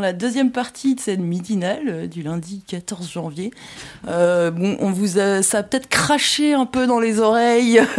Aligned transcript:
Dans 0.00 0.06
la 0.06 0.14
deuxième 0.14 0.50
partie 0.50 0.94
de 0.94 1.00
cette 1.00 1.20
midinale 1.20 1.82
euh, 1.88 2.06
du 2.06 2.22
lundi 2.22 2.62
14 2.66 3.10
janvier. 3.10 3.50
Euh, 4.08 4.50
bon, 4.50 4.78
on 4.80 4.90
vous 4.90 5.18
a, 5.18 5.42
ça 5.42 5.58
a 5.58 5.62
peut-être 5.62 5.90
craché 5.90 6.54
un 6.54 6.64
peu 6.64 6.86
dans 6.86 7.00
les 7.00 7.18
oreilles. 7.18 7.82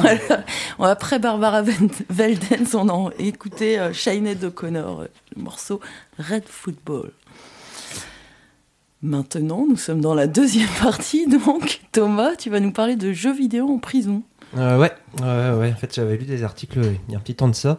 Voilà. 0.00 0.44
Après 0.78 1.18
Barbara 1.18 1.62
Veldens, 2.08 2.74
on 2.74 2.88
a 2.88 3.10
écouté 3.18 3.78
euh, 3.78 3.92
Sinead 3.92 4.44
O'Connor, 4.44 5.06
le 5.36 5.42
morceau 5.42 5.80
Red 6.18 6.44
Football. 6.46 7.10
Maintenant, 9.02 9.66
nous 9.68 9.76
sommes 9.76 10.00
dans 10.00 10.14
la 10.14 10.28
deuxième 10.28 10.68
partie, 10.80 11.26
donc 11.26 11.80
Thomas, 11.90 12.36
tu 12.36 12.50
vas 12.50 12.60
nous 12.60 12.72
parler 12.72 12.94
de 12.94 13.12
jeux 13.12 13.34
vidéo 13.34 13.68
en 13.68 13.78
prison. 13.78 14.22
Euh, 14.56 14.78
ouais, 14.78 14.92
ouais, 15.20 15.58
ouais. 15.58 15.72
En 15.72 15.76
fait, 15.76 15.92
j'avais 15.94 16.16
lu 16.16 16.24
des 16.24 16.44
articles 16.44 16.80
il 17.08 17.12
y 17.12 17.16
a 17.16 17.18
un 17.18 17.20
petit 17.20 17.34
temps 17.34 17.48
de 17.48 17.54
ça. 17.54 17.78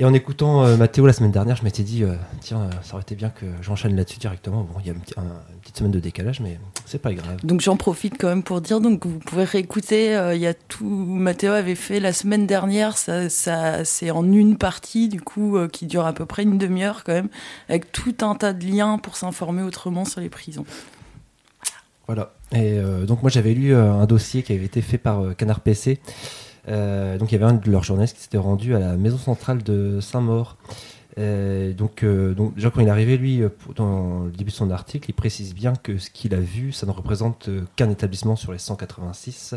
Et 0.00 0.04
en 0.06 0.14
écoutant 0.14 0.64
euh, 0.64 0.78
Mathéo 0.78 1.06
la 1.06 1.12
semaine 1.12 1.30
dernière, 1.30 1.56
je 1.56 1.62
m'étais 1.62 1.82
dit, 1.82 2.04
euh, 2.04 2.14
tiens, 2.40 2.62
euh, 2.62 2.70
ça 2.82 2.94
aurait 2.94 3.02
été 3.02 3.14
bien 3.14 3.28
que 3.28 3.44
j'enchaîne 3.60 3.94
là-dessus 3.94 4.18
directement. 4.18 4.62
Bon, 4.62 4.80
il 4.80 4.86
y 4.86 4.90
a 4.90 4.94
une, 4.94 5.00
petit- 5.00 5.12
un- 5.18 5.22
une 5.52 5.60
petite 5.60 5.76
semaine 5.76 5.92
de 5.92 6.00
décalage, 6.00 6.40
mais 6.40 6.58
c'est 6.86 7.02
pas 7.02 7.12
grave. 7.12 7.36
Donc 7.44 7.60
j'en 7.60 7.76
profite 7.76 8.14
quand 8.18 8.28
même 8.28 8.42
pour 8.42 8.62
dire, 8.62 8.80
donc 8.80 9.04
vous 9.04 9.18
pouvez 9.18 9.44
réécouter, 9.44 10.18
il 10.34 10.40
y 10.40 10.46
a 10.46 10.54
tout, 10.54 10.86
Mathéo 10.88 11.52
avait 11.52 11.74
fait 11.74 12.00
la 12.00 12.14
semaine 12.14 12.46
dernière, 12.46 12.96
ça, 12.96 13.28
ça 13.28 13.84
c'est 13.84 14.10
en 14.10 14.24
une 14.32 14.56
partie 14.56 15.10
du 15.10 15.20
coup 15.20 15.58
qui 15.70 15.84
dure 15.84 16.06
à 16.06 16.14
peu 16.14 16.24
près 16.24 16.44
une 16.44 16.56
demi-heure 16.56 17.04
quand 17.04 17.12
même, 17.12 17.28
avec 17.68 17.92
tout 17.92 18.14
un 18.22 18.34
tas 18.34 18.54
de 18.54 18.64
liens 18.64 18.96
pour 18.96 19.16
s'informer 19.18 19.62
autrement 19.62 20.06
sur 20.06 20.22
les 20.22 20.30
prisons. 20.30 20.64
Voilà. 22.06 22.32
Et 22.52 22.80
donc, 23.06 23.22
moi, 23.22 23.30
j'avais 23.30 23.52
lu 23.54 23.72
un 23.74 24.04
dossier 24.06 24.42
qui 24.42 24.52
avait 24.54 24.64
été 24.64 24.80
fait 24.82 24.98
par 24.98 25.36
Canard 25.36 25.60
PC. 25.60 26.00
Euh, 26.68 27.18
donc, 27.18 27.32
il 27.32 27.34
y 27.34 27.42
avait 27.42 27.50
un 27.50 27.54
de 27.54 27.70
leurs 27.70 27.84
journalistes 27.84 28.16
qui 28.16 28.22
s'était 28.22 28.38
rendu 28.38 28.74
à 28.74 28.78
la 28.78 28.96
maison 28.96 29.18
centrale 29.18 29.62
de 29.62 30.00
Saint-Maur. 30.00 30.56
Euh, 31.18 31.72
donc, 31.72 32.02
euh, 32.02 32.34
donc, 32.34 32.54
déjà, 32.54 32.70
quand 32.70 32.80
il 32.80 32.88
est 32.88 32.90
arrivé, 32.90 33.16
lui, 33.16 33.42
dans 33.76 34.24
le 34.24 34.30
début 34.30 34.50
de 34.50 34.56
son 34.56 34.70
article, 34.70 35.10
il 35.10 35.14
précise 35.14 35.54
bien 35.54 35.74
que 35.74 35.98
ce 35.98 36.10
qu'il 36.10 36.34
a 36.34 36.40
vu, 36.40 36.72
ça 36.72 36.86
ne 36.86 36.92
représente 36.92 37.48
qu'un 37.76 37.90
établissement 37.90 38.36
sur 38.36 38.52
les 38.52 38.58
186. 38.58 39.54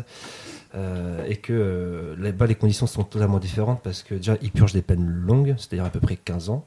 euh, 0.74 1.24
et 1.26 1.36
que 1.36 2.16
là-bas, 2.18 2.46
les 2.46 2.56
conditions 2.56 2.86
sont 2.86 3.04
totalement 3.04 3.38
différentes 3.38 3.80
parce 3.82 4.02
que 4.02 4.14
déjà, 4.14 4.36
il 4.42 4.50
purge 4.50 4.72
des 4.72 4.82
peines 4.82 5.06
longues, 5.06 5.54
c'est-à-dire 5.56 5.84
à 5.84 5.90
peu 5.90 6.00
près 6.00 6.16
15 6.16 6.50
ans. 6.50 6.64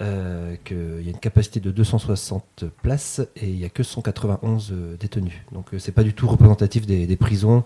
Euh, 0.00 0.56
qu'il 0.64 1.02
y 1.04 1.06
a 1.06 1.10
une 1.10 1.18
capacité 1.18 1.60
de 1.60 1.70
260 1.70 2.64
places 2.82 3.20
et 3.36 3.46
il 3.48 3.54
n'y 3.54 3.64
a 3.64 3.68
que 3.68 3.84
191 3.84 4.72
euh, 4.72 4.96
détenus. 4.98 5.34
Donc 5.52 5.72
euh, 5.72 5.78
c'est 5.78 5.92
pas 5.92 6.02
du 6.02 6.14
tout 6.14 6.26
représentatif 6.26 6.84
des, 6.84 7.16
prisons, 7.16 7.62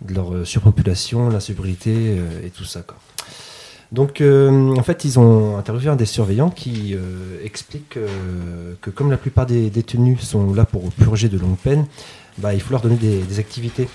de 0.00 0.14
leur 0.14 0.32
euh, 0.32 0.44
surpopulation, 0.44 1.28
l'insalubrité 1.28 2.18
et 2.44 2.50
tout 2.50 2.62
ça. 2.62 2.84
Donc 3.90 4.22
en 4.22 4.82
fait 4.82 5.04
ils 5.04 5.18
ont 5.18 5.58
interviewé 5.58 5.90
un 5.90 5.96
des 5.96 6.06
surveillants 6.06 6.50
qui 6.50 6.96
explique 7.44 7.98
que 8.80 8.90
comme 8.90 9.10
la 9.10 9.18
plupart 9.18 9.46
des 9.46 9.68
détenus 9.68 10.20
sont 10.20 10.54
là 10.54 10.64
pour 10.64 10.90
purger 10.92 11.28
de 11.28 11.36
longues 11.36 11.58
peines, 11.58 11.86
bah, 12.38 12.54
il 12.54 12.60
faut 12.60 12.70
leur 12.70 12.80
donner 12.80 12.96
des, 12.96 13.38
activités 13.38 13.88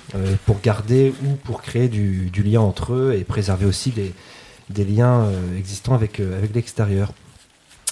pour 0.45 0.59
garder 0.61 1.13
ou 1.23 1.33
pour 1.43 1.61
créer 1.61 1.87
du, 1.87 2.43
lien 2.43 2.61
entre 2.61 2.93
eux 2.93 3.15
et 3.17 3.23
préserver 3.23 3.65
aussi 3.65 3.91
des, 3.91 4.85
liens 4.85 5.31
existants 5.57 5.95
avec 5.95 6.21
l'extérieur 6.53 7.11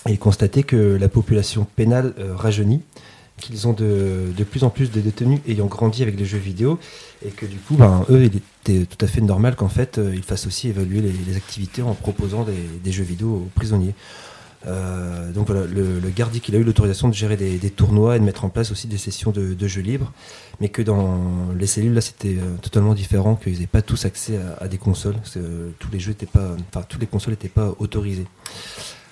et 0.07 0.17
constater 0.17 0.63
que 0.63 0.75
la 0.75 1.09
population 1.09 1.65
pénale 1.75 2.13
euh, 2.19 2.35
rajeunit, 2.35 2.81
qu'ils 3.37 3.67
ont 3.67 3.73
de, 3.73 4.31
de 4.35 4.43
plus 4.43 4.63
en 4.63 4.69
plus 4.69 4.91
de 4.91 5.01
détenus 5.01 5.41
ayant 5.47 5.65
grandi 5.65 6.03
avec 6.03 6.17
les 6.17 6.25
jeux 6.25 6.37
vidéo, 6.37 6.79
et 7.25 7.29
que 7.29 7.45
du 7.45 7.57
coup, 7.57 7.75
ben, 7.75 8.05
eux, 8.09 8.23
il 8.23 8.37
était 8.37 8.85
tout 8.85 9.03
à 9.03 9.07
fait 9.07 9.21
normal 9.21 9.55
qu'en 9.55 9.67
fait, 9.67 9.97
euh, 9.97 10.13
ils 10.15 10.23
fassent 10.23 10.47
aussi 10.47 10.69
évaluer 10.69 11.01
les, 11.01 11.11
les 11.11 11.35
activités 11.35 11.81
en 11.81 11.93
proposant 11.95 12.43
des, 12.43 12.53
des 12.83 12.91
jeux 12.91 13.03
vidéo 13.03 13.27
aux 13.29 13.49
prisonniers. 13.55 13.93
Euh, 14.67 15.31
donc 15.31 15.47
voilà, 15.47 15.67
le, 15.67 15.99
le 15.99 16.09
garde 16.09 16.31
dit 16.31 16.41
qu'il 16.41 16.55
a 16.55 16.57
eu 16.57 16.63
l'autorisation 16.63 17.07
de 17.07 17.13
gérer 17.13 17.37
des, 17.37 17.57
des 17.57 17.69
tournois 17.69 18.15
et 18.15 18.19
de 18.19 18.23
mettre 18.25 18.45
en 18.45 18.49
place 18.49 18.71
aussi 18.71 18.87
des 18.87 18.97
sessions 18.97 19.31
de, 19.31 19.53
de 19.53 19.67
jeux 19.67 19.81
libres, 19.81 20.11
mais 20.59 20.69
que 20.69 20.81
dans 20.81 21.21
les 21.59 21.67
cellules 21.67 21.93
là 21.93 22.01
c'était 22.01 22.37
euh, 22.39 22.55
totalement 22.61 22.95
différent, 22.95 23.35
qu'ils 23.35 23.53
n'avaient 23.53 23.67
pas 23.67 23.83
tous 23.83 24.05
accès 24.05 24.37
à, 24.37 24.63
à 24.63 24.67
des 24.67 24.79
consoles, 24.79 25.15
parce 25.15 25.35
que, 25.35 25.71
tous 25.77 25.91
les 25.91 25.99
jeux 25.99 26.13
étaient 26.13 26.25
pas, 26.25 26.55
enfin 26.69 26.83
toutes 26.87 27.01
les 27.01 27.05
consoles 27.05 27.33
n'étaient 27.33 27.47
pas 27.47 27.75
autorisées. 27.77 28.25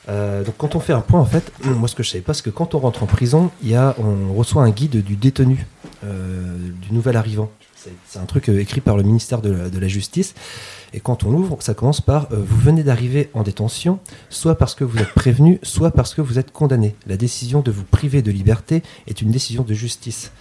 Euh, 0.10 0.44
donc 0.44 0.56
quand 0.58 0.76
on 0.76 0.80
fait 0.80 0.94
un 0.94 1.02
point 1.02 1.20
en 1.20 1.26
fait, 1.26 1.52
moi 1.64 1.88
ce 1.88 1.96
que 1.96 2.04
je 2.04 2.10
savais 2.10 2.22
pas 2.22 2.34
c'est 2.34 2.44
que 2.44 2.50
quand 2.50 2.76
on 2.76 2.80
rentre 2.80 3.04
en 3.04 3.06
prison, 3.06 3.52
y 3.64 3.76
a, 3.76 3.96
on 4.00 4.34
reçoit 4.34 4.64
un 4.64 4.70
guide 4.70 5.04
du 5.04 5.16
détenu, 5.16 5.66
euh, 6.04 6.58
du 6.82 6.94
nouvel 6.94 7.18
arrivant. 7.18 7.50
C'est 8.08 8.20
un 8.20 8.26
truc 8.26 8.48
euh, 8.48 8.62
écrit 8.62 8.80
par 8.80 8.96
le 8.96 9.04
ministère 9.04 9.42
de 9.42 9.78
la, 9.78 9.88
Justice. 9.90 10.36
Et 10.94 11.02
quand 11.02 11.26
on 11.26 11.32
l'ouvre, 11.32 11.58
ça 11.60 11.74
commence 11.74 12.00
par 12.00 12.30
vous 12.32 12.58
venez 12.58 12.82
d'arriver 12.82 13.30
en 13.34 13.44
détention, 13.44 14.00
soit 14.30 14.56
parce 14.58 14.74
que 14.74 14.86
vous 14.86 15.00
êtes 15.00 15.14
prévenu, 15.14 15.60
soit 15.64 15.92
parce 15.92 16.14
que 16.14 16.22
vous 16.22 16.40
êtes 16.40 16.54
condamné. 16.54 16.96
La 17.08 17.18
décision 17.18 17.60
de 17.60 17.72
vous 17.72 17.84
priver 17.84 18.22
de 18.22 18.32
liberté 18.32 18.84
est 19.08 19.22
une 19.22 19.32
décision 19.32 19.64
de 19.64 19.74
justice. 19.74 20.32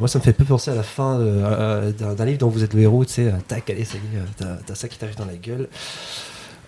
Moi, 0.00 0.08
ça 0.08 0.18
me 0.18 0.24
fait 0.24 0.32
peu 0.32 0.44
penser 0.44 0.72
à 0.72 0.74
la 0.74 0.82
fin 0.82 1.20
d'un 1.20 2.24
livre 2.24 2.38
dont 2.38 2.48
vous 2.48 2.64
êtes 2.64 2.74
le 2.74 2.80
héros, 2.80 3.04
tu 3.04 3.12
sais, 3.12 3.32
tac, 3.46 3.70
allez, 3.70 3.84
ça 3.84 3.98
y 3.98 4.16
est, 4.16 4.44
t'as 4.66 4.74
ça 4.74 4.88
qui 4.88 4.98
t'arrive 4.98 5.16
dans 5.16 5.26
la 5.26 5.36
gueule. 5.36 5.68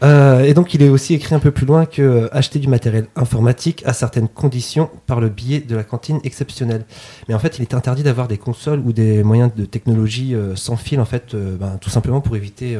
Euh, 0.03 0.45
et 0.45 0.55
donc, 0.55 0.75
il 0.75 0.83
est 0.83 0.89
aussi 0.89 1.15
écrit 1.15 1.35
un 1.35 1.39
peu 1.39 1.51
plus 1.51 1.67
loin 1.67 1.87
que 1.87 2.03
euh, 2.03 2.29
acheter 2.35 2.59
du 2.59 2.69
matériel 2.69 3.07
informatique 3.17 3.83
à 3.87 3.93
certaines 3.93 4.29
conditions 4.29 4.91
par 5.07 5.21
le 5.21 5.29
biais 5.29 5.61
de 5.61 5.77
la 5.77 5.85
cantine 5.85 6.21
exceptionnelle. 6.25 6.85
Mais 7.29 7.35
en 7.35 7.39
fait, 7.39 7.59
il 7.59 7.63
est 7.63 7.75
interdit 7.75 8.03
d'avoir 8.03 8.29
des 8.29 8.39
consoles 8.39 8.81
ou 8.81 8.93
des 8.93 9.23
moyens 9.23 9.51
de 9.55 9.65
technologie 9.65 10.35
euh, 10.35 10.57
sans 10.57 10.77
fil, 10.77 11.01
en 11.01 11.05
fait, 11.05 11.35
ben, 11.35 11.79
tout 11.81 11.91
simplement 11.91 12.21
pour 12.21 12.37
éviter 12.37 12.79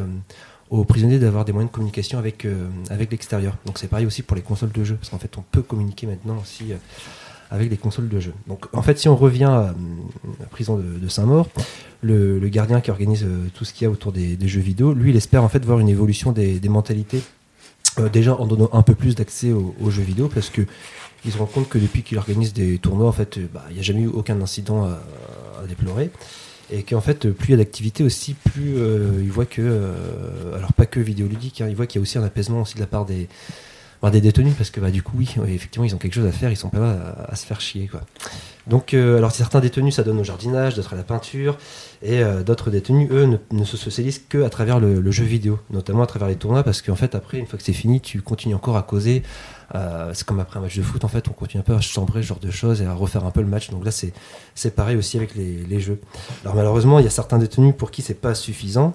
aux 0.71 0.85
prisonniers 0.85 1.19
d'avoir 1.19 1.45
des 1.45 1.53
moyens 1.53 1.71
de 1.71 1.75
communication 1.75 2.19
avec, 2.19 2.47
avec 2.91 3.11
l'extérieur. 3.11 3.57
Donc, 3.67 3.79
c'est 3.79 3.89
pareil 3.89 4.07
aussi 4.07 4.23
pour 4.23 4.37
les 4.37 4.43
consoles 4.43 4.73
de 4.73 4.85
jeu, 4.85 4.97
parce 4.97 5.11
qu'en 5.11 5.19
fait, 5.19 5.37
on 5.37 5.43
peut 5.43 5.63
communiquer 5.63 6.07
maintenant 6.07 6.39
aussi. 6.41 6.73
Euh, 7.51 7.55
avec 7.55 7.71
les 7.71 7.77
consoles 7.77 8.09
de 8.09 8.21
jeu. 8.21 8.33
Donc 8.47 8.67
en 8.73 8.83
fait, 8.83 8.99
si 8.99 9.09
on 9.09 9.17
revient 9.17 9.45
à 9.45 9.61
euh, 9.61 9.73
la 10.39 10.47
prison 10.47 10.77
de, 10.77 11.09
Saint-Maur, 11.09 11.49
le, 12.03 12.39
gardien 12.49 12.81
qui 12.81 12.91
organise 12.91 13.25
euh, 13.25 13.49
tout 13.55 13.65
ce 13.65 13.73
qu'il 13.73 13.85
y 13.85 13.89
a 13.89 13.91
autour 13.91 14.13
des, 14.13 14.37
des 14.37 14.49
jeux 14.49 14.61
vidéo, 14.61 14.93
lui, 14.93 15.11
il 15.11 15.17
espère 15.17 15.45
en 15.45 15.49
fait 15.49 15.65
voir 15.65 15.79
une 15.79 15.89
évolution 15.89 16.33
des, 16.33 16.61
des 16.61 16.69
mentalités, 16.69 17.23
euh, 17.99 18.09
déjà 18.09 18.35
en 18.35 18.47
donnant 18.47 18.71
un 18.73 18.83
peu 18.83 18.95
plus 18.95 19.15
d'accès 19.15 19.53
aux, 19.53 19.91
jeux 19.91 20.03
vidéo, 20.03 20.29
parce 20.33 20.51
que 20.51 20.63
il 21.25 21.33
se 21.33 21.39
rend 21.39 21.47
compte 21.47 21.69
que 21.69 21.79
depuis 21.79 22.03
qu'il 22.03 22.17
organise 22.19 22.53
des 22.55 22.79
tournois, 22.79 23.09
en 23.09 23.13
fait, 23.13 23.39
euh, 23.39 23.47
bah, 23.53 23.65
il 23.71 23.75
n'y 23.75 23.81
a 23.81 23.83
jamais 23.83 24.03
eu 24.03 24.07
aucun 24.07 24.41
incident 24.41 24.85
à, 24.85 25.01
déplorer. 25.69 26.11
Et 26.73 26.85
qu'en 26.85 27.01
fait, 27.01 27.27
euh, 27.27 27.33
plus 27.33 27.49
il 27.49 27.51
y 27.51 27.55
a 27.55 27.57
d'activité 27.59 28.05
aussi, 28.05 28.35
plus 28.35 28.77
euh, 28.77 29.21
il 29.21 29.31
voit 29.31 29.45
que, 29.45 29.61
euh, 29.61 30.57
alors 30.57 30.73
pas 30.73 30.87
que 30.87 31.01
vidéoludique, 31.01 31.61
hein, 31.61 31.67
il 31.69 31.77
voit 31.77 31.87
qu'il 31.87 31.99
y 31.99 32.01
a 32.01 32.03
aussi 32.03 32.17
un 32.17 32.23
apaisement 32.23 32.63
aussi 32.63 32.77
de 32.77 32.81
la 32.81 32.87
part 32.87 33.05
des, 33.05 33.29
des 34.09 34.23
détenus, 34.23 34.55
parce 34.57 34.71
que 34.71 34.81
bah, 34.81 34.91
du 34.91 35.03
coup, 35.03 35.13
oui, 35.19 35.29
effectivement, 35.49 35.85
ils 35.85 35.95
ont 35.95 35.99
quelque 35.99 36.15
chose 36.15 36.27
à 36.27 36.33
faire, 36.33 36.51
ils 36.51 36.57
sont 36.57 36.71
pas 36.71 36.79
là 36.79 37.27
à, 37.29 37.37
se 37.37 37.45
faire 37.45 37.61
chier. 37.61 37.87
Quoi. 37.87 38.01
Donc, 38.67 38.95
euh, 38.95 39.19
alors 39.19 39.33
certains 39.33 39.61
détenus, 39.61 39.97
ça 39.97 40.03
donne 40.03 40.19
au 40.19 40.25
jardinage, 40.25 40.77
d'autres 40.77 40.95
à 40.95 40.97
la 40.97 41.03
peinture, 41.03 41.59
et 42.03 42.23
euh, 42.23 42.43
d'autres 42.43 42.71
détenus, 42.71 43.09
eux, 43.11 43.39
ne, 43.51 43.65
se 43.65 43.77
socialisent 43.77 44.23
que 44.29 44.43
à 44.43 44.49
travers 44.49 44.81
le, 44.81 45.11
jeu 45.11 45.25
vidéo, 45.25 45.59
notamment 45.71 46.03
à 46.03 46.07
travers 46.07 46.29
les 46.29 46.37
tournois, 46.37 46.63
parce 46.63 46.81
qu'en 46.81 46.95
fait, 46.95 47.15
après, 47.15 47.39
une 47.39 47.47
fois 47.47 47.59
que 47.59 47.65
c'est 47.65 47.73
fini, 47.73 48.01
tu 48.01 48.23
continues 48.23 48.55
encore 48.55 48.77
à 48.77 48.83
causer. 48.83 49.23
Euh, 49.75 50.11
c'est 50.15 50.27
comme 50.27 50.41
après 50.41 50.59
un 50.59 50.63
match 50.63 50.77
de 50.77 50.83
foot, 50.83 51.05
en 51.05 51.09
fait, 51.09 51.29
on 51.29 51.33
continue 51.33 51.61
un 51.61 51.65
peu 51.65 51.75
à 51.75 51.81
chambrer 51.81 52.23
ce 52.23 52.29
genre 52.29 52.41
de 52.41 52.51
choses 52.51 52.81
et 52.81 52.87
à 52.87 52.95
refaire 52.95 53.25
un 53.25 53.31
peu 53.31 53.41
le 53.41 53.47
match. 53.47 53.71
Donc 53.71 53.85
là, 53.85 53.91
c'est 53.91 54.75
pareil 54.75 54.97
aussi 54.97 55.17
avec 55.17 55.35
les, 55.35 55.81
jeux. 55.81 56.01
Alors 56.45 56.55
malheureusement, 56.55 56.99
il 56.99 57.05
y 57.05 57.09
a 57.09 57.11
certains 57.11 57.39
détenus 57.39 57.75
pour 57.77 57.91
qui 57.91 58.03
c'est 58.03 58.15
pas 58.15 58.35
suffisant. 58.35 58.95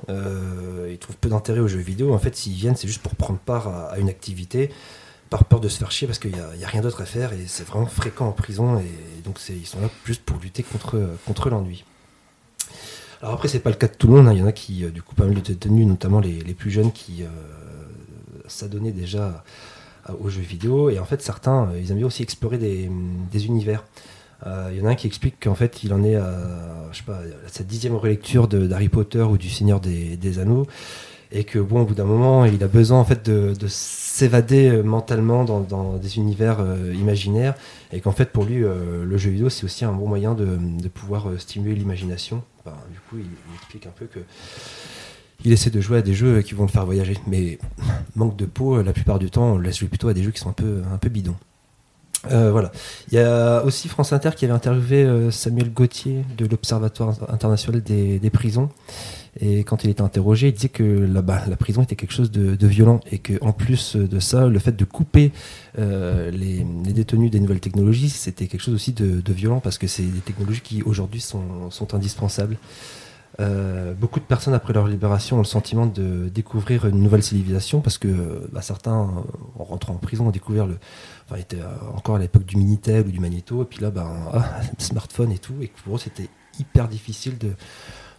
Ils 0.89 0.97
trouvent 0.97 1.17
peu 1.17 1.29
d'intérêt 1.29 1.59
aux 1.59 1.67
jeux 1.67 1.79
vidéo. 1.79 2.13
En 2.13 2.19
fait, 2.19 2.35
s'ils 2.35 2.53
viennent, 2.53 2.75
c'est 2.75 2.87
juste 2.87 3.01
pour 3.01 3.15
prendre 3.15 3.39
part 3.39 3.67
à 3.91 3.99
une 3.99 4.09
activité, 4.09 4.69
par 5.29 5.45
peur 5.45 5.59
de 5.59 5.69
se 5.69 5.77
faire 5.77 5.91
chier, 5.91 6.07
parce 6.07 6.19
qu'il 6.19 6.31
n'y 6.31 6.63
a, 6.63 6.67
rien 6.67 6.81
d'autre 6.81 7.01
à 7.01 7.05
faire 7.05 7.33
et 7.33 7.45
c'est 7.47 7.65
vraiment 7.67 7.87
fréquent 7.87 8.27
en 8.27 8.31
prison. 8.31 8.79
Et 8.79 9.21
donc 9.23 9.39
ils 9.49 9.65
sont 9.65 9.81
là 9.81 9.89
juste 10.05 10.23
pour 10.23 10.37
lutter 10.39 10.63
contre, 10.63 11.09
contre 11.25 11.49
l'ennui. 11.49 11.83
Alors 13.21 13.33
après, 13.35 13.47
c'est 13.47 13.59
pas 13.59 13.69
le 13.69 13.75
cas 13.75 13.87
de 13.87 13.93
tout 13.93 14.07
le 14.07 14.13
monde. 14.13 14.27
hein. 14.27 14.33
Il 14.33 14.39
y 14.39 14.43
en 14.43 14.47
a 14.47 14.51
qui, 14.51 14.83
euh, 14.83 14.91
du 14.91 15.01
coup, 15.01 15.15
pas 15.15 15.25
mal 15.25 15.33
de 15.33 15.39
détenus, 15.39 15.87
notamment 15.87 16.19
les, 16.19 16.53
plus 16.53 16.69
jeunes, 16.69 16.91
qui 16.91 17.23
euh, 17.23 17.27
s'adonnaient 18.47 18.91
déjà 18.91 19.43
aux 20.19 20.29
jeux 20.29 20.41
vidéo. 20.41 20.89
Et 20.89 20.99
en 20.99 21.05
fait, 21.05 21.21
certains, 21.21 21.69
ils 21.79 21.91
aiment 21.91 22.03
aussi 22.03 22.21
explorer 22.21 22.57
des, 22.59 23.45
univers. 23.45 23.83
Il 24.69 24.77
y 24.77 24.81
en 24.81 24.85
a 24.85 24.89
un 24.89 24.95
qui 24.95 25.07
explique 25.07 25.43
qu'en 25.43 25.55
fait, 25.55 25.83
il 25.83 25.91
en 25.91 26.03
est 26.03 26.15
à, 26.15 26.87
je 26.91 26.97
sais 26.97 27.03
pas, 27.03 27.17
à 27.17 27.47
sa 27.47 27.63
dixième 27.63 27.95
relecture 27.95 28.47
d'Harry 28.47 28.89
Potter 28.89 29.23
ou 29.23 29.39
du 29.39 29.49
Seigneur 29.49 29.79
des, 29.79 30.17
des 30.17 30.37
Anneaux 30.37 30.67
et 31.31 31.43
que 31.43 31.57
bon 31.57 31.81
au 31.81 31.85
bout 31.85 31.95
d'un 31.95 32.05
moment 32.05 32.45
il 32.45 32.63
a 32.63 32.67
besoin 32.67 32.99
en 32.99 33.05
fait 33.05 33.25
de, 33.25 33.53
de 33.59 33.67
s'évader 34.15 34.69
euh, 34.69 34.81
mentalement 34.81 35.43
dans, 35.43 35.97
des 35.97 36.17
univers 36.17 36.61
euh, 36.61 36.93
imaginaires 36.93 37.53
et 37.91 37.99
qu'en 37.99 38.13
fait 38.13 38.31
pour 38.31 38.45
lui 38.45 38.63
euh, 38.63 39.03
le 39.03 39.17
jeu 39.17 39.29
vidéo 39.29 39.49
c'est 39.49 39.65
aussi 39.65 39.83
un 39.83 39.91
bon 39.91 40.07
moyen 40.07 40.35
de, 40.35 40.57
pouvoir 40.87 41.27
stimuler 41.37 41.75
l'imagination. 41.75 42.41
Du 42.65 42.99
coup 43.09 43.17
il, 43.17 43.25
explique 43.55 43.85
un 43.87 43.93
peu 43.93 44.05
que 44.05 44.19
il 45.43 45.51
essaie 45.51 45.69
de 45.69 45.81
jouer 45.81 45.97
à 45.97 46.01
des 46.01 46.13
jeux 46.13 46.41
qui 46.41 46.53
vont 46.53 46.63
le 46.63 46.69
faire 46.69 46.85
voyager. 46.85 47.17
Mais 47.27 47.59
manque 48.15 48.37
de 48.37 48.45
peau 48.45 48.81
la 48.81 48.93
plupart 48.93 49.19
du 49.19 49.29
temps 49.29 49.55
on 49.55 49.57
laisse 49.57 49.79
jouer 49.79 49.89
plutôt 49.89 50.07
à 50.07 50.13
des 50.13 50.23
jeux 50.23 50.31
qui 50.31 50.39
sont 50.39 50.49
un 50.49 50.97
peu 50.97 51.09
bidons 51.09 51.35
voilà. 52.29 52.71
Il 53.11 53.15
y 53.15 53.19
a 53.19 53.63
aussi 53.63 53.87
France 53.87 54.13
Inter 54.13 54.31
qui 54.35 54.45
avait 54.45 54.53
interviewé 54.53 55.31
Samuel 55.31 55.71
Gauthier 55.71 56.23
de 56.37 56.45
l'Observatoire 56.45 57.15
international 57.29 57.81
des, 57.81 58.19
des 58.19 58.29
prisons 58.29 58.69
et 59.39 59.59
quand 59.59 59.83
il 59.83 59.89
était 59.89 60.01
interrogé, 60.01 60.47
il 60.47 60.53
disait 60.53 60.69
que 60.69 60.83
la, 60.83 61.21
bah, 61.21 61.41
la 61.47 61.57
prison 61.57 61.83
était 61.83 61.97
quelque 61.97 62.13
chose 62.13 62.31
de, 62.31 62.55
de 62.55 62.67
violent 62.67 63.01
et 63.11 63.19
que 63.19 63.33
en 63.41 63.51
plus 63.51 63.97
de 63.97 64.19
ça, 64.19 64.47
le 64.47 64.59
fait 64.59 64.75
de 64.75 64.85
couper 64.85 65.31
euh, 65.77 66.31
les, 66.31 66.65
les, 66.85 66.93
détenus 66.93 67.31
des 67.31 67.41
nouvelles 67.41 67.59
technologies, 67.59 68.09
c'était 68.09 68.47
quelque 68.47 68.61
chose 68.61 68.73
aussi 68.73 68.93
de, 68.93 69.19
de 69.19 69.33
violent 69.33 69.59
parce 69.59 69.77
que 69.77 69.87
c'est 69.87 70.03
des 70.03 70.19
technologies 70.19 70.61
qui 70.61 70.83
aujourd'hui 70.83 71.19
sont, 71.19 71.69
sont, 71.69 71.93
indispensables. 71.93 72.57
Euh, 73.41 73.93
beaucoup 73.93 74.21
de 74.21 74.25
personnes 74.25 74.53
après 74.53 74.71
leur 74.71 74.87
libération 74.87 75.35
ont 75.35 75.39
le 75.39 75.45
sentiment 75.45 75.85
de 75.85 76.29
découvrir 76.29 76.85
une 76.85 77.03
nouvelle 77.03 77.21
civilisation 77.21 77.81
parce 77.81 77.97
que 77.97 78.47
bah, 78.53 78.61
certains, 78.61 79.11
en 79.59 79.63
rentrant 79.65 79.93
en 79.93 79.97
prison, 79.97 80.27
ont 80.27 80.31
découvert 80.31 80.65
le, 80.65 80.77
enfin, 81.25 81.39
étaient 81.39 81.61
encore 81.95 82.15
à 82.15 82.19
l'époque 82.19 82.45
du 82.45 82.57
Minitel 82.57 83.07
ou 83.07 83.11
du 83.11 83.19
Magneto 83.19 83.63
et 83.63 83.65
puis 83.65 83.81
là, 83.81 83.91
bah, 83.91 84.11
ah, 84.33 84.61
smartphone 84.77 85.31
et 85.31 85.39
tout, 85.39 85.55
et 85.61 85.71
pour 85.83 85.95
eux 85.95 85.99
c'était 85.99 86.29
hyper 86.59 86.87
difficile 86.87 87.37
de 87.37 87.53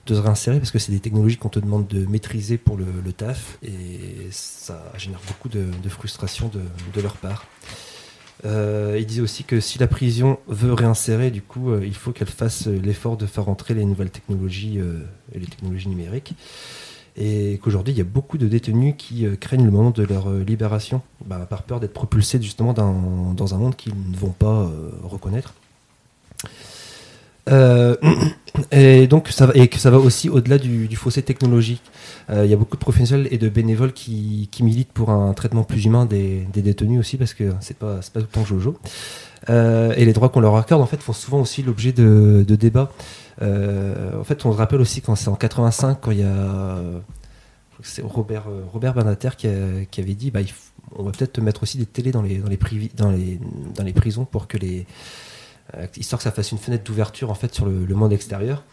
de 0.07 0.15
se 0.15 0.21
réinsérer 0.21 0.59
parce 0.59 0.71
que 0.71 0.79
c'est 0.79 0.93
des 0.93 1.01
technologies 1.01 1.37
qu'on 1.37 1.49
te 1.49 1.59
demande 1.59 1.87
de 1.89 2.07
maîtriser 2.07 2.59
pour 2.59 2.77
le, 2.77 3.13
taf 3.13 3.59
et 3.63 4.29
ça 4.31 4.93
génère 4.97 5.21
beaucoup 5.27 5.49
de, 5.49 5.67
frustration 5.89 6.51
de, 6.95 7.01
leur 7.01 7.17
part. 7.17 7.47
Euh, 8.45 8.97
il 8.99 9.07
disait 9.07 9.23
aussi 9.23 9.45
que 9.45 9.61
si 9.61 9.79
la 9.79 9.87
prison 9.87 10.39
veut 10.47 10.73
réinsérer, 10.73 11.31
du 11.31 11.41
coup, 11.41 11.71
euh, 11.71 11.81
il 11.85 11.95
faut 11.95 12.13
qu'elle 12.13 12.29
fasse 12.29 12.67
l'effort 12.67 13.17
de 13.17 13.25
faire 13.25 13.49
entrer 13.49 13.73
les 13.73 13.85
nouvelles 13.85 14.11
technologies 14.11 14.79
euh, 14.79 15.01
et 15.33 15.39
les 15.39 15.47
technologies 15.47 15.89
numériques. 15.89 16.35
Et 17.17 17.59
qu'aujourd'hui, 17.63 17.95
il 17.95 17.97
y 17.97 18.03
a 18.03 18.05
beaucoup 18.05 18.37
de 18.37 18.47
détenus 18.47 18.95
qui 18.99 19.27
craignent 19.41 19.65
le 19.65 19.71
moment 19.71 19.91
de 19.91 20.03
leur 20.03 20.31
libération, 20.31 21.01
bah, 21.25 21.47
par 21.49 21.63
peur 21.63 21.81
d'être 21.81 21.95
propulsés 21.95 22.41
justement 22.43 22.75
dans, 22.75 23.55
un 23.55 23.59
monde 23.59 23.75
qu'ils 23.75 23.95
ne 23.95 24.17
vont 24.17 24.33
pas 24.33 24.71
reconnaître. 25.03 25.55
Euh, 27.49 27.95
et 28.73 29.07
donc 29.07 29.29
ça 29.29 29.47
va, 29.47 29.53
et 29.55 29.69
que 29.69 29.79
ça 29.79 29.91
va 29.91 29.99
aussi 29.99 30.29
au-delà 30.29 30.59
du, 30.59 30.95
fossé 30.97 31.23
technologique. 31.23 31.83
Euh, 32.31 32.45
il 32.45 32.51
y 32.51 32.55
a 32.55 32.57
beaucoup 32.57 32.77
de 32.77 32.81
professionnels 32.81 33.29
et 33.31 33.39
de 33.39 33.49
bénévoles 33.49 33.93
qui, 33.93 34.49
militent 34.61 34.93
pour 34.93 35.11
un 35.11 35.33
traitement 35.33 35.63
plus 35.63 35.85
humain 35.85 36.07
des, 36.07 36.47
détenus 36.55 36.99
aussi 36.99 37.17
parce 37.17 37.35
que 37.35 37.53
c'est 37.61 37.77
pas 37.79 38.01
pas 38.13 38.21
tout 38.21 38.21
le 38.21 38.25
temps 38.25 38.45
Jojo. 38.45 38.77
Euh, 39.49 39.95
et 39.97 40.05
les 40.05 40.13
droits 40.13 40.29
qu'on 40.29 40.41
leur 40.41 40.57
accorde 40.57 40.83
en 40.83 40.87
fait 40.87 41.01
font 41.01 41.13
souvent 41.13 41.41
aussi 41.41 41.63
l'objet 41.63 41.93
de, 41.93 42.45
de 42.47 42.57
débats. 42.57 42.91
Euh, 43.43 44.19
en 44.19 44.25
fait, 44.25 44.45
on 44.47 44.53
se 44.53 44.57
rappelle 44.57 44.81
aussi 44.81 45.03
quand 45.03 45.15
c'est 45.17 45.29
en 45.29 45.37
85 45.37 45.99
quand 46.01 46.11
il 46.11 46.21
y 46.21 46.25
a 46.25 46.79
c'est 47.83 48.03
Robert 48.03 48.45
Robert 48.73 48.95
Bernater 48.95 49.37
qui, 49.37 49.47
avait 49.47 50.15
dit 50.15 50.31
bah, 50.31 50.41
on 50.95 51.03
va 51.03 51.13
peut-être 51.13 51.39
mettre 51.41 51.63
aussi 51.63 51.77
des 51.79 51.87
télés 51.87 52.11
dans 52.11 52.23
les 52.23 52.39
dans 52.39 52.53
les, 53.83 53.93
prisons 53.93 54.25
pour 54.25 54.49
que 54.49 54.57
les 54.57 54.87
euh, 55.75 55.87
histoire 55.97 56.19
que 56.19 56.25
ça 56.25 56.31
fasse 56.31 56.53
une 56.53 56.59
fenêtre 56.59 56.85
d'ouverture 56.85 57.31
en 57.31 57.35
fait 57.35 57.55
sur 57.55 57.67
le, 57.67 57.95
monde 57.95 58.13
extérieur. 58.13 58.65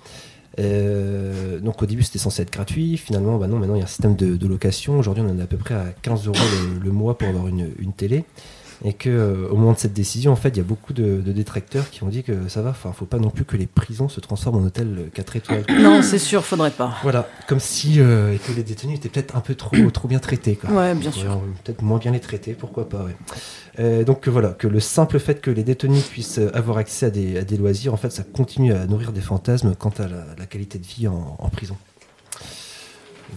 Euh, 0.59 1.59
donc 1.59 1.81
au 1.81 1.85
début 1.85 2.03
c'était 2.03 2.19
censé 2.19 2.43
être 2.43 2.53
gratuit, 2.53 2.97
finalement 2.97 3.37
bah 3.37 3.47
non, 3.47 3.57
maintenant 3.57 3.75
il 3.75 3.79
y 3.79 3.81
a 3.81 3.85
un 3.85 3.87
système 3.87 4.15
de, 4.15 4.47
location. 4.47 4.99
Aujourd'hui 4.99 5.23
on 5.25 5.29
en 5.29 5.39
est 5.39 5.43
à 5.43 5.47
peu 5.47 5.57
près 5.57 5.75
à 5.75 5.87
15 6.01 6.27
euros 6.27 6.37
le, 6.81 6.91
mois 6.91 7.17
pour 7.17 7.27
avoir 7.27 7.47
une, 7.47 7.71
une 7.79 7.93
télé 7.93 8.23
et 8.83 8.93
que 8.93 9.09
euh, 9.09 9.47
au 9.49 9.55
moment 9.55 9.73
de 9.73 9.77
cette 9.77 9.93
décision, 9.93 10.31
en 10.31 10.35
fait, 10.35 10.49
il 10.49 10.57
y 10.57 10.59
a 10.59 10.63
beaucoup 10.63 10.93
de, 10.93 11.21
détracteurs 11.21 11.89
qui 11.89 12.03
ont 12.03 12.09
dit 12.09 12.23
que 12.23 12.47
ça 12.49 12.61
va. 12.61 12.71
Enfin, 12.71 12.91
faut 12.91 13.05
pas 13.05 13.19
non 13.19 13.29
plus 13.29 13.45
que 13.45 13.55
les 13.55 13.65
prisons 13.65 14.09
se 14.09 14.19
transforment 14.19 14.57
en 14.61 14.65
hôtel 14.65 15.09
4 15.13 15.35
étoiles. 15.35 15.63
Non, 15.83 16.01
c'est 16.01 16.19
sûr, 16.19 16.45
faudrait 16.45 16.71
pas. 16.71 16.95
Voilà, 17.03 17.27
comme 17.47 17.59
si 17.59 17.99
euh, 17.99 18.37
que 18.37 18.53
les 18.53 18.63
détenus 18.63 18.97
étaient 18.97 19.09
peut-être 19.09 19.35
un 19.35 19.41
peu 19.41 19.55
trop 19.55 19.75
trop 19.91 20.07
bien 20.07 20.19
traités. 20.19 20.55
Quoi. 20.55 20.69
Ouais, 20.71 20.95
bien 20.95 21.11
sûr. 21.11 21.41
Peut-être 21.63 21.81
moins 21.81 21.97
bien 21.97 22.11
les 22.11 22.19
traiter, 22.19 22.53
pourquoi 22.53 22.87
pas. 22.87 23.03
Ouais. 23.03 23.15
Euh, 23.79 24.03
donc 24.03 24.27
voilà, 24.27 24.49
que 24.49 24.67
le 24.67 24.79
simple 24.79 25.19
fait 25.19 25.41
que 25.41 25.51
les 25.51 25.63
détenus 25.63 26.03
puissent 26.03 26.39
avoir 26.53 26.77
accès 26.77 27.07
à 27.07 27.09
des, 27.09 27.37
à 27.37 27.43
des 27.43 27.57
loisirs, 27.57 27.93
en 27.93 27.97
fait, 27.97 28.11
ça 28.11 28.23
continue 28.23 28.73
à 28.73 28.85
nourrir 28.85 29.11
des 29.11 29.21
fantasmes 29.21 29.75
quant 29.75 29.93
à 29.97 30.07
la, 30.37 30.45
qualité 30.45 30.77
de 30.77 30.85
vie 30.85 31.07
en 31.07 31.49
prison. 31.49 31.75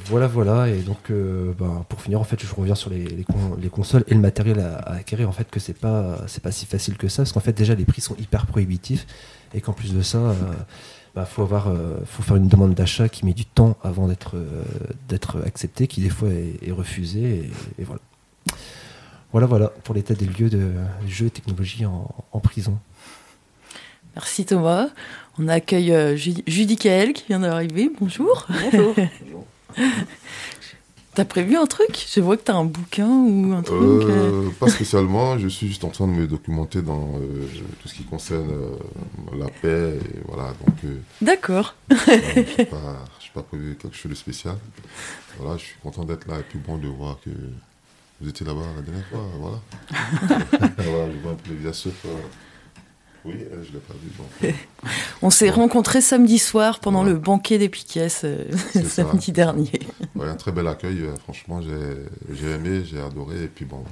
Voilà, 0.04 0.26
voilà. 0.26 0.68
Et 0.68 0.80
donc, 0.82 1.10
euh, 1.10 1.52
ben, 1.58 1.84
pour 1.88 2.00
finir, 2.00 2.20
en 2.20 2.24
fait, 2.24 2.40
je 2.44 2.54
reviens 2.54 2.74
sur 2.74 2.90
les, 2.90 3.04
les, 3.04 3.68
consoles 3.68 4.04
et 4.06 4.14
le 4.14 4.20
matériel 4.20 4.60
à, 4.60 4.78
acquérir. 4.92 5.28
En 5.28 5.32
fait, 5.32 5.48
que 5.50 5.60
c'est 5.60 5.78
pas, 5.78 6.18
c'est 6.26 6.42
pas 6.42 6.52
si 6.52 6.66
facile 6.66 6.96
que 6.96 7.08
ça, 7.08 7.22
parce 7.22 7.32
qu'en 7.32 7.40
fait, 7.40 7.52
déjà, 7.52 7.74
les 7.74 7.84
prix 7.84 8.00
sont 8.00 8.16
hyper 8.16 8.46
prohibitifs, 8.46 9.06
et 9.54 9.60
qu'en 9.60 9.72
plus 9.72 9.94
de 9.94 10.02
ça, 10.02 10.18
euh, 10.18 10.34
ben, 11.14 11.24
faut 11.24 11.42
avoir, 11.42 11.68
euh, 11.68 11.98
faut 12.04 12.22
faire 12.22 12.36
une 12.36 12.48
demande 12.48 12.74
d'achat 12.74 13.08
qui 13.08 13.24
met 13.24 13.32
du 13.32 13.46
temps 13.46 13.76
avant 13.82 14.06
d'être, 14.06 14.36
d'être 15.08 15.42
accepté, 15.44 15.86
qui 15.86 16.00
des 16.00 16.10
fois 16.10 16.28
est, 16.28 16.72
refusé, 16.72 17.50
et, 17.78 17.84
voilà. 17.84 18.00
Voilà, 19.32 19.46
voilà 19.48 19.68
pour 19.82 19.94
l'état 19.94 20.14
des 20.14 20.26
lieux 20.26 20.48
de 20.48 20.72
jeux 21.06 21.26
et 21.26 21.30
technologies 21.30 21.84
en, 21.84 22.08
en 22.32 22.40
prison. 22.40 22.78
Merci 24.14 24.46
Thomas. 24.46 24.88
On 25.38 25.48
accueille 25.48 26.16
Judy 26.16 26.76
Kael 26.76 27.12
qui 27.12 27.24
vient 27.26 27.40
d'arriver. 27.40 27.90
Bonjour. 28.00 28.46
Bonjour. 28.72 28.94
T'as 31.16 31.24
prévu 31.24 31.56
un 31.56 31.64
truc? 31.64 32.06
Je 32.14 32.20
vois 32.20 32.36
que 32.36 32.42
t'as 32.42 32.56
un 32.56 32.66
bouquin 32.66 33.08
ou 33.08 33.54
un 33.54 33.62
truc. 33.62 33.80
Euh, 33.80 34.48
euh. 34.48 34.50
Pas 34.60 34.68
spécialement. 34.68 35.38
Je 35.38 35.48
suis 35.48 35.66
juste 35.68 35.82
en 35.84 35.88
train 35.88 36.06
de 36.06 36.12
me 36.12 36.26
documenter 36.26 36.82
dans 36.82 37.14
euh, 37.14 37.46
tout 37.80 37.88
ce 37.88 37.94
qui 37.94 38.04
concerne 38.04 38.52
la 39.34 39.46
paix. 39.46 39.94
Et 39.98 40.20
voilà, 40.28 40.52
donc. 40.66 40.76
D'accord. 41.22 41.74
je 41.88 41.94
n'ai 42.60 42.64
pas, 43.34 43.42
prévu 43.48 43.78
quelque 43.80 43.96
chose 43.96 44.10
de 44.10 44.14
spécial. 44.14 44.56
Voilà, 45.38 45.56
je 45.56 45.64
suis 45.64 45.76
content 45.82 46.04
d'être 46.04 46.28
là 46.28 46.38
et 46.38 46.42
puis 46.42 46.58
bon 46.58 46.76
de 46.76 46.88
voir 46.88 47.18
que 47.24 47.30
vous 48.20 48.28
étiez 48.28 48.44
là-bas 48.44 48.60
la 48.76 48.82
dernière 48.82 49.06
fois. 49.06 49.24
Voilà. 49.38 50.68
voilà 50.76 51.12
je 51.12 51.18
vois 51.22 51.32
un 51.32 51.36
peu 51.36 51.54
les 51.54 51.66
oui, 53.26 53.34
euh, 53.52 53.64
je 53.64 53.72
l'ai 53.72 53.80
pas 53.80 53.94
vu. 53.94 54.54
On 55.22 55.30
s'est 55.30 55.50
rencontrés 55.50 56.00
samedi 56.00 56.38
soir 56.38 56.80
pendant 56.80 57.02
le 57.02 57.14
banquet 57.14 57.58
des 57.58 57.68
Piquets 57.68 58.08
euh, 58.24 58.44
samedi 58.86 59.32
dernier. 59.32 59.72
Ouais, 60.14 60.28
un 60.28 60.34
très 60.34 60.52
bel 60.52 60.66
accueil, 60.66 61.02
euh, 61.02 61.14
franchement, 61.16 61.60
j'ai 61.60 62.50
aimé, 62.50 62.82
j'ai 62.84 62.98
adoré. 63.00 63.44
Et 63.44 63.48
puis 63.48 63.66
bon, 63.66 63.84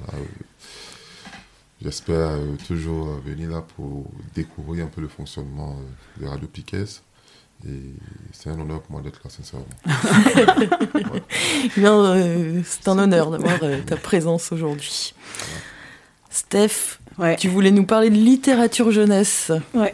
j'espère 1.79 2.31
toujours 2.67 3.19
venir 3.23 3.51
là 3.51 3.61
pour 3.75 4.05
découvrir 4.33 4.85
un 4.85 4.87
peu 4.87 5.01
le 5.01 5.07
fonctionnement 5.07 5.75
de 6.19 6.25
Radio 6.25 6.47
Piquet. 6.47 6.85
Et 7.67 7.93
c'est 8.31 8.49
un 8.49 8.59
honneur 8.59 8.81
pour 8.81 8.93
moi 8.93 9.01
d'être 9.01 9.21
là, 9.23 9.29
sincèrement. 9.29 9.67
c'est 12.65 12.87
un 12.87 12.97
honneur 12.97 13.29
d'avoir 13.29 13.59
ta 13.85 13.97
présence 13.97 14.51
aujourd'hui. 14.51 15.13
Steph, 16.31 16.99
tu 17.37 17.47
voulais 17.47 17.71
nous 17.71 17.85
parler 17.85 18.09
de 18.09 18.15
littérature 18.15 18.91
jeunesse. 18.91 19.51
Ouais. 19.73 19.93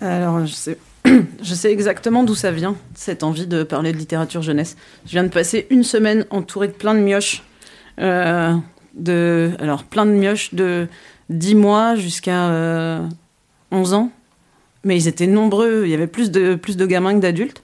Alors, 0.00 0.44
je 0.46 0.52
sais, 0.52 0.78
je 1.42 1.54
sais 1.54 1.72
exactement 1.72 2.24
d'où 2.24 2.34
ça 2.34 2.50
vient, 2.50 2.76
cette 2.94 3.22
envie 3.22 3.46
de 3.46 3.62
parler 3.62 3.92
de 3.92 3.98
littérature 3.98 4.42
jeunesse. 4.42 4.76
Je 5.06 5.12
viens 5.12 5.24
de 5.24 5.28
passer 5.28 5.66
une 5.70 5.84
semaine 5.84 6.26
entourée 6.30 6.68
de 6.68 6.72
plein 6.72 6.94
de 6.94 7.00
mioches. 7.00 7.42
Euh, 8.00 8.54
de, 8.94 9.50
alors, 9.58 9.84
plein 9.84 10.06
de 10.06 10.12
mioches 10.12 10.54
de 10.54 10.88
10 11.30 11.54
mois 11.54 11.94
jusqu'à 11.96 12.48
11 13.70 13.92
euh, 13.92 13.96
ans. 13.96 14.10
Mais 14.84 14.96
ils 14.96 15.08
étaient 15.08 15.26
nombreux, 15.26 15.82
il 15.84 15.90
y 15.90 15.94
avait 15.94 16.06
plus 16.06 16.30
de, 16.30 16.54
plus 16.54 16.76
de 16.76 16.86
gamins 16.86 17.14
que 17.14 17.20
d'adultes. 17.20 17.62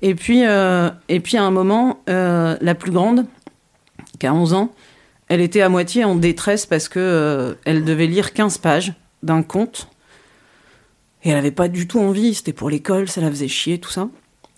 Et 0.00 0.14
puis, 0.14 0.46
euh, 0.46 0.90
et 1.08 1.20
puis, 1.20 1.36
à 1.36 1.42
un 1.42 1.50
moment, 1.50 2.00
la 2.06 2.74
plus 2.74 2.90
grande, 2.90 3.26
qui 4.18 4.26
a 4.26 4.34
11 4.34 4.54
ans, 4.54 4.72
elle 5.28 5.40
était 5.40 5.60
à 5.60 5.68
moitié 5.68 6.04
en 6.04 6.14
détresse 6.14 6.66
parce 6.66 6.88
que 6.88 6.98
euh, 6.98 7.54
elle 7.64 7.84
devait 7.84 8.06
lire 8.06 8.32
15 8.32 8.58
pages 8.58 8.94
d'un 9.22 9.42
conte. 9.42 9.88
Et 11.22 11.30
elle 11.30 11.36
n'avait 11.36 11.50
pas 11.50 11.68
du 11.68 11.86
tout 11.86 12.00
envie, 12.00 12.34
c'était 12.34 12.52
pour 12.52 12.70
l'école, 12.70 13.08
ça 13.08 13.20
la 13.20 13.28
faisait 13.30 13.48
chier, 13.48 13.78
tout 13.78 13.90
ça. 13.90 14.08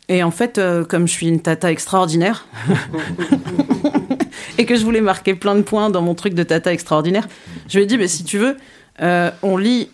Et 0.08 0.22
en 0.22 0.30
fait, 0.30 0.58
euh, 0.58 0.84
comme 0.84 1.08
je 1.08 1.12
suis 1.12 1.26
une 1.26 1.40
tata 1.40 1.70
extraordinaire, 1.70 2.46
et 4.58 4.66
que 4.66 4.76
je 4.76 4.84
voulais 4.84 5.00
marquer 5.00 5.34
plein 5.34 5.54
de 5.54 5.62
points 5.62 5.90
dans 5.90 6.02
mon 6.02 6.14
truc 6.14 6.34
de 6.34 6.42
tata 6.42 6.72
extraordinaire, 6.72 7.26
je 7.68 7.78
lui 7.78 7.84
ai 7.84 7.86
dit, 7.86 7.96
mais 7.96 8.08
si 8.08 8.24
tu 8.24 8.38
veux, 8.38 8.56
euh, 9.00 9.30
on 9.42 9.56
lit 9.56 9.88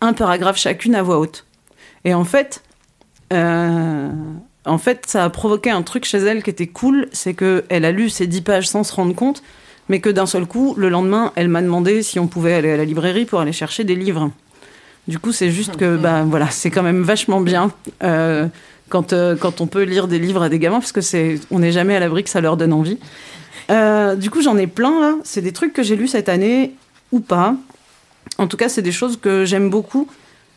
un 0.00 0.12
paragraphe 0.12 0.58
chacune 0.58 0.94
à 0.94 1.02
voix 1.02 1.18
haute. 1.18 1.44
Et 2.04 2.14
en 2.14 2.24
fait, 2.24 2.62
en 3.30 4.78
fait, 4.78 5.06
ça 5.06 5.24
a 5.24 5.30
provoqué 5.30 5.70
un 5.70 5.82
truc 5.82 6.04
chez 6.04 6.18
elle 6.18 6.42
qui 6.42 6.50
était 6.50 6.66
cool, 6.66 7.08
c'est 7.12 7.34
qu'elle 7.34 7.84
a 7.84 7.90
lu 7.90 8.10
ces 8.10 8.26
10 8.26 8.42
pages 8.42 8.68
sans 8.68 8.84
se 8.84 8.94
rendre 8.94 9.14
compte, 9.14 9.42
mais 9.92 10.00
que 10.00 10.08
d'un 10.08 10.24
seul 10.24 10.46
coup, 10.46 10.74
le 10.78 10.88
lendemain, 10.88 11.32
elle 11.36 11.48
m'a 11.48 11.60
demandé 11.60 12.02
si 12.02 12.18
on 12.18 12.26
pouvait 12.26 12.54
aller 12.54 12.70
à 12.70 12.78
la 12.78 12.86
librairie 12.86 13.26
pour 13.26 13.40
aller 13.40 13.52
chercher 13.52 13.84
des 13.84 13.94
livres. 13.94 14.30
Du 15.06 15.18
coup, 15.18 15.32
c'est 15.32 15.50
juste 15.50 15.76
que, 15.76 15.98
bah, 15.98 16.24
voilà, 16.26 16.48
c'est 16.48 16.70
quand 16.70 16.82
même 16.82 17.02
vachement 17.02 17.42
bien 17.42 17.70
euh, 18.02 18.46
quand, 18.88 19.12
euh, 19.12 19.36
quand 19.36 19.60
on 19.60 19.66
peut 19.66 19.82
lire 19.82 20.08
des 20.08 20.18
livres 20.18 20.44
à 20.44 20.48
des 20.48 20.58
gamins, 20.58 20.78
parce 20.80 20.92
que 20.92 21.02
c'est, 21.02 21.38
on 21.50 21.58
n'est 21.58 21.72
jamais 21.72 21.94
à 21.94 22.00
l'abri 22.00 22.24
que 22.24 22.30
ça 22.30 22.40
leur 22.40 22.56
donne 22.56 22.72
envie. 22.72 22.96
Euh, 23.70 24.16
du 24.16 24.30
coup, 24.30 24.40
j'en 24.40 24.56
ai 24.56 24.66
plein 24.66 24.98
là. 24.98 25.14
C'est 25.24 25.42
des 25.42 25.52
trucs 25.52 25.74
que 25.74 25.82
j'ai 25.82 25.94
lus 25.94 26.08
cette 26.08 26.30
année 26.30 26.72
ou 27.10 27.20
pas. 27.20 27.54
En 28.38 28.46
tout 28.46 28.56
cas, 28.56 28.70
c'est 28.70 28.80
des 28.80 28.92
choses 28.92 29.18
que 29.20 29.44
j'aime 29.44 29.68
beaucoup. 29.68 30.08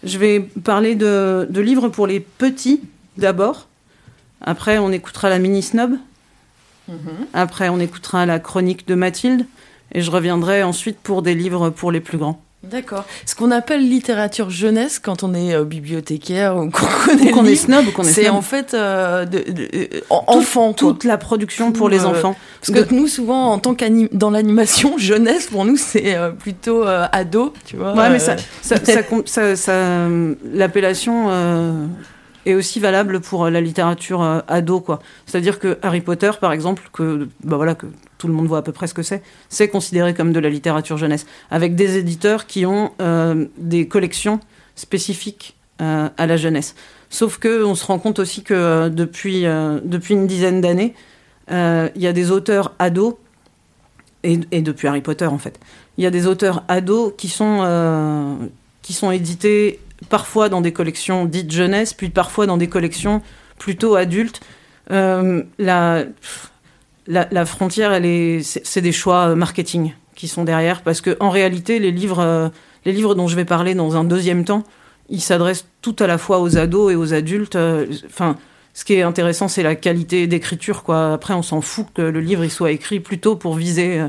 Je 0.06 0.18
vais 0.18 0.39
parler 0.39 0.96
de, 0.96 1.46
de 1.50 1.60
livres 1.60 1.89
pour 1.89 2.08
les 2.08 2.22
petits 2.22 2.80
d'abord. 3.18 3.68
Après, 4.39 4.77
on 4.77 4.94
écoutera 4.94 5.27
la 5.27 5.39
mini 5.39 5.62
snob. 5.62 5.98
Après, 7.34 7.70
on 7.70 7.80
écoutera 7.80 8.25
la 8.25 8.39
chronique 8.39 8.88
de 8.88 8.96
Mathilde. 8.96 9.46
Et 9.94 10.01
je 10.01 10.12
reviendrai 10.12 10.63
ensuite 10.63 10.98
pour 10.98 11.22
des 11.22 11.36
livres 11.36 11.70
pour 11.70 11.92
les 11.92 12.00
plus 12.01 12.18
grands. 12.18 12.42
D'accord. 12.63 13.06
Ce 13.27 13.36
qu'on 13.36 13.51
appelle 13.51 13.88
littérature 13.88 14.50
jeunesse 14.50 14.98
quand 14.98 15.22
on 15.22 15.36
est 15.36 15.54
euh, 15.54 15.63
bibliothécaire 15.63 16.58
ou 16.58 16.72
qu'on 16.72 16.88
connaît 17.34 17.51
est 17.54 17.56
snob 17.56 17.86
qu'on 17.94 18.01
est 18.01 18.08
c'est 18.12 18.27
en 18.27 18.42
fait 18.42 18.74
euh, 18.74 19.24
de, 19.25 19.38
de- 19.51 19.70
euh, 19.75 19.88
Tout- 20.10 20.15
enfant. 20.25 20.74
toute 20.74 21.04
la 21.04 21.20
production 21.20 21.72
pour 21.72 21.89
les 21.89 22.06
enfants. 22.06 22.36
Parce 22.65 22.72
que 22.86 22.92
nous, 22.94 23.08
souvent, 23.08 23.51
en 23.51 23.60
tant 23.60 23.75
dans 24.12 24.32
l'animation 24.32 24.98
jeunesse, 24.98 25.46
pour 25.46 25.63
nous, 25.63 25.77
c'est 25.77 26.15
plutôt 26.39 26.84
ado, 27.12 27.54
tu 27.68 27.75
vois. 27.77 27.94
Ouais, 27.94 28.10
mais 28.10 28.18
ça, 28.20 28.36
ça, 28.63 28.77
ça 28.84 29.04
l'appellation 30.51 31.30
est 32.46 32.54
aussi 32.54 32.80
valable 32.80 33.20
pour 33.22 33.50
la 33.50 33.62
littérature 33.62 34.22
euh, 34.22 34.40
ado, 34.48 34.80
quoi. 34.80 35.00
C'est-à-dire 35.25 35.60
que 35.60 35.78
Harry 35.82 36.02
Potter, 36.02 36.32
par 36.40 36.52
exemple, 36.52 36.90
que 36.94 37.28
bah 37.44 37.58
voilà 37.58 37.75
que 37.75 37.88
tout 38.18 38.28
le 38.28 38.34
monde 38.34 38.48
voit 38.48 38.60
à 38.60 38.62
peu 38.62 38.72
près 38.72 38.88
ce 38.88 38.94
que 38.94 39.04
c'est, 39.04 39.22
c'est 39.50 39.68
considéré 39.68 40.14
comme 40.14 40.32
de 40.32 40.40
la 40.40 40.50
littérature 40.50 40.98
jeunesse, 40.98 41.25
avec 41.52 41.75
des 41.75 41.98
éditeurs 41.98 42.46
qui 42.46 42.66
ont 42.66 42.92
euh, 43.02 43.46
des 43.58 43.88
collections 43.88 44.40
spécifiques 44.75 45.56
euh, 45.82 46.10
à 46.18 46.25
la 46.25 46.38
jeunesse. 46.38 46.75
Sauf 47.10 47.38
que 47.38 47.64
on 47.64 47.75
se 47.75 47.86
rend 47.86 48.00
compte 48.00 48.20
aussi 48.20 48.44
que 48.44 48.54
euh, 48.54 48.90
depuis 48.90 49.46
euh, 49.46 49.80
depuis 49.84 50.14
une 50.14 50.28
dizaine 50.28 50.62
d'années, 50.62 50.94
euh, 51.52 51.90
il 51.96 52.02
y 52.02 52.08
a 52.08 52.14
des 52.14 52.32
auteurs 52.32 52.74
ados 52.80 53.16
et, 54.24 54.38
depuis 54.38 54.88
Harry 54.88 55.02
Potter 55.02 55.28
en 55.28 55.38
fait, 55.38 55.60
il 55.98 56.04
y 56.04 56.08
a 56.08 56.12
des 56.12 56.25
auteurs 56.25 56.64
ados 56.68 57.14
qui 57.16 57.30
sont 57.30 57.60
euh, 57.62 58.36
qui 58.82 58.94
sont 58.94 59.12
édités 59.12 59.80
parfois 60.10 60.50
dans 60.50 60.62
des 60.62 60.74
collections 60.74 61.26
dites 61.26 61.52
jeunesse, 61.52 61.94
puis 61.94 62.10
parfois 62.10 62.46
dans 62.46 62.58
des 62.58 62.68
collections 62.68 63.22
plutôt 63.58 63.96
adultes. 63.96 64.42
Euh, 64.92 65.44
la, 65.58 66.06
la, 67.08 67.28
la 67.32 67.46
frontière, 67.46 68.00
c'est 68.44 68.82
des 68.82 68.92
choix 68.92 69.30
euh, 69.30 69.36
marketing 69.36 69.94
qui 70.16 70.28
sont 70.28 70.44
derrière, 70.44 70.82
parce 70.82 71.02
que 71.02 71.18
en 71.20 71.30
réalité, 71.30 71.80
les 71.80 71.92
livres, 71.92 72.20
euh, 72.20 72.50
les 72.86 72.92
livres 72.92 73.16
dont 73.16 73.28
je 73.28 73.36
vais 73.36 73.46
parler 73.46 73.76
dans 73.76 73.96
un 73.98 74.04
deuxième 74.04 74.46
temps, 74.46 74.64
ils 75.10 75.22
s'adressent 75.22 75.68
tout 75.82 75.96
à 76.00 76.08
la 76.08 76.18
fois 76.18 76.40
aux 76.40 76.58
ados 76.58 76.92
et 76.92 76.96
aux 76.96 77.14
adultes. 77.14 77.58
Enfin, 78.08 78.38
ce 78.74 78.86
qui 78.86 78.94
est 78.94 79.04
intéressant, 79.04 79.48
c'est 79.48 79.64
la 79.64 79.76
qualité 79.76 80.26
d'écriture. 80.28 80.84
Après, 80.90 81.34
on 81.34 81.44
s'en 81.44 81.62
fout 81.62 81.86
que 81.94 82.02
le 82.02 82.20
livre 82.20 82.44
il 82.44 82.50
soit 82.50 82.72
écrit 82.72 83.00
plutôt 83.00 83.36
pour 83.36 83.54
viser 83.56 84.02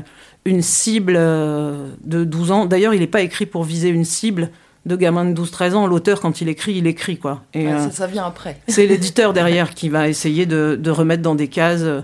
une 0.45 0.63
cible 0.63 1.13
de 1.13 2.23
12 2.23 2.51
ans. 2.51 2.65
D'ailleurs, 2.65 2.95
il 2.95 2.99
n'est 2.99 3.05
pas 3.05 3.21
écrit 3.21 3.45
pour 3.45 3.63
viser 3.63 3.89
une 3.89 4.05
cible 4.05 4.49
de 4.87 4.95
gamin 4.95 5.25
de 5.25 5.39
12-13 5.39 5.73
ans. 5.73 5.85
L'auteur, 5.87 6.19
quand 6.21 6.41
il 6.41 6.49
écrit, 6.49 6.75
il 6.77 6.87
écrit, 6.87 7.17
quoi. 7.19 7.43
Et, 7.53 7.67
ouais, 7.67 7.73
euh, 7.73 7.83
ça, 7.89 7.91
ça 7.91 8.07
vient 8.07 8.25
après. 8.25 8.59
c'est 8.67 8.87
l'éditeur 8.87 9.33
derrière 9.33 9.73
qui 9.75 9.89
va 9.89 10.07
essayer 10.07 10.45
de, 10.45 10.77
de 10.81 10.91
remettre 10.91 11.21
dans 11.21 11.35
des 11.35 11.47
cases. 11.49 11.81
euh. 11.83 12.01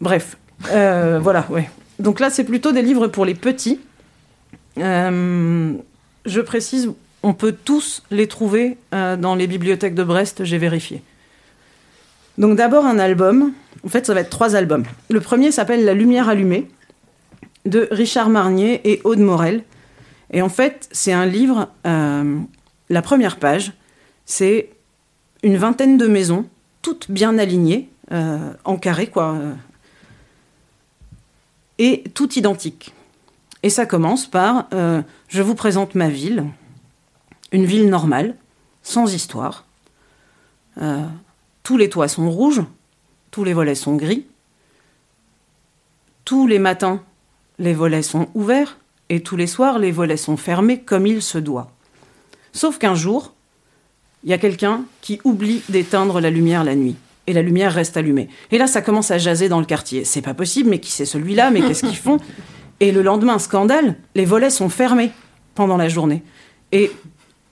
Bref, 0.00 0.36
Euh, 0.70 1.18
voilà, 1.22 1.46
ouais. 1.50 1.68
Donc 1.98 2.20
là, 2.20 2.30
c'est 2.30 2.44
plutôt 2.44 2.72
des 2.72 2.82
livres 2.82 3.06
pour 3.08 3.24
les 3.24 3.34
petits. 3.34 3.80
Euh, 4.78 5.72
je 6.26 6.40
précise, 6.40 6.90
on 7.22 7.34
peut 7.34 7.54
tous 7.64 8.02
les 8.10 8.26
trouver 8.26 8.78
euh, 8.94 9.16
dans 9.16 9.34
les 9.34 9.46
bibliothèques 9.46 9.94
de 9.94 10.04
Brest, 10.04 10.44
j'ai 10.44 10.58
vérifié. 10.58 11.02
Donc 12.38 12.56
d'abord 12.56 12.86
un 12.86 12.98
album. 12.98 13.52
En 13.84 13.88
fait, 13.88 14.06
ça 14.06 14.14
va 14.14 14.20
être 14.20 14.30
trois 14.30 14.56
albums. 14.56 14.84
Le 15.10 15.20
premier 15.20 15.52
s'appelle 15.52 15.84
La 15.84 15.94
lumière 15.94 16.28
allumée 16.28 16.68
de 17.66 17.88
Richard 17.90 18.28
Marnier 18.30 18.80
et 18.90 19.00
Aude 19.04 19.18
Morel. 19.18 19.62
Et 20.30 20.42
en 20.42 20.48
fait, 20.48 20.88
c'est 20.92 21.12
un 21.12 21.26
livre. 21.26 21.68
euh, 21.86 22.40
la 22.88 23.02
première 23.02 23.38
page, 23.38 23.72
c'est 24.24 24.70
une 25.42 25.56
vingtaine 25.56 25.96
de 25.96 26.06
maisons, 26.06 26.46
toutes 26.82 27.10
bien 27.10 27.38
alignées, 27.38 27.88
euh, 28.12 28.52
en 28.64 28.76
carré, 28.76 29.06
quoi. 29.08 29.34
euh, 29.34 29.54
et 31.78 32.04
toutes 32.14 32.36
identiques. 32.36 32.92
Et 33.62 33.70
ça 33.70 33.86
commence 33.86 34.26
par 34.26 34.68
Je 35.28 35.42
vous 35.42 35.54
présente 35.54 35.94
ma 35.94 36.08
ville, 36.08 36.44
une 37.52 37.64
ville 37.64 37.88
normale, 37.88 38.34
sans 38.82 39.14
histoire. 39.14 39.64
Tous 41.62 41.76
les 41.76 41.88
toits 41.88 42.08
sont 42.08 42.30
rouges, 42.30 42.62
tous 43.30 43.44
les 43.44 43.54
volets 43.54 43.74
sont 43.74 43.96
gris. 43.96 44.26
Tous 46.26 46.46
les 46.46 46.58
matins, 46.58 47.02
les 47.58 47.74
volets 47.74 48.02
sont 48.02 48.28
ouverts, 48.34 48.76
et 49.10 49.20
tous 49.20 49.36
les 49.36 49.48
soirs, 49.48 49.78
les 49.78 49.90
volets 49.90 50.16
sont 50.16 50.36
fermés 50.36 50.78
comme 50.78 51.06
il 51.06 51.20
se 51.20 51.36
doit. 51.36 51.72
Sauf 52.52 52.78
qu'un 52.78 52.94
jour, 52.94 53.34
il 54.22 54.30
y 54.30 54.32
a 54.32 54.38
quelqu'un 54.38 54.84
qui 55.00 55.20
oublie 55.24 55.62
d'éteindre 55.68 56.20
la 56.20 56.30
lumière 56.30 56.62
la 56.64 56.76
nuit. 56.76 56.96
Et 57.26 57.32
la 57.32 57.42
lumière 57.42 57.72
reste 57.72 57.96
allumée. 57.96 58.28
Et 58.50 58.58
là, 58.58 58.66
ça 58.66 58.82
commence 58.82 59.10
à 59.10 59.18
jaser 59.18 59.48
dans 59.48 59.60
le 59.60 59.66
quartier. 59.66 60.04
C'est 60.04 60.22
pas 60.22 60.32
possible, 60.34 60.70
mais 60.70 60.78
qui 60.78 60.90
c'est 60.90 61.04
celui-là? 61.04 61.50
Mais 61.50 61.60
qu'est-ce 61.60 61.84
qu'ils 61.84 61.96
font? 61.96 62.18
Et 62.80 62.92
le 62.92 63.02
lendemain, 63.02 63.38
scandale, 63.38 63.96
les 64.14 64.24
volets 64.24 64.48
sont 64.48 64.70
fermés 64.70 65.10
pendant 65.54 65.76
la 65.76 65.88
journée. 65.88 66.22
Et 66.72 66.90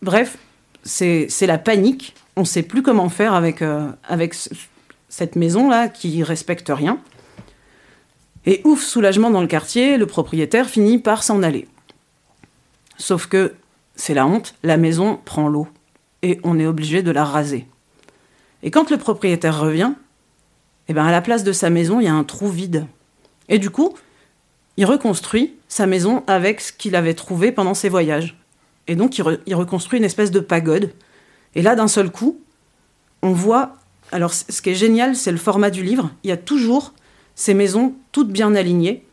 bref, 0.00 0.38
c'est 0.84 1.28
la 1.42 1.58
panique. 1.58 2.14
On 2.36 2.46
sait 2.46 2.62
plus 2.62 2.82
comment 2.82 3.10
faire 3.10 3.34
avec, 3.34 3.60
euh, 3.60 3.90
avec 4.04 4.34
cette 5.08 5.36
maison-là 5.36 5.88
qui 5.88 6.22
respecte 6.22 6.72
rien. 6.74 6.98
Et 8.48 8.62
ouf, 8.64 8.82
soulagement 8.82 9.28
dans 9.28 9.42
le 9.42 9.46
quartier, 9.46 9.98
le 9.98 10.06
propriétaire 10.06 10.70
finit 10.70 10.96
par 10.96 11.22
s'en 11.22 11.42
aller. 11.42 11.68
Sauf 12.96 13.26
que 13.26 13.52
c'est 13.94 14.14
la 14.14 14.26
honte, 14.26 14.54
la 14.62 14.78
maison 14.78 15.20
prend 15.22 15.48
l'eau 15.48 15.68
et 16.22 16.40
on 16.44 16.58
est 16.58 16.64
obligé 16.64 17.02
de 17.02 17.10
la 17.10 17.26
raser. 17.26 17.66
Et 18.62 18.70
quand 18.70 18.88
le 18.88 18.96
propriétaire 18.96 19.60
revient, 19.60 19.92
eh 20.88 20.94
ben 20.94 21.04
à 21.04 21.12
la 21.12 21.20
place 21.20 21.44
de 21.44 21.52
sa 21.52 21.68
maison, 21.68 22.00
il 22.00 22.04
y 22.04 22.08
a 22.08 22.14
un 22.14 22.24
trou 22.24 22.48
vide. 22.48 22.86
Et 23.50 23.58
du 23.58 23.68
coup, 23.68 23.94
il 24.78 24.86
reconstruit 24.86 25.54
sa 25.68 25.86
maison 25.86 26.24
avec 26.26 26.62
ce 26.62 26.72
qu'il 26.72 26.96
avait 26.96 27.12
trouvé 27.12 27.52
pendant 27.52 27.74
ses 27.74 27.90
voyages. 27.90 28.34
Et 28.86 28.96
donc, 28.96 29.18
il, 29.18 29.40
il 29.44 29.56
reconstruit 29.56 29.98
une 29.98 30.06
espèce 30.06 30.30
de 30.30 30.40
pagode. 30.40 30.94
Et 31.54 31.60
là, 31.60 31.74
d'un 31.74 31.86
seul 31.86 32.10
coup, 32.10 32.40
on 33.20 33.32
voit. 33.32 33.74
Alors, 34.10 34.32
ce 34.32 34.62
qui 34.62 34.70
est 34.70 34.74
génial, 34.74 35.16
c'est 35.16 35.32
le 35.32 35.36
format 35.36 35.68
du 35.68 35.82
livre. 35.82 36.10
Il 36.24 36.30
y 36.30 36.32
a 36.32 36.38
toujours 36.38 36.94
ces 37.38 37.54
maisons 37.54 37.94
toutes 38.10 38.30
bien 38.30 38.56
alignées. 38.56 39.04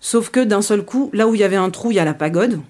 Sauf 0.00 0.28
que 0.28 0.40
d'un 0.40 0.60
seul 0.60 0.84
coup, 0.84 1.10
là 1.14 1.26
où 1.26 1.34
il 1.34 1.40
y 1.40 1.44
avait 1.44 1.56
un 1.56 1.70
trou, 1.70 1.90
il 1.90 1.94
y 1.94 1.98
a 1.98 2.04
la 2.04 2.12
pagode. 2.12 2.60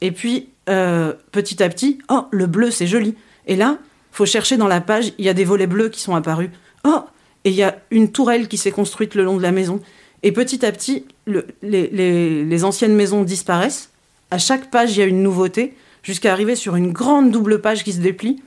Et 0.00 0.10
puis, 0.10 0.48
euh, 0.68 1.14
petit 1.30 1.62
à 1.62 1.68
petit, 1.68 2.00
oh, 2.10 2.24
le 2.32 2.46
bleu, 2.46 2.72
c'est 2.72 2.88
joli. 2.88 3.14
Et 3.46 3.54
là, 3.54 3.78
faut 4.10 4.26
chercher 4.26 4.56
dans 4.56 4.66
la 4.66 4.80
page, 4.80 5.12
il 5.18 5.24
y 5.24 5.28
a 5.28 5.32
des 5.32 5.44
volets 5.44 5.68
bleus 5.68 5.90
qui 5.90 6.00
sont 6.00 6.16
apparus. 6.16 6.50
Oh, 6.84 7.02
et 7.44 7.50
il 7.50 7.54
y 7.54 7.62
a 7.62 7.78
une 7.92 8.10
tourelle 8.10 8.48
qui 8.48 8.58
s'est 8.58 8.72
construite 8.72 9.14
le 9.14 9.22
long 9.22 9.36
de 9.36 9.42
la 9.42 9.52
maison. 9.52 9.80
Et 10.24 10.32
petit 10.32 10.66
à 10.66 10.72
petit, 10.72 11.04
le- 11.24 11.46
les, 11.62 12.64
anciennes 12.64 12.96
maisons 12.96 13.22
disparaissent. 13.22 13.90
À 14.32 14.38
chaque 14.38 14.72
page, 14.72 14.96
il 14.96 14.98
y 14.98 15.02
a 15.02 15.06
une 15.06 15.22
nouveauté, 15.22 15.74
jusqu'à 16.02 16.32
arriver 16.32 16.56
sur 16.56 16.74
une 16.74 16.90
grande 16.90 17.30
double 17.30 17.60
page 17.60 17.84
qui 17.84 17.92
se 17.92 18.00
déplie, 18.00 18.42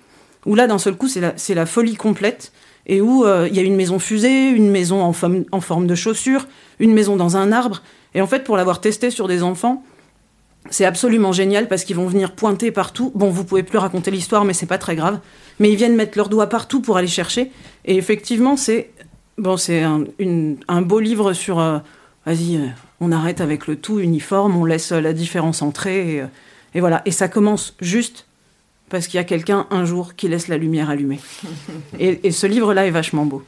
où 0.45 0.55
là, 0.55 0.67
d'un 0.67 0.77
seul 0.77 0.97
coup, 0.97 1.07
c'est 1.07 1.55
la 1.55 1.65
folie 1.65 1.95
complète, 1.95 2.51
et 2.85 3.01
où 3.01 3.25
euh, 3.25 3.47
il 3.49 3.55
y 3.55 3.59
a 3.59 3.63
une 3.63 3.75
maison 3.75 3.99
fusée, 3.99 4.49
une 4.49 4.69
maison 4.69 5.01
en 5.01 5.13
forme, 5.13 5.87
de 5.87 5.95
chaussure, 5.95 6.47
une 6.79 6.93
maison 6.93 7.15
dans 7.15 7.37
un 7.37 7.51
arbre. 7.51 7.81
Et 8.13 8.21
en 8.21 8.27
fait, 8.27 8.43
pour 8.43 8.57
l'avoir 8.57 8.81
testé 8.81 9.09
sur 9.09 9.27
des 9.27 9.41
enfants, 9.43 9.83
c'est 10.69 10.85
absolument 10.85 11.31
génial 11.31 11.67
parce 11.67 11.83
qu'ils 11.83 11.95
vont 11.95 12.07
venir 12.07 12.31
pointer 12.31 12.71
partout. 12.71 13.11
Bon, 13.15 13.29
vous 13.29 13.43
pouvez 13.43 13.63
plus 13.63 13.77
raconter 13.77 14.11
l'histoire, 14.11 14.45
mais 14.45 14.53
c'est 14.53 14.65
pas 14.65 14.77
très 14.77 14.95
grave. 14.95 15.19
Mais 15.59 15.71
ils 15.71 15.75
viennent 15.75 15.95
mettre 15.95 16.17
leurs 16.17 16.29
doigts 16.29 16.47
partout 16.47 16.81
pour 16.81 16.97
aller 16.97 17.07
chercher. 17.07 17.51
Et 17.85 17.97
effectivement, 17.97 18.55
c'est 18.55 18.91
bon, 19.37 19.57
c'est 19.57 19.83
un, 19.83 20.81
beau 20.81 20.99
livre 20.99 21.33
sur. 21.33 21.59
euh, 21.59 21.79
Vas-y, 22.25 22.55
euh, 22.55 22.67
on 23.01 23.11
arrête 23.11 23.41
avec 23.41 23.67
le 23.67 23.75
tout 23.75 23.99
uniforme, 23.99 24.55
on 24.55 24.63
laisse 24.63 24.93
la 24.93 25.11
différence 25.11 25.61
entrer. 25.61 26.23
Et 26.73 26.79
voilà. 26.79 27.01
Et 27.05 27.11
ça 27.11 27.27
commence 27.27 27.75
juste 27.81 28.25
parce 28.93 29.07
qu'il 29.07 29.17
y 29.17 29.21
a 29.21 29.23
quelqu'un 29.23 29.65
un 29.71 29.85
jour 29.85 30.15
qui 30.15 30.27
laisse 30.27 30.47
la 30.49 30.57
lumière 30.59 30.91
allumée. 30.91 31.19
et, 31.99 32.29
ce 32.29 32.45
livre-là 32.45 32.85
est 32.85 32.91
vachement 32.91 33.25
beau. 33.25 33.43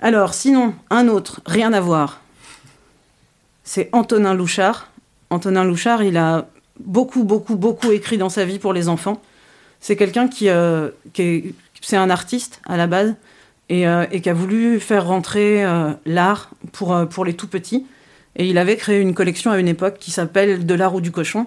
Alors, 0.00 0.32
sinon, 0.32 0.72
un 0.88 1.08
autre, 1.08 1.42
rien 1.44 1.74
à 1.74 1.80
voir. 1.82 2.22
C'est 3.64 3.90
Antonin 3.92 4.32
Louchard. 4.32 4.88
Antonin 5.28 5.62
Louchard, 5.62 6.02
il 6.02 6.16
a 6.16 6.48
beaucoup, 6.80 7.24
beaucoup, 7.24 7.56
beaucoup 7.56 7.92
écrit 7.92 8.16
dans 8.16 8.30
sa 8.30 8.46
vie 8.46 8.58
pour 8.58 8.72
les 8.72 8.88
enfants. 8.88 9.20
C'est 9.78 9.94
quelqu'un 9.94 10.26
qui, 10.26 10.48
euh, 10.48 10.88
est, 11.18 11.54
c'est 11.82 11.98
un 11.98 12.08
artiste 12.08 12.62
à 12.64 12.78
la 12.78 12.86
base, 12.86 13.16
et, 13.68 13.86
euh, 13.86 14.06
qui 14.06 14.30
a 14.30 14.34
voulu 14.34 14.80
faire 14.80 15.06
rentrer 15.06 15.66
euh, 15.66 15.92
l'art 16.06 16.48
pour, 16.72 16.98
pour 17.10 17.26
les 17.26 17.34
tout 17.34 17.48
petits. 17.48 17.84
Et 18.36 18.48
il 18.48 18.56
avait 18.56 18.78
créé 18.78 19.02
une 19.02 19.12
collection 19.12 19.50
à 19.50 19.58
une 19.58 19.68
époque 19.68 19.98
qui 19.98 20.12
s'appelle 20.12 20.64
De 20.64 20.74
l'art 20.74 20.94
ou 20.94 21.02
du 21.02 21.10
cochon. 21.10 21.46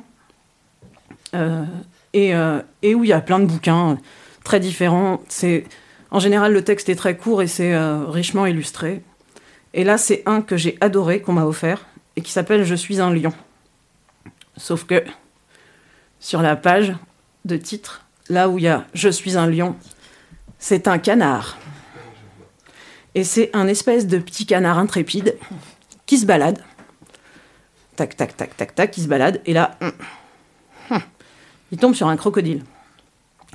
Euh, 2.16 2.62
et, 2.82 2.96
où 2.96 3.04
il 3.04 3.10
y 3.10 3.14
a 3.14 3.22
plein 3.22 3.40
de 3.40 3.46
bouquins 3.46 3.98
très 4.44 4.60
différents. 4.60 5.22
C'est, 5.28 5.66
en 6.12 6.20
général, 6.20 6.54
le 6.54 6.64
texte 6.64 6.90
est 6.90 6.96
très 6.96 7.18
court 7.18 7.42
et 7.42 7.48
c'est 7.48 7.74
euh, 7.74 8.06
richement 8.06 8.46
illustré. 8.46 9.04
Et 9.74 9.84
là, 9.84 9.98
c'est 9.98 10.24
un 10.26 10.42
que 10.42 10.58
j'ai 10.58 10.78
adoré, 10.82 11.22
qu'on 11.22 11.34
m'a 11.34 11.46
offert, 11.46 11.86
et 12.16 12.22
qui 12.22 12.32
s'appelle 12.32 12.64
Je 12.64 12.76
suis 12.76 13.02
un 13.02 13.14
lion. 13.14 13.34
Sauf 14.56 14.86
que 14.86 15.04
sur 16.20 16.42
la 16.42 16.56
page 16.56 16.96
de 17.46 17.58
titre, 17.58 18.06
là 18.30 18.50
où 18.50 18.58
il 18.58 18.64
y 18.64 18.68
a 18.68 18.86
Je 18.94 19.10
suis 19.10 19.38
un 19.38 19.48
lion, 19.48 19.76
c'est 20.58 20.88
un 20.88 20.98
canard. 20.98 21.58
Et 23.14 23.24
c'est 23.24 23.50
un 23.54 23.68
espèce 23.68 24.08
de 24.08 24.18
petit 24.18 24.46
canard 24.46 24.80
intrépide 24.80 25.38
qui 26.06 26.18
se 26.18 26.26
balade. 26.26 26.64
Tac, 27.96 28.16
tac, 28.16 28.38
tac, 28.38 28.56
tac, 28.56 28.76
tac, 28.76 28.92
qui 28.92 29.02
se 29.02 29.08
balade. 29.08 29.42
Et 29.46 29.54
là, 29.54 29.76
hum, 29.82 29.92
il 31.72 31.78
tombe 31.78 31.94
sur 31.96 32.08
un 32.08 32.18
crocodile. 32.18 32.64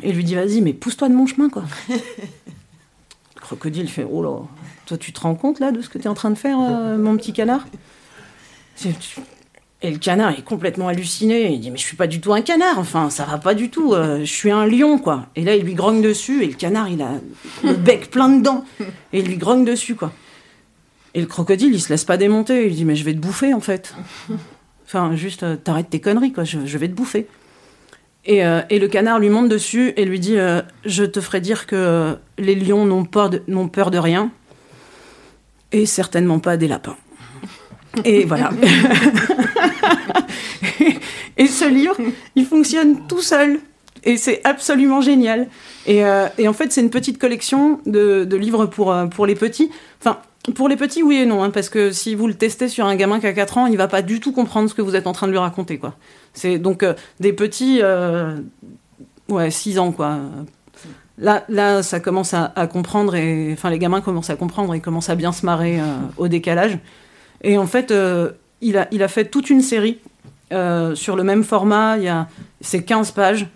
Et 0.03 0.11
il 0.11 0.17
lui 0.17 0.25
dit 0.25 0.35
Vas-y, 0.35 0.61
mais 0.61 0.73
pousse-toi 0.73 1.09
de 1.09 1.15
mon 1.15 1.27
chemin, 1.27 1.49
quoi. 1.49 1.65
Le 1.89 3.41
crocodile 3.41 3.89
fait 3.89 4.07
Oh 4.11 4.23
là, 4.23 4.39
toi, 4.87 4.97
tu 4.97 5.13
te 5.13 5.21
rends 5.21 5.35
compte 5.35 5.61
là 5.61 5.73
de 5.73 5.81
ce 5.83 5.89
que 5.89 5.99
tu 5.99 6.05
es 6.05 6.09
en 6.09 6.15
train 6.15 6.31
de 6.31 6.39
faire, 6.39 6.59
euh, 6.61 6.97
mon 6.97 7.17
petit 7.17 7.33
canard? 7.33 7.67
Et 9.85 9.91
le 9.91 9.99
canard 9.99 10.31
est 10.39 10.45
complètement 10.45 10.89
halluciné. 10.89 11.53
Il 11.53 11.61
dit 11.61 11.71
Mais 11.71 11.77
je 11.77 11.83
suis 11.83 11.97
pas 11.97 12.07
du 12.07 12.21
tout 12.21 12.33
un 12.33 12.41
canard, 12.41 12.79
enfin, 12.79 13.11
ça 13.11 13.25
va 13.25 13.39
pas 13.39 13.55
du 13.55 13.69
tout. 13.69 13.93
euh, 13.95 14.21
je 14.21 14.33
suis 14.33 14.51
un 14.51 14.67
lion, 14.67 14.99
quoi. 14.99 15.27
Et 15.37 15.43
là, 15.43 15.57
il 15.57 15.65
lui 15.65 15.75
grogne 15.75 16.01
dessus, 16.01 16.43
et 16.45 16.47
le 16.47 16.55
canard, 16.55 16.89
il 16.89 17.03
a 17.03 17.11
le 17.65 17.75
bec 17.75 18.11
plein 18.11 18.29
de 18.29 18.43
dents. 18.43 18.65
Et 19.13 19.19
il 19.21 19.27
lui 19.27 19.37
grogne 19.37 19.65
dessus, 19.65 19.95
quoi. 19.97 20.13
Et 21.15 21.21
le 21.21 21.27
crocodile, 21.27 21.75
il 21.75 21.81
se 21.81 21.89
laisse 21.91 22.05
pas 22.05 22.17
démonter. 22.17 22.69
Il 22.69 22.75
dit 22.77 22.85
Mais 22.85 22.97
je 22.97 23.05
vais 23.05 23.13
te 23.13 23.19
bouffer, 23.19 23.53
en 23.55 23.61
fait. 23.61 23.95
Enfin, 24.87 25.17
juste, 25.17 25.43
euh, 25.43 25.57
t'arrêtes 25.57 25.91
tes 25.91 26.01
conneries, 26.01 26.33
quoi. 26.33 26.45
Je, 26.45 26.65
je 26.65 26.79
vais 26.79 26.89
te 26.89 26.95
bouffer. 26.95 27.27
Et, 28.25 28.45
euh, 28.45 28.61
et 28.71 28.79
le 28.79 28.87
canard 28.87 29.19
lui 29.19 29.31
monte 29.31 29.49
dessus 29.49 29.93
et 29.97 30.05
lui 30.05 30.21
dit 30.21 30.39
euh, 30.39 30.63
Je 30.85 31.05
te 31.05 31.21
ferai 31.21 31.41
dire 31.41 31.67
que 31.67 31.75
euh, 31.75 32.15
les 32.39 32.55
lions 32.55 32.87
n'ont 32.87 33.05
peur, 33.05 33.31
de, 33.31 33.43
n'ont 33.49 33.69
peur 33.69 33.91
de 33.91 33.99
rien. 33.99 34.31
Et 35.73 35.87
certainement 35.87 36.39
pas 36.39 36.57
des 36.57 36.69
lapins. 36.69 36.97
Et 38.05 38.25
voilà. 38.25 38.51
et 41.37 41.47
ce 41.47 41.69
livre, 41.69 41.97
il 42.37 42.47
fonctionne 42.47 43.07
tout 43.09 43.23
seul. 43.23 43.59
Et 44.05 44.17
c'est 44.17 44.41
absolument 44.45 45.01
génial. 45.01 45.49
Et, 45.87 46.05
euh, 46.05 46.27
et 46.39 46.49
en 46.49 46.53
fait, 46.53 46.73
c'est 46.73 46.81
une 46.81 46.91
petite 46.91 47.19
collection 47.19 47.81
de, 47.87 48.25
de 48.25 48.37
livres 48.37 48.67
pour, 48.67 48.95
pour 49.15 49.27
les 49.27 49.35
petits. 49.35 49.71
Enfin, 50.01 50.19
pour 50.51 50.69
les 50.69 50.77
petits, 50.77 51.03
oui 51.03 51.17
et 51.19 51.27
non. 51.27 51.43
hein, 51.43 51.51
parce 51.51 51.69
que 51.69 51.93
si 51.93 52.15
vous 52.15 52.27
le 52.27 52.35
testez 52.35 52.69
sur 52.69 52.87
un 52.87 52.97
gamin 52.97 53.21
qui 53.21 53.27
a 53.27 53.33
4 53.33 53.59
ans, 53.59 53.67
il 53.67 53.77
va 53.77 53.87
pas 53.87 54.03
du 54.03 54.19
tout 54.19 54.33
comprendre 54.33 54.69
ce 54.69 54.75
que 54.75 54.83
vous 54.83 54.97
êtes 54.97 55.07
en 55.07 55.13
train 55.13 55.29
de 55.29 55.33
lui 55.33 55.39
raconter. 55.39 55.79
quoi. 55.79 55.95
C'est 56.35 56.59
donc 56.59 56.83
euh, 56.83 56.95
des 57.21 57.33
petits. 57.33 57.79
euh, 57.81 58.37
ouais, 59.29 59.51
6 59.51 59.79
ans, 59.79 59.93
quoi. 59.93 60.19
Là, 61.19 61.45
là, 61.49 61.85
ça 61.85 62.01
commence 62.01 62.35
à, 62.35 62.49
comprendre. 62.67 63.15
Et, 63.15 63.51
enfin, 63.53 63.71
les 63.71 63.79
gamins 63.79 64.01
commencent 64.01 64.31
à 64.31 64.37
comprendre 64.37 64.75
et 64.75 64.81
commencent 64.81 65.11
à 65.11 65.15
bien 65.15 65.31
se 65.31 65.47
marrer 65.47 65.79
euh, 65.81 65.85
au 66.17 66.27
décalage. 66.27 66.79
Et 67.43 67.57
en 67.57 67.67
fait, 67.67 67.95
il, 68.61 68.77
a, 68.77 68.89
il 68.91 69.03
a 69.03 69.09
fait 69.09 69.27
toute 69.27 69.51
une 69.51 69.63
série 69.63 69.99
sur 70.51 71.17
le 71.17 71.23
même 71.23 71.45
format. 71.45 71.97
Il 71.99 72.05
y 72.05 72.09
a, 72.09 72.29
c'est 72.61 72.83
15 72.83 73.13
pages, 73.13 73.47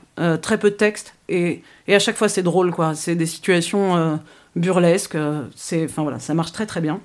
très 0.42 0.58
peu 0.58 0.70
de 0.70 0.76
texte. 0.76 1.14
Et, 1.28 1.62
et 1.88 1.94
à 1.94 1.98
chaque 1.98 2.16
fois, 2.16 2.28
c'est 2.28 2.42
drôle, 2.42 2.70
quoi. 2.72 2.94
C'est 2.94 3.14
des 3.14 3.26
situations 3.26 4.18
burlesques. 4.56 5.14
euh, 5.14 5.44
enfin, 5.84 6.02
voilà, 6.02 6.18
ça 6.18 6.34
marche 6.34 6.52
très, 6.52 6.66
très 6.66 6.80
bien. 6.80 7.00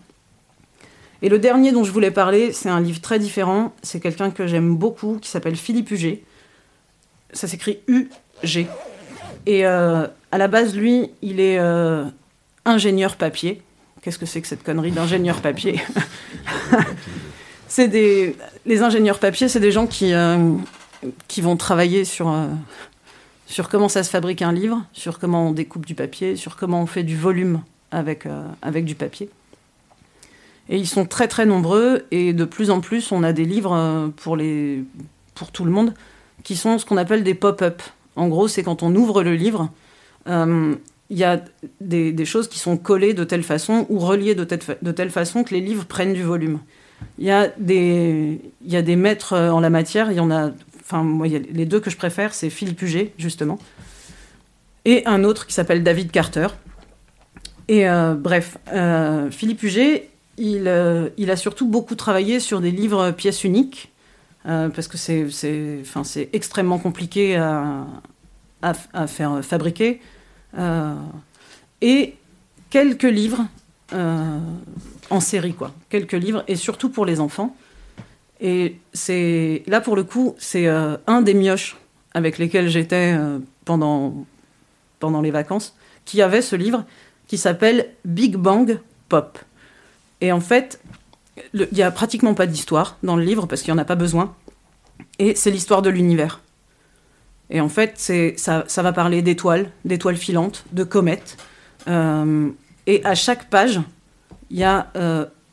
Et 1.21 1.29
le 1.29 1.37
dernier 1.37 1.71
dont 1.71 1.83
je 1.83 1.91
voulais 1.91 2.09
parler, 2.09 2.51
c'est 2.51 2.69
un 2.69 2.79
livre 2.79 2.99
très 2.99 3.19
différent. 3.19 3.73
C'est 3.83 3.99
quelqu'un 3.99 4.31
que 4.31 4.47
j'aime 4.47 4.75
beaucoup, 4.75 5.19
qui 5.21 5.29
s'appelle 5.29 5.55
Philippe 5.55 5.91
Huget. 5.91 6.23
Ça 7.31 7.47
s'écrit 7.47 7.79
U-G. 7.87 8.67
Et 9.45 9.67
euh, 9.67 10.07
à 10.31 10.37
la 10.37 10.47
base, 10.47 10.75
lui, 10.75 11.11
il 11.21 11.39
est 11.39 11.59
euh, 11.59 12.05
ingénieur 12.65 13.17
papier. 13.17 13.61
Qu'est-ce 14.01 14.17
que 14.17 14.25
c'est 14.25 14.41
que 14.41 14.47
cette 14.47 14.63
connerie 14.63 14.91
d'ingénieur 14.91 15.41
papier? 15.41 15.79
C'est 17.67 17.87
des 17.87 18.35
les 18.65 18.81
ingénieurs 18.81 19.17
papier, 19.17 19.47
c'est 19.47 19.61
des 19.61 19.71
gens 19.71 19.87
qui 19.87 20.11
qui 21.29 21.39
vont 21.39 21.55
travailler 21.55 22.03
sur 22.03 22.27
sur 23.51 23.67
comment 23.67 23.89
ça 23.89 24.03
se 24.03 24.09
fabrique 24.09 24.41
un 24.41 24.53
livre, 24.53 24.81
sur 24.93 25.19
comment 25.19 25.49
on 25.49 25.51
découpe 25.51 25.85
du 25.85 25.93
papier, 25.93 26.37
sur 26.37 26.55
comment 26.55 26.81
on 26.81 26.85
fait 26.85 27.03
du 27.03 27.17
volume 27.17 27.61
avec 27.91 28.25
euh, 28.25 28.43
avec 28.61 28.85
du 28.85 28.95
papier. 28.95 29.29
Et 30.69 30.77
ils 30.77 30.87
sont 30.87 31.05
très 31.05 31.27
très 31.27 31.45
nombreux 31.45 32.05
et 32.11 32.31
de 32.31 32.45
plus 32.45 32.71
en 32.71 32.79
plus, 32.79 33.11
on 33.11 33.23
a 33.23 33.33
des 33.33 33.43
livres 33.43 33.73
euh, 33.73 34.07
pour 34.07 34.37
les 34.37 34.85
pour 35.35 35.51
tout 35.51 35.65
le 35.65 35.71
monde 35.71 35.93
qui 36.43 36.55
sont 36.55 36.77
ce 36.77 36.85
qu'on 36.85 36.95
appelle 36.95 37.23
des 37.23 37.33
pop-up. 37.33 37.81
En 38.15 38.29
gros, 38.29 38.47
c'est 38.47 38.63
quand 38.63 38.83
on 38.83 38.95
ouvre 38.95 39.21
le 39.21 39.35
livre, 39.35 39.69
euh, 40.27 40.73
il 41.09 41.17
y 41.17 41.25
a 41.25 41.43
des, 41.81 42.13
des 42.13 42.25
choses 42.25 42.47
qui 42.47 42.57
sont 42.57 42.77
collées 42.77 43.13
de 43.13 43.25
telle 43.25 43.43
façon 43.43 43.85
ou 43.89 43.99
reliées 43.99 44.33
de 44.33 44.45
telle, 44.45 44.61
de 44.81 44.91
telle 44.93 45.09
façon 45.09 45.43
que 45.43 45.53
les 45.53 45.59
livres 45.59 45.83
prennent 45.83 46.13
du 46.13 46.23
volume. 46.23 46.59
Il 47.19 47.25
y 47.25 47.31
a 47.31 47.49
des, 47.57 48.39
il 48.63 48.71
y 48.71 48.77
a 48.77 48.81
des 48.81 48.95
maîtres 48.95 49.35
en 49.35 49.59
la 49.59 49.69
matière. 49.69 50.09
Il 50.11 50.17
y 50.17 50.19
en 50.21 50.31
a, 50.31 50.51
enfin, 50.91 51.03
moi, 51.03 51.27
les 51.27 51.65
deux 51.65 51.79
que 51.79 51.89
je 51.89 51.95
préfère, 51.95 52.33
c'est 52.33 52.49
Philippe 52.49 52.81
Huget, 52.81 53.13
justement, 53.17 53.57
et 54.83 55.05
un 55.05 55.23
autre 55.23 55.47
qui 55.47 55.53
s'appelle 55.53 55.83
David 55.83 56.11
Carter. 56.11 56.47
Et 57.67 57.87
euh, 57.87 58.15
bref, 58.15 58.57
euh, 58.73 59.31
Philippe 59.31 59.63
Huget, 59.63 60.09
il, 60.37 60.67
euh, 60.67 61.09
il 61.17 61.31
a 61.31 61.37
surtout 61.37 61.67
beaucoup 61.67 61.95
travaillé 61.95 62.39
sur 62.39 62.59
des 62.59 62.71
livres 62.71 63.11
pièces 63.11 63.43
uniques, 63.43 63.91
parce 64.43 64.87
que 64.87 64.97
c'est, 64.97 66.29
extrêmement 66.33 66.79
compliqué 66.79 67.35
à, 67.37 67.85
à, 68.63 69.07
faire 69.07 69.39
fabriquer. 69.43 70.01
Et 71.81 72.15
quelques 72.71 73.03
livres 73.03 73.45
en 73.93 75.19
série, 75.19 75.53
quoi. 75.53 75.71
Quelques 75.89 76.13
livres, 76.13 76.43
et 76.47 76.55
surtout 76.55 76.89
pour 76.89 77.05
les 77.05 77.19
enfants. 77.19 77.55
Et 78.41 78.77
c'est 78.91 79.63
là, 79.67 79.79
pour 79.81 79.95
le 79.95 80.03
coup, 80.03 80.35
c'est 80.39 80.67
euh, 80.67 80.97
un 81.05 81.21
des 81.21 81.35
mioches 81.35 81.77
avec 82.13 82.39
lesquels 82.39 82.67
j'étais 82.67 83.13
euh, 83.15 83.37
pendant, 83.65 84.25
pendant 84.99 85.21
les 85.21 85.29
vacances, 85.29 85.77
qui 86.05 86.23
avait 86.23 86.41
ce 86.41 86.55
livre 86.55 86.83
qui 87.27 87.37
s'appelle 87.37 87.93
Big 88.03 88.35
Bang 88.35 88.79
Pop. 89.09 89.37
Et 90.21 90.31
en 90.31 90.41
fait, 90.41 90.81
il 91.53 91.67
n'y 91.71 91.83
a 91.83 91.91
pratiquement 91.91 92.33
pas 92.33 92.47
d'histoire 92.47 92.97
dans 93.03 93.15
le 93.15 93.23
livre 93.23 93.45
parce 93.45 93.61
qu'il 93.61 93.73
n'y 93.73 93.79
en 93.79 93.81
a 93.81 93.85
pas 93.85 93.95
besoin. 93.95 94.35
Et 95.19 95.35
c'est 95.35 95.51
l'histoire 95.51 95.83
de 95.83 95.91
l'univers. 95.91 96.41
Et 97.51 97.61
en 97.61 97.69
fait, 97.69 97.93
ça, 98.37 98.63
ça 98.67 98.81
va 98.81 98.91
parler 98.91 99.21
d'étoiles, 99.21 99.69
d'étoiles 99.85 100.17
filantes, 100.17 100.65
de 100.71 100.83
comètes. 100.83 101.37
Euh, 101.87 102.49
et 102.87 103.05
à 103.05 103.13
chaque 103.13 103.49
page, 103.49 103.79
il 104.49 104.57
y 104.57 104.63
a 104.63 104.91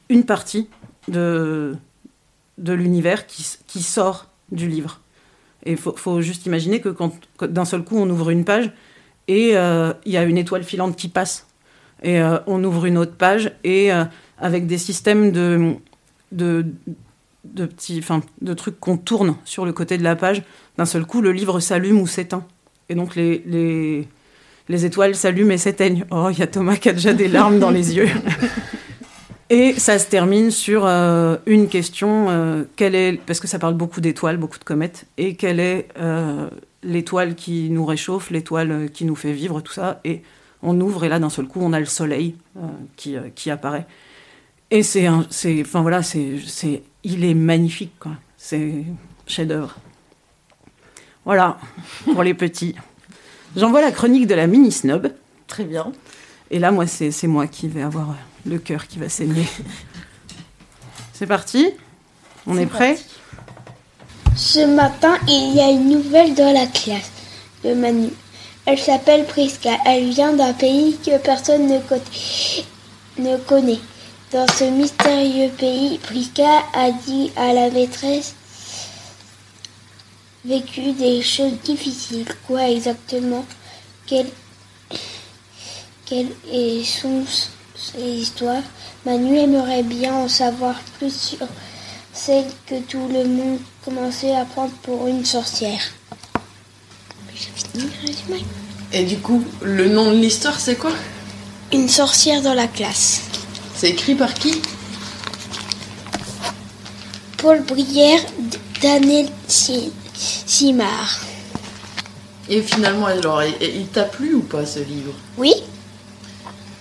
une 0.09 0.25
partie 0.25 0.69
de, 1.09 1.77
de 2.59 2.73
l'univers 2.73 3.27
qui, 3.27 3.47
qui 3.67 3.83
sort 3.83 4.29
du 4.53 4.69
livre. 4.69 5.01
Et 5.65 5.73
il 5.73 5.77
faut, 5.77 5.95
faut 5.97 6.21
juste 6.21 6.47
imaginer 6.47 6.81
que 6.81 6.89
quand, 6.89 7.13
d'un 7.41 7.65
seul 7.65 7.83
coup, 7.83 7.97
on 7.97 8.09
ouvre 8.11 8.31
une 8.31 8.45
page 8.45 8.71
et 9.27 9.57
euh, 9.57 9.93
il 10.05 10.13
y 10.13 10.17
a 10.17 10.25
une 10.25 10.39
étoile 10.39 10.65
filante 10.65 10.97
qui 10.97 11.09
passe. 11.09 11.47
Et 12.03 12.21
euh, 12.21 12.39
on 12.47 12.63
ouvre 12.63 12.87
une 12.87 12.97
autre 12.97 13.15
page 13.15 13.53
et 13.65 13.93
euh, 13.93 14.05
avec 14.39 14.67
des 14.67 14.79
systèmes 14.79 15.33
de, 15.33 15.75
de, 16.33 16.65
de 17.45 17.67
petits, 17.67 18.03
de 18.41 18.55
trucs 18.55 18.79
qu'on 18.79 18.97
tourne 18.97 19.37
sur 19.45 19.67
le 19.67 19.73
côté 19.73 19.99
de 19.99 20.05
la 20.05 20.17
page, 20.17 20.43
d'un 20.77 20.85
seul 20.85 21.05
coup, 21.05 21.21
le 21.21 21.33
livre 21.33 21.61
s'allume 21.61 22.01
ou 22.01 22.07
s'éteint. 22.07 22.45
Et 22.89 22.95
donc 22.95 23.17
les, 23.17 23.43
les, 23.47 24.09
les 24.69 24.85
étoiles 24.85 25.15
s'allument 25.15 25.51
et 25.51 25.59
s'éteignent. 25.59 26.05
Oh, 26.11 26.29
il 26.31 26.39
y 26.39 26.43
a 26.43 26.47
Thomas 26.47 26.77
qui 26.77 26.89
a 26.89 26.93
déjà 26.93 27.13
des 27.13 27.29
larmes 27.29 27.59
dans 27.59 27.71
les 27.71 27.97
yeux. 27.97 28.09
Et 29.51 29.73
ça 29.79 29.99
se 29.99 30.07
termine 30.07 30.51
sur 30.51 30.85
euh, 30.85 31.37
une 31.47 31.69
question, 31.69 32.29
euh, 32.29 32.65
quelle 32.77 32.95
est, 32.95 33.19
parce 33.25 33.41
que 33.41 33.47
ça 33.47 33.59
parle 33.59 33.75
beaucoup 33.75 34.01
d'étoiles, 34.03 34.37
beaucoup 34.37 34.59
de 34.59 34.65
comètes, 34.65 35.07
et 35.17 35.37
quelle 35.37 35.59
est 35.59 35.89
euh, 35.99 36.51
l'étoile 36.83 37.35
qui 37.35 37.71
nous 37.71 37.87
réchauffe, 37.87 38.31
l'étoile 38.31 38.71
euh, 38.71 38.89
qui 38.89 39.07
nous 39.07 39.17
fait 39.17 39.33
vivre, 39.33 39.63
tout 39.63 39.73
ça. 39.73 40.01
Et 40.05 40.23
on 40.63 40.79
ouvre 40.81 41.05
et 41.05 41.09
là, 41.09 41.19
d'un 41.19 41.31
seul 41.31 41.47
coup, 41.47 41.61
on 41.63 41.73
a 41.73 41.81
le 41.81 41.87
soleil 41.87 42.35
qui, 42.97 43.17
qui 43.35 43.51
apparaît. 43.51 43.87
Et 44.71 44.83
c'est, 44.83 45.07
un- 45.07 45.25
enfin 45.61 45.81
voilà, 45.81 46.03
c'est, 46.03 46.83
il 47.05 47.25
est 47.25 47.35
magnifique, 47.35 47.93
quoi. 47.99 48.13
C'est 48.37 48.85
chef-d'œuvre. 49.27 49.77
Voilà, 51.25 51.59
pour 52.05 52.23
les 52.23 52.35
petits. 52.35 52.75
J'envoie 53.57 53.81
la 53.81 53.93
chronique 53.93 54.27
de 54.27 54.35
la 54.35 54.47
mini 54.47 54.73
snob. 54.73 55.13
Très 55.47 55.65
bien. 55.65 55.93
Et 56.51 56.59
là, 56.59 56.71
moi, 56.71 56.87
c'est, 56.87 57.13
c'est 57.13 57.29
moi 57.29 57.47
qui 57.47 57.69
vais 57.69 57.83
avoir 57.83 58.15
le 58.47 58.59
cœur 58.59 58.87
qui 58.87 58.99
va 58.99 59.09
saigner. 59.09 59.47
C'est 61.13 61.27
parti 61.27 61.67
On 62.47 62.57
est, 62.57 62.67
prêt 62.67 62.95
parti. 62.95 63.05
Ce 64.37 64.65
matin, 64.65 65.19
il 65.27 65.57
y 65.57 65.61
a 65.61 65.69
une 65.71 65.91
nouvelle 65.91 66.35
dans 66.35 66.53
la 66.53 66.67
classe 66.67 67.11
de 67.65 67.75
Manu. 67.75 68.11
Elle 68.67 68.79
s'appelle 68.79 69.25
Priska. 69.25 69.71
Elle 69.85 70.11
vient 70.11 70.33
d'un 70.33 70.53
pays 70.53 70.97
que 71.05 71.19
personne 71.19 71.67
ne, 71.67 71.79
ne 73.19 73.37
connaît. 73.39 73.81
Dans 74.31 74.47
ce 74.47 74.65
mystérieux 74.65 75.51
pays, 75.59 75.99
Priska 75.99 76.63
a 76.75 76.91
dit 76.93 77.33
à 77.35 77.53
la 77.53 77.71
maîtresse 77.71 78.35
vécu 80.45 80.93
des 80.93 81.23
choses 81.23 81.59
difficiles. 81.65 82.27
Quoi 82.47 82.69
exactement? 82.69 83.45
Quelle, 84.07 84.31
quelle 86.07 86.31
est 86.53 86.85
son 86.85 87.25
histoire 87.99 88.63
Manu 89.07 89.39
aimerait 89.39 89.83
bien 89.83 90.15
en 90.15 90.29
savoir 90.29 90.75
plus 90.99 91.15
sur 91.15 91.47
celle 92.13 92.47
que 92.67 92.81
tout 92.81 93.09
le 93.09 93.25
monde 93.25 93.59
commençait 93.85 94.35
à 94.35 94.45
prendre 94.45 94.73
pour 94.83 95.07
une 95.07 95.25
sorcière. 95.25 95.81
Et 98.93 99.05
du 99.05 99.19
coup, 99.19 99.45
le 99.63 99.89
nom 99.89 100.11
de 100.11 100.17
l'histoire, 100.17 100.59
c'est 100.59 100.77
quoi? 100.77 100.93
Une 101.73 101.89
sorcière 101.89 102.43
dans 102.43 102.55
la 102.55 102.67
classe. 102.67 103.21
C'est 103.77 103.91
écrit 103.91 104.15
par 104.15 104.35
qui? 104.35 104.61
Paul 107.37 107.63
Brière, 107.63 108.21
Daniel 108.83 109.29
Simard. 109.47 111.21
Et 112.49 112.63
finalement, 112.63 113.07
alors, 113.07 113.43
il 113.45 113.87
t'a 113.87 114.05
plu 114.05 114.35
ou 114.35 114.41
pas 114.41 114.67
ce 114.67 114.81
livre? 114.81 115.13
Oui. 115.37 115.53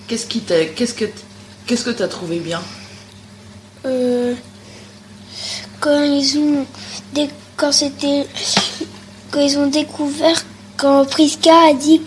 Qu'est-ce 0.07 0.25
qui 0.25 0.39
t'a, 0.41 0.65
qu'est-ce 0.65 0.93
que, 0.93 1.05
qu'est-ce 1.65 1.83
que 1.83 1.89
t'as 1.89 2.07
trouvé 2.07 2.39
bien? 2.39 2.61
Euh, 3.85 4.33
Quand 5.79 6.01
ils 6.03 6.37
ont, 6.37 6.65
quand 7.55 7.71
c'était, 7.71 8.25
quand 9.31 9.41
ils 9.41 9.57
ont 9.57 9.67
découvert 9.67 10.43
quand 10.77 11.05
Priska 11.05 11.69
a 11.69 11.73
dit 11.73 12.01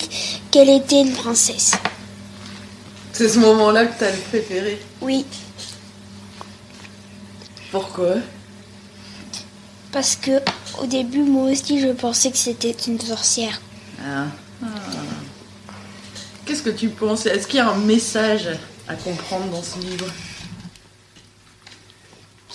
qu'elle 0.51 0.71
était 0.71 1.03
une 1.03 1.13
princesse. 1.13 1.73
C'est 3.13 3.29
ce 3.29 3.39
moment-là 3.41 3.87
que 3.87 3.99
t'as 3.99 4.11
le 4.13 4.17
préféré? 4.17 4.81
Oui. 5.03 5.27
Pourquoi? 7.73 8.15
Parce 9.93 10.15
que 10.15 10.41
au 10.81 10.87
début, 10.87 11.23
moi 11.23 11.51
aussi, 11.51 11.81
je 11.81 11.89
pensais 11.89 12.31
que 12.31 12.39
c'était 12.39 12.75
une 12.87 13.01
sorcière. 13.01 13.61
Ah. 14.03 14.27
ah. 14.63 14.67
Qu'est-ce 16.51 16.65
que 16.65 16.71
tu 16.71 16.89
penses 16.89 17.27
Est-ce 17.27 17.47
qu'il 17.47 17.59
y 17.59 17.61
a 17.61 17.71
un 17.71 17.79
message 17.79 18.49
à 18.89 18.97
comprendre 18.97 19.53
dans 19.53 19.63
ce 19.63 19.79
livre? 19.79 20.07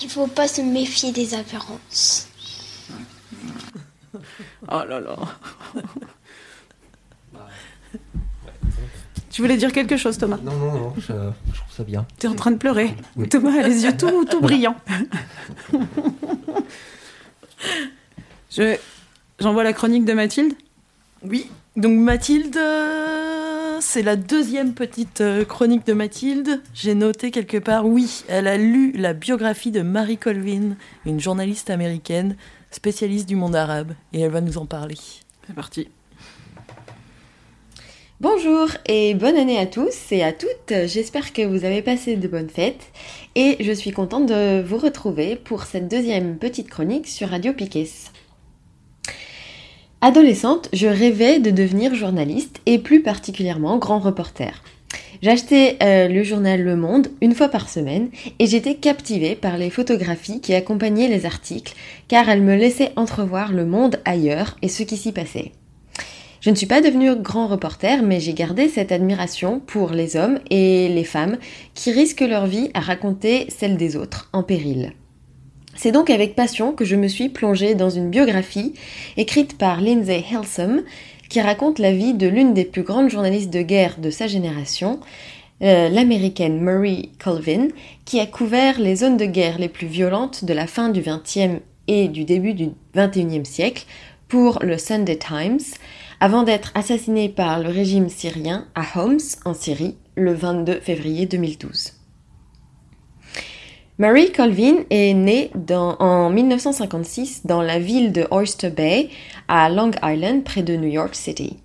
Il 0.01 0.10
faut 0.10 0.27
pas 0.27 0.49
se 0.49 0.60
méfier 0.60 1.13
des 1.13 1.34
apparences. 1.34 2.27
oh 4.69 4.81
là 4.86 4.99
là. 4.99 5.15
Tu 9.31 9.41
voulais 9.41 9.55
dire 9.55 9.71
quelque 9.71 9.95
chose, 9.95 10.17
Thomas? 10.17 10.39
Non, 10.43 10.58
non, 10.58 10.73
non, 10.73 10.93
je, 10.97 11.13
trouve 11.13 11.73
ça 11.73 11.86
bien. 11.86 12.05
Tu 12.19 12.27
es 12.27 12.29
en 12.29 12.36
train 12.36 12.51
de 12.51 12.58
pleurer. 12.58 12.93
Thomas 13.29 13.63
a 13.63 13.65
les 13.65 13.86
yeux 13.86 13.95
tout, 13.95 14.25
tout 14.25 14.41
brillants. 14.41 14.75
je, 18.51 18.75
j'envoie 19.39 19.63
la 19.63 19.71
chronique 19.71 20.03
de 20.03 20.12
Mathilde? 20.12 20.53
Oui. 21.23 21.49
Donc 21.77 21.97
Mathilde, 21.97 22.58
euh, 22.58 23.14
c'est 23.95 24.01
la 24.01 24.17
deuxième 24.17 24.73
petite 24.73 25.21
euh, 25.21 25.45
chronique 25.45 25.88
de 25.88 25.93
Mathilde. 25.93 26.62
J'ai 26.73 26.95
noté 26.95 27.31
quelque 27.31 27.55
part, 27.55 27.86
oui, 27.86 28.25
elle 28.27 28.45
a 28.45 28.58
lu 28.58 28.91
la 28.91 29.13
biographie 29.13 29.71
de 29.71 29.84
Marie 29.84 30.17
Colvin, 30.17 30.75
une 31.05 31.21
journaliste 31.21 31.69
américaine 31.69 32.36
spécialiste 32.71 33.25
du 33.25 33.38
monde 33.38 33.55
arabe, 33.55 33.93
et 34.12 34.19
elle 34.19 34.31
va 34.31 34.41
nous 34.41 34.58
en 34.58 34.65
parler. 34.65 34.97
C'est 35.47 35.55
parti. 35.55 35.88
Bonjour 38.19 38.67
et 38.86 39.13
bonne 39.13 39.38
année 39.38 39.60
à 39.60 39.65
tous 39.65 40.12
et 40.12 40.23
à 40.23 40.34
toutes. 40.34 40.73
J'espère 40.88 41.31
que 41.31 41.43
vous 41.43 41.63
avez 41.63 41.81
passé 41.81 42.17
de 42.17 42.27
bonnes 42.27 42.49
fêtes 42.49 42.91
et 43.36 43.55
je 43.62 43.71
suis 43.71 43.91
contente 43.91 44.25
de 44.25 44.62
vous 44.62 44.77
retrouver 44.77 45.38
pour 45.38 45.63
cette 45.63 45.88
deuxième 45.88 46.38
petite 46.38 46.69
chronique 46.69 47.08
sur 47.08 47.29
Radio 47.29 47.53
Piquet. 47.53 47.88
Adolescente, 50.08 50.70
je 50.72 50.86
rêvais 50.86 51.39
de 51.39 51.50
devenir 51.50 51.96
journaliste 51.96 52.62
et 52.68 52.78
plus 52.78 53.02
particulièrement 53.02 53.80
grand 53.80 53.98
reporter. 53.98 54.62
J'achetais 55.24 55.78
euh, 55.82 56.08
le 56.08 56.22
journal 56.22 56.62
Le 56.62 56.76
Monde 56.76 57.08
une 57.22 57.34
fois 57.34 57.50
par 57.50 57.68
semaine 57.68 58.10
et 58.38 58.46
j'étais 58.46 58.76
captivée 58.76 59.34
par 59.34 59.58
les 59.58 59.72
photographies 59.72 60.41
qui 60.41 60.54
accompagnaient 60.54 61.08
les 61.08 61.26
articles 61.26 61.74
car 62.08 62.30
elles 62.30 62.44
me 62.44 62.56
laissaient 62.56 62.91
entrevoir 62.98 63.52
le 63.52 63.65
monde 63.65 64.00
ailleurs 64.06 64.58
et 64.62 64.68
ce 64.68 64.84
qui 64.84 64.96
s'y 64.96 65.12
passait. 65.12 65.54
Je 66.39 66.52
ne 66.52 66.56
suis 66.56 66.68
pas 66.68 66.82
devenue 66.82 67.15
grand 67.15 67.48
reporter, 67.48 68.04
mais 68.04 68.20
j'ai 68.20 68.36
gardé 68.36 68.70
cette 68.70 68.91
admiration 68.91 69.60
pour 69.60 69.89
les 69.89 70.18
hommes 70.18 70.38
et 70.52 70.88
les 70.88 71.04
femmes 71.04 71.39
qui 71.74 71.91
risquent 71.91 72.22
leur 72.22 72.46
vie 72.46 72.70
à 72.76 72.80
raconter 72.80 73.48
celle 73.50 73.76
des 73.76 73.96
autres 73.96 74.30
en 74.34 74.44
péril. 74.44 74.94
C'est 75.76 75.92
donc 75.92 76.10
avec 76.10 76.36
passion 76.36 76.72
que 76.72 76.86
je 76.86 76.96
me 76.96 77.08
suis 77.08 77.30
plongée 77.30 77.76
dans 77.76 77.90
une 77.90 78.10
biographie 78.10 78.74
écrite 79.18 79.58
par 79.58 79.82
Lindsay 79.82 80.24
Helsom 80.32 80.84
qui 81.30 81.42
raconte 81.42 81.80
la 81.80 81.92
vie 81.92 82.14
de 82.14 82.28
l'une 82.28 82.54
des 82.54 82.64
plus 82.64 82.84
grandes 82.84 83.10
journalistes 83.10 83.50
de 83.50 83.62
guerre 83.62 83.98
de 84.00 84.10
sa 84.10 84.28
génération, 84.28 85.00
euh, 85.62 85.90
l'américaine 85.90 86.62
Marie 86.62 87.12
Colvin, 87.22 87.68
qui 88.06 88.20
a 88.20 88.26
couvert 88.26 88.80
les 88.80 88.96
zones 88.96 89.18
de 89.18 89.26
guerre 89.26 89.60
les 89.60 89.70
plus 89.70 89.88
violentes 89.88 90.46
de 90.46 90.54
la 90.54 90.68
fin 90.68 90.90
du 90.90 91.02
XXe 91.02 91.62
et 91.88 92.08
du 92.08 92.24
début 92.24 92.54
du 92.54 92.70
XXIe 92.96 93.46
siècle 93.46 93.86
pour 94.30 94.60
le 94.62 94.78
Sunday 94.78 95.18
Times, 95.18 95.60
avant 96.20 96.44
d'être 96.44 96.72
assassinée 96.74 97.30
par 97.30 97.60
le 97.60 97.70
régime 97.70 98.10
syrien 98.10 98.66
à 98.76 98.84
Homs, 98.96 99.20
en 99.44 99.54
Syrie, 99.54 99.98
le 100.16 100.34
22 100.34 100.80
février 100.80 101.26
2012. 101.26 102.05
Mary 103.97 104.34
Colvin 104.34 104.84
est 104.89 105.13
née 105.13 105.51
en 105.69 106.29
1956 106.29 107.45
dans 107.45 107.62
la 107.62 107.79
ville 107.79 108.12
de 108.12 108.27
Oyster 108.29 108.69
Bay, 108.69 109.08
à 109.47 109.69
Long 109.69 109.91
Island, 110.03 110.43
près 110.43 110.63
de 110.63 110.75
New 110.75 110.89
York 110.89 111.15
City. 111.15 111.55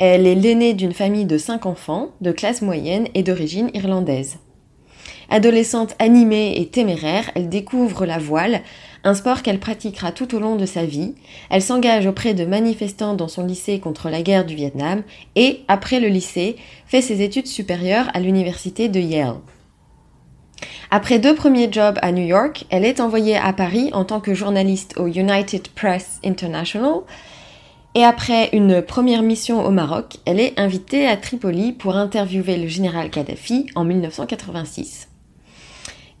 Elle 0.00 0.26
est 0.26 0.34
l'aînée 0.34 0.74
d'une 0.74 0.92
famille 0.92 1.26
de 1.26 1.38
cinq 1.38 1.66
enfants, 1.66 2.08
de 2.22 2.32
classe 2.32 2.60
moyenne 2.60 3.06
et 3.14 3.22
d'origine 3.22 3.70
irlandaise. 3.72 4.38
Adolescente 5.28 5.94
animée 6.00 6.60
et 6.60 6.66
téméraire, 6.66 7.30
elle 7.36 7.48
découvre 7.48 8.04
la 8.04 8.18
voile, 8.18 8.62
un 9.04 9.14
sport 9.14 9.42
qu'elle 9.42 9.60
pratiquera 9.60 10.10
tout 10.10 10.34
au 10.34 10.40
long 10.40 10.56
de 10.56 10.66
sa 10.66 10.84
vie. 10.84 11.14
Elle 11.50 11.62
s'engage 11.62 12.04
auprès 12.04 12.34
de 12.34 12.44
manifestants 12.44 13.14
dans 13.14 13.28
son 13.28 13.46
lycée 13.46 13.78
contre 13.78 14.10
la 14.10 14.22
guerre 14.22 14.44
du 14.44 14.56
Vietnam 14.56 15.04
et, 15.36 15.60
après 15.68 16.00
le 16.00 16.08
lycée, 16.08 16.56
fait 16.86 17.00
ses 17.00 17.22
études 17.22 17.46
supérieures 17.46 18.10
à 18.12 18.18
l'université 18.18 18.88
de 18.88 18.98
Yale. 18.98 19.36
Après 20.90 21.18
deux 21.18 21.34
premiers 21.34 21.72
jobs 21.72 21.98
à 22.02 22.12
New 22.12 22.24
York, 22.24 22.64
elle 22.70 22.84
est 22.84 23.00
envoyée 23.00 23.36
à 23.36 23.52
Paris 23.52 23.90
en 23.92 24.04
tant 24.04 24.20
que 24.20 24.34
journaliste 24.34 24.94
au 24.98 25.06
United 25.06 25.68
Press 25.68 26.18
International. 26.24 27.00
Et 27.94 28.04
après 28.04 28.50
une 28.52 28.82
première 28.82 29.22
mission 29.22 29.64
au 29.64 29.70
Maroc, 29.70 30.18
elle 30.24 30.38
est 30.40 30.58
invitée 30.58 31.06
à 31.06 31.16
Tripoli 31.16 31.72
pour 31.72 31.96
interviewer 31.96 32.56
le 32.56 32.68
général 32.68 33.10
Kadhafi 33.10 33.66
en 33.74 33.84
1986. 33.84 35.08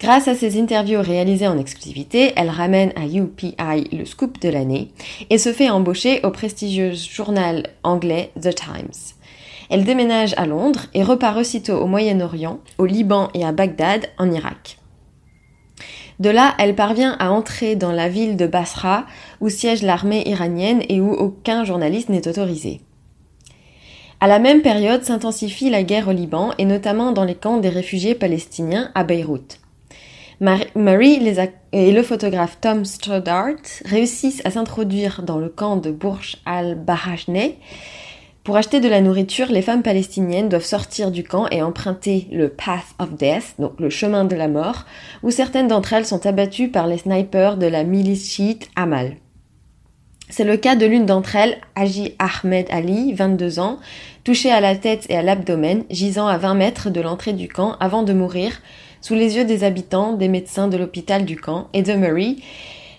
Grâce 0.00 0.28
à 0.28 0.34
ses 0.34 0.58
interviews 0.58 1.02
réalisées 1.02 1.46
en 1.46 1.58
exclusivité, 1.58 2.32
elle 2.34 2.48
ramène 2.48 2.92
à 2.96 3.04
UPI 3.06 3.88
le 3.92 4.06
scoop 4.06 4.40
de 4.40 4.48
l'année 4.48 4.92
et 5.28 5.36
se 5.36 5.52
fait 5.52 5.68
embaucher 5.68 6.20
au 6.24 6.30
prestigieux 6.30 6.92
journal 6.94 7.68
anglais 7.82 8.30
The 8.40 8.54
Times. 8.54 9.19
Elle 9.70 9.84
déménage 9.84 10.34
à 10.36 10.46
Londres 10.46 10.86
et 10.92 11.02
repart 11.02 11.38
aussitôt 11.38 11.78
au 11.78 11.86
Moyen-Orient, 11.86 12.58
au 12.78 12.86
Liban 12.86 13.28
et 13.34 13.44
à 13.44 13.52
Bagdad, 13.52 14.06
en 14.18 14.30
Irak. 14.30 14.78
De 16.18 16.28
là, 16.28 16.54
elle 16.58 16.74
parvient 16.74 17.16
à 17.18 17.30
entrer 17.30 17.76
dans 17.76 17.92
la 17.92 18.08
ville 18.08 18.36
de 18.36 18.46
Basra, 18.46 19.06
où 19.40 19.48
siège 19.48 19.82
l'armée 19.82 20.28
iranienne 20.28 20.82
et 20.88 21.00
où 21.00 21.12
aucun 21.12 21.64
journaliste 21.64 22.10
n'est 22.10 22.28
autorisé. 22.28 22.82
À 24.20 24.26
la 24.26 24.38
même 24.38 24.60
période 24.60 25.02
s'intensifie 25.02 25.70
la 25.70 25.82
guerre 25.82 26.08
au 26.08 26.12
Liban 26.12 26.50
et 26.58 26.66
notamment 26.66 27.12
dans 27.12 27.24
les 27.24 27.34
camps 27.34 27.56
des 27.56 27.70
réfugiés 27.70 28.14
palestiniens 28.14 28.90
à 28.94 29.02
Beyrouth. 29.02 29.60
Marie 30.40 31.20
et 31.72 31.92
le 31.92 32.02
photographe 32.02 32.58
Tom 32.60 32.84
Stoddart 32.84 33.56
réussissent 33.84 34.42
à 34.44 34.50
s'introduire 34.50 35.22
dans 35.22 35.38
le 35.38 35.48
camp 35.48 35.76
de 35.76 35.90
Bourj 35.90 36.36
al-Barajneh. 36.44 37.58
Pour 38.42 38.56
acheter 38.56 38.80
de 38.80 38.88
la 38.88 39.02
nourriture, 39.02 39.48
les 39.48 39.60
femmes 39.60 39.82
palestiniennes 39.82 40.48
doivent 40.48 40.64
sortir 40.64 41.10
du 41.10 41.24
camp 41.24 41.46
et 41.50 41.62
emprunter 41.62 42.26
le 42.32 42.48
Path 42.48 42.86
of 42.98 43.14
Death, 43.14 43.54
donc 43.58 43.78
le 43.78 43.90
chemin 43.90 44.24
de 44.24 44.34
la 44.34 44.48
mort, 44.48 44.86
où 45.22 45.30
certaines 45.30 45.68
d'entre 45.68 45.92
elles 45.92 46.06
sont 46.06 46.24
abattues 46.24 46.68
par 46.68 46.86
les 46.86 46.96
snipers 46.96 47.58
de 47.58 47.66
la 47.66 47.84
milice 47.84 48.32
chiite 48.32 48.70
Amal. 48.76 49.16
C'est 50.30 50.44
le 50.44 50.56
cas 50.56 50.74
de 50.74 50.86
l'une 50.86 51.04
d'entre 51.04 51.36
elles, 51.36 51.58
Haji 51.74 52.14
Ahmed 52.18 52.66
Ali, 52.70 53.12
22 53.12 53.58
ans, 53.58 53.78
touchée 54.24 54.50
à 54.50 54.60
la 54.60 54.74
tête 54.74 55.04
et 55.10 55.16
à 55.16 55.22
l'abdomen, 55.22 55.84
gisant 55.90 56.26
à 56.26 56.38
20 56.38 56.54
mètres 56.54 56.88
de 56.88 57.00
l'entrée 57.02 57.34
du 57.34 57.48
camp 57.48 57.76
avant 57.78 58.04
de 58.04 58.14
mourir 58.14 58.62
sous 59.02 59.14
les 59.14 59.36
yeux 59.36 59.44
des 59.44 59.64
habitants, 59.64 60.14
des 60.14 60.28
médecins 60.28 60.68
de 60.68 60.78
l'hôpital 60.78 61.26
du 61.26 61.36
camp 61.36 61.68
et 61.74 61.82
de 61.82 61.92
Murray, 61.92 62.36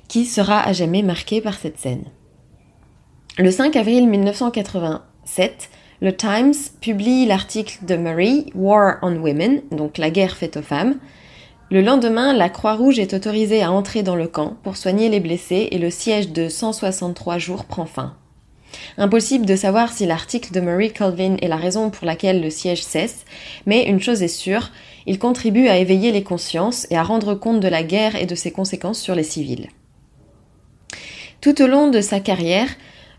qui 0.07 0.25
sera 0.25 0.61
à 0.61 0.73
jamais 0.73 1.01
marqué 1.01 1.41
par 1.41 1.55
cette 1.55 1.79
scène. 1.79 2.03
Le 3.37 3.49
5 3.49 3.75
avril 3.75 4.07
1907, 5.25 5.69
le 6.01 6.15
Times 6.15 6.53
publie 6.81 7.25
l'article 7.25 7.85
de 7.85 7.95
Murray, 7.95 8.45
War 8.55 8.97
on 9.03 9.17
Women, 9.17 9.61
donc 9.71 9.97
la 9.97 10.09
guerre 10.09 10.35
faite 10.35 10.57
aux 10.57 10.63
femmes. 10.63 10.95
Le 11.69 11.81
lendemain, 11.81 12.33
la 12.33 12.49
Croix-Rouge 12.49 12.99
est 12.99 13.13
autorisée 13.13 13.61
à 13.61 13.71
entrer 13.71 14.03
dans 14.03 14.15
le 14.15 14.27
camp 14.27 14.57
pour 14.63 14.77
soigner 14.77 15.09
les 15.09 15.19
blessés 15.19 15.69
et 15.71 15.77
le 15.77 15.89
siège 15.89 16.31
de 16.31 16.49
163 16.49 17.37
jours 17.37 17.65
prend 17.65 17.85
fin. 17.85 18.15
Impossible 18.97 19.45
de 19.45 19.55
savoir 19.55 19.93
si 19.93 20.05
l'article 20.05 20.53
de 20.53 20.59
Murray 20.59 20.89
Colvin 20.89 21.35
est 21.41 21.47
la 21.47 21.55
raison 21.55 21.89
pour 21.89 22.05
laquelle 22.05 22.41
le 22.41 22.49
siège 22.49 22.83
cesse, 22.83 23.25
mais 23.65 23.83
une 23.83 24.01
chose 24.01 24.23
est 24.23 24.27
sûre, 24.27 24.71
il 25.05 25.19
contribue 25.19 25.67
à 25.67 25.77
éveiller 25.77 26.11
les 26.11 26.23
consciences 26.23 26.87
et 26.89 26.97
à 26.97 27.03
rendre 27.03 27.35
compte 27.35 27.59
de 27.59 27.67
la 27.67 27.83
guerre 27.83 28.15
et 28.15 28.25
de 28.25 28.35
ses 28.35 28.51
conséquences 28.51 28.99
sur 28.99 29.15
les 29.15 29.23
civils. 29.23 29.69
Tout 31.41 31.61
au 31.61 31.67
long 31.67 31.89
de 31.89 32.01
sa 32.01 32.19
carrière, 32.19 32.69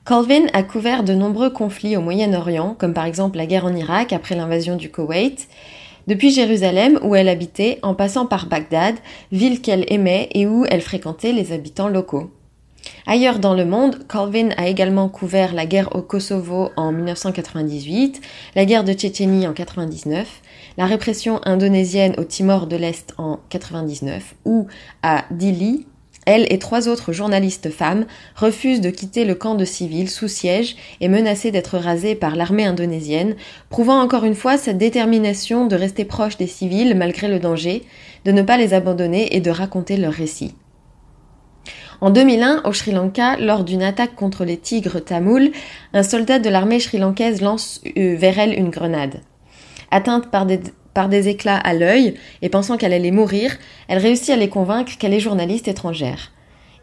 Colvin 0.05 0.47
a 0.53 0.65
couvert 0.65 1.05
de 1.05 1.15
nombreux 1.15 1.51
conflits 1.51 1.97
au 1.97 2.01
Moyen-Orient, 2.01 2.75
comme 2.77 2.93
par 2.93 3.05
exemple 3.05 3.37
la 3.37 3.47
guerre 3.47 3.67
en 3.67 3.75
Irak 3.75 4.13
après 4.13 4.35
l'invasion 4.35 4.75
du 4.75 4.91
Koweït, 4.91 5.47
depuis 6.09 6.33
Jérusalem 6.33 6.99
où 7.05 7.15
elle 7.15 7.29
habitait 7.29 7.79
en 7.83 7.95
passant 7.95 8.27
par 8.27 8.47
Bagdad, 8.47 8.97
ville 9.31 9.63
qu'elle 9.63 9.85
aimait 9.93 10.29
et 10.35 10.45
où 10.49 10.65
elle 10.69 10.81
fréquentait 10.81 11.31
les 11.31 11.53
habitants 11.53 11.89
locaux. 11.89 12.33
Ailleurs 13.07 13.39
dans 13.39 13.55
le 13.55 13.65
monde, 13.65 14.05
Colvin 14.09 14.49
a 14.57 14.67
également 14.67 15.09
couvert 15.09 15.55
la 15.55 15.67
guerre 15.67 15.95
au 15.95 16.03
Kosovo 16.03 16.71
en 16.77 16.91
1998, 16.91 18.21
la 18.57 18.65
guerre 18.65 18.83
de 18.83 18.93
Tchétchénie 18.93 19.47
en 19.47 19.55
1999, 19.55 20.43
la 20.79 20.87
répression 20.87 21.41
indonésienne 21.45 22.17
au 22.19 22.25
Timor 22.25 22.67
de 22.67 22.75
l'Est 22.75 23.15
en 23.19 23.39
1999 23.53 24.35
ou 24.47 24.67
à 25.05 25.27
Dili 25.31 25.87
elle 26.27 26.47
et 26.51 26.59
trois 26.59 26.89
autres 26.89 27.13
journalistes 27.13 27.71
femmes 27.71 28.07
refusent 28.37 28.81
de 28.81 28.91
quitter 28.91 29.25
le 29.25 29.35
camp 29.35 29.55
de 29.55 29.65
civils 29.65 30.11
sous 30.11 30.29
siège 30.29 30.77
et 31.01 31.09
menacées 31.09 31.51
d'être 31.51 31.79
rasées 31.79 32.15
par 32.15 32.37
l'armée 32.37 32.65
indonésienne, 32.65 33.35
prouvant 33.71 34.01
encore 34.01 34.25
une 34.25 34.37
fois 34.37 34.57
sa 34.57 34.73
détermination 34.73 35.67
de 35.67 35.77
rester 35.77 36.05
proche 36.05 36.37
des 36.37 36.47
civils 36.47 36.95
malgré 36.95 37.29
le 37.29 37.41
danger, 37.41 37.83
de 38.25 38.33
ne 38.33 38.43
pas 38.43 38.57
les 38.57 38.73
abandonner 38.73 39.35
et 39.35 39.41
de 39.41 39.51
raconter 39.51 39.97
leur 39.97 40.13
récit. 40.13 40.55
En 42.01 42.11
2001, 42.11 42.63
au 42.65 42.73
Sri 42.73 42.91
Lanka, 42.91 43.37
lors 43.37 43.63
d'une 43.63 43.83
attaque 43.83 44.17
contre 44.17 44.45
les 44.45 44.57
tigres 44.57 44.99
tamouls, 44.99 45.53
un 45.93 46.03
soldat 46.03 46.41
de 46.41 46.49
l'armée 46.49 46.81
sri-lankaise 46.81 47.41
lance 47.41 47.81
euh, 47.97 48.17
vers 48.17 48.41
elle 48.41 48.59
une 48.59 48.71
grenade. 48.71 49.21
Atteinte 49.93 50.29
par 50.29 50.45
des 50.45 50.59
par 50.95 51.09
des 51.09 51.29
éclats 51.29 51.57
à 51.57 51.75
l'œil 51.75 52.15
et 52.43 52.49
pensant 52.49 52.77
qu'elle 52.77 52.93
allait 52.93 53.11
mourir, 53.11 53.57
elle 53.89 53.99
réussit 53.99 54.31
à 54.31 54.37
les 54.37 54.49
convaincre 54.49 54.93
qu'elle 54.99 55.15
est 55.15 55.21
journaliste 55.21 55.69
étrangère. 55.69 56.33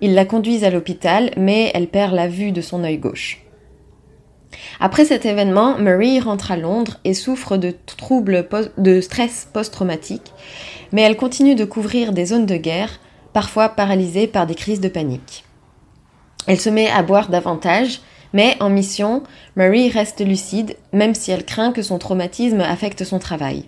Ils 0.01 0.13
la 0.13 0.25
conduisent 0.25 0.63
à 0.63 0.69
l'hôpital, 0.69 1.31
mais 1.37 1.71
elle 1.73 1.87
perd 1.87 2.13
la 2.13 2.27
vue 2.27 2.51
de 2.51 2.61
son 2.61 2.83
œil 2.83 2.97
gauche. 2.97 3.43
Après 4.79 5.05
cet 5.05 5.25
événement, 5.25 5.77
Marie 5.77 6.19
rentre 6.19 6.51
à 6.51 6.57
Londres 6.57 6.99
et 7.03 7.13
souffre 7.13 7.57
de 7.57 7.73
troubles 7.97 8.47
de 8.77 9.01
stress 9.01 9.47
post-traumatique, 9.53 10.33
mais 10.91 11.01
elle 11.01 11.17
continue 11.17 11.55
de 11.55 11.65
couvrir 11.65 12.13
des 12.13 12.25
zones 12.25 12.45
de 12.45 12.57
guerre, 12.57 12.99
parfois 13.33 13.69
paralysée 13.69 14.25
par 14.25 14.47
des 14.47 14.55
crises 14.55 14.81
de 14.81 14.89
panique. 14.89 15.43
Elle 16.47 16.59
se 16.59 16.69
met 16.69 16.89
à 16.89 17.03
boire 17.03 17.29
davantage 17.29 17.99
mais 18.33 18.55
en 18.59 18.69
mission, 18.69 19.23
Marie 19.55 19.89
reste 19.89 20.21
lucide, 20.25 20.75
même 20.93 21.15
si 21.15 21.31
elle 21.31 21.45
craint 21.45 21.71
que 21.71 21.81
son 21.81 21.97
traumatisme 21.97 22.61
affecte 22.61 23.03
son 23.03 23.19
travail. 23.19 23.65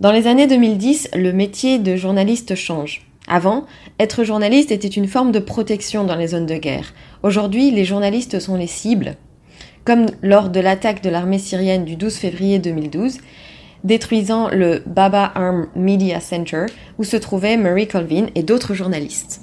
Dans 0.00 0.12
les 0.12 0.28
années 0.28 0.46
2010, 0.46 1.08
le 1.16 1.32
métier 1.32 1.80
de 1.80 1.96
journaliste 1.96 2.54
change. 2.54 3.10
Avant, 3.26 3.64
être 3.98 4.22
journaliste 4.22 4.70
était 4.70 4.86
une 4.86 5.08
forme 5.08 5.32
de 5.32 5.40
protection 5.40 6.04
dans 6.04 6.14
les 6.14 6.28
zones 6.28 6.46
de 6.46 6.54
guerre. 6.54 6.94
Aujourd'hui, 7.24 7.72
les 7.72 7.84
journalistes 7.84 8.38
sont 8.38 8.54
les 8.54 8.68
cibles, 8.68 9.16
comme 9.84 10.06
lors 10.22 10.50
de 10.50 10.60
l'attaque 10.60 11.02
de 11.02 11.10
l'armée 11.10 11.40
syrienne 11.40 11.84
du 11.84 11.96
12 11.96 12.14
février 12.14 12.60
2012, 12.60 13.18
détruisant 13.82 14.48
le 14.50 14.84
Baba 14.86 15.32
Arm 15.34 15.66
Media 15.74 16.20
Center 16.20 16.66
où 17.00 17.02
se 17.02 17.16
trouvaient 17.16 17.56
Murray 17.56 17.88
Colvin 17.88 18.26
et 18.36 18.44
d'autres 18.44 18.74
journalistes. 18.74 19.40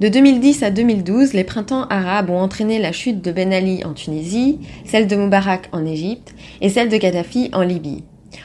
De 0.00 0.08
2010 0.08 0.62
à 0.62 0.70
2012, 0.70 1.34
les 1.34 1.44
printemps 1.44 1.86
arabes 1.88 2.30
ont 2.30 2.40
entraîné 2.40 2.78
la 2.78 2.92
chute 2.92 3.20
de 3.20 3.30
Ben 3.30 3.52
Ali 3.52 3.84
en 3.84 3.92
Tunisie, 3.92 4.58
celle 4.86 5.06
de 5.06 5.16
Moubarak 5.16 5.68
en 5.72 5.84
Égypte 5.84 6.34
et 6.62 6.70
celle 6.70 6.88
de 6.88 6.96
Kadhafi 6.96 7.50
en 7.52 7.60
Libye. 7.60 8.02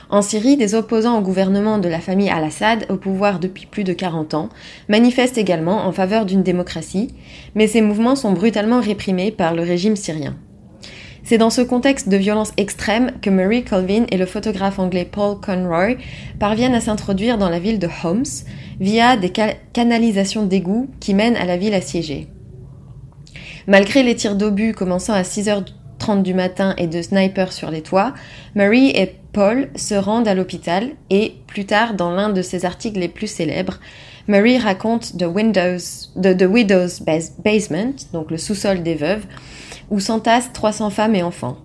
En 0.10 0.22
Syrie, 0.22 0.58
des 0.58 0.76
opposants 0.76 1.18
au 1.18 1.22
gouvernement 1.22 1.78
de 1.78 1.90
la 1.90 2.00
famille 2.00 2.30
al-Assad, 2.30 2.86
au 2.90 2.98
pouvoir 2.98 3.40
depuis 3.40 3.66
plus 3.66 3.84
de 3.84 3.94
40 3.94 4.34
ans, 4.34 4.50
manifestent 4.90 5.38
également 5.38 5.86
en 5.86 5.92
faveur 5.92 6.26
d'une 6.26 6.44
démocratie, 6.44 7.10
mais 7.56 7.68
ces 7.68 7.82
mouvements 7.82 8.16
sont 8.16 8.34
brutalement 8.34 8.82
réprimés 8.82 9.32
par 9.32 9.54
le 9.54 9.64
régime 9.64 9.96
syrien. 9.96 10.36
C'est 11.24 11.38
dans 11.38 11.50
ce 11.50 11.62
contexte 11.62 12.10
de 12.10 12.18
violence 12.18 12.52
extrême 12.58 13.12
que 13.22 13.30
Murray 13.30 13.64
Colvin 13.64 14.06
et 14.10 14.18
le 14.18 14.26
photographe 14.26 14.80
anglais 14.80 15.08
Paul 15.10 15.40
Conroy 15.40 15.96
parviennent 16.40 16.74
à 16.74 16.82
s'introduire 16.82 17.38
dans 17.38 17.50
la 17.50 17.60
ville 17.60 17.80
de 17.80 17.88
Homs 18.04 18.24
via 18.80 19.18
des 19.18 19.32
canalisations 19.74 20.46
d'égouts 20.46 20.90
qui 21.00 21.14
mènent 21.14 21.38
à 21.38 21.46
la 21.46 21.58
ville 21.58 21.76
assiégée. 21.76 22.28
Malgré 23.68 24.02
les 24.02 24.16
tirs 24.16 24.36
d'obus 24.36 24.74
commençant 24.74 25.14
à 25.14 25.24
6h30 26.02 26.24
du 26.24 26.34
matin 26.34 26.74
et 26.78 26.88
de 26.88 27.02
snipers 27.02 27.54
sur 27.54 27.72
les 27.72 27.82
toits, 27.82 28.14
Murray 28.56 28.92
et 28.96 29.16
Paul 29.34 29.70
se 29.76 29.96
rendent 29.96 30.28
à 30.28 30.36
l'hôpital 30.36 30.90
et, 31.10 31.36
plus 31.48 31.66
tard, 31.66 31.94
dans 31.94 32.12
l'un 32.12 32.30
de 32.30 32.42
ses 32.42 32.66
articles 32.66 33.00
les 33.00 33.08
plus 33.08 33.28
célèbres, 33.28 33.80
Mary 34.28 34.58
raconte 34.58 35.18
The, 35.18 35.24
Windows, 35.24 35.78
The, 36.22 36.44
Widow's 36.44 37.02
Basement, 37.44 37.94
donc 38.14 38.30
le 38.32 38.38
sous-sol 38.38 38.84
des 38.84 38.96
veuves, 38.96 39.26
où 39.90 40.00
s'entassent 40.00 40.54
300 40.54 40.90
femmes 40.90 41.16
et 41.16 41.24
enfants. 41.24 41.58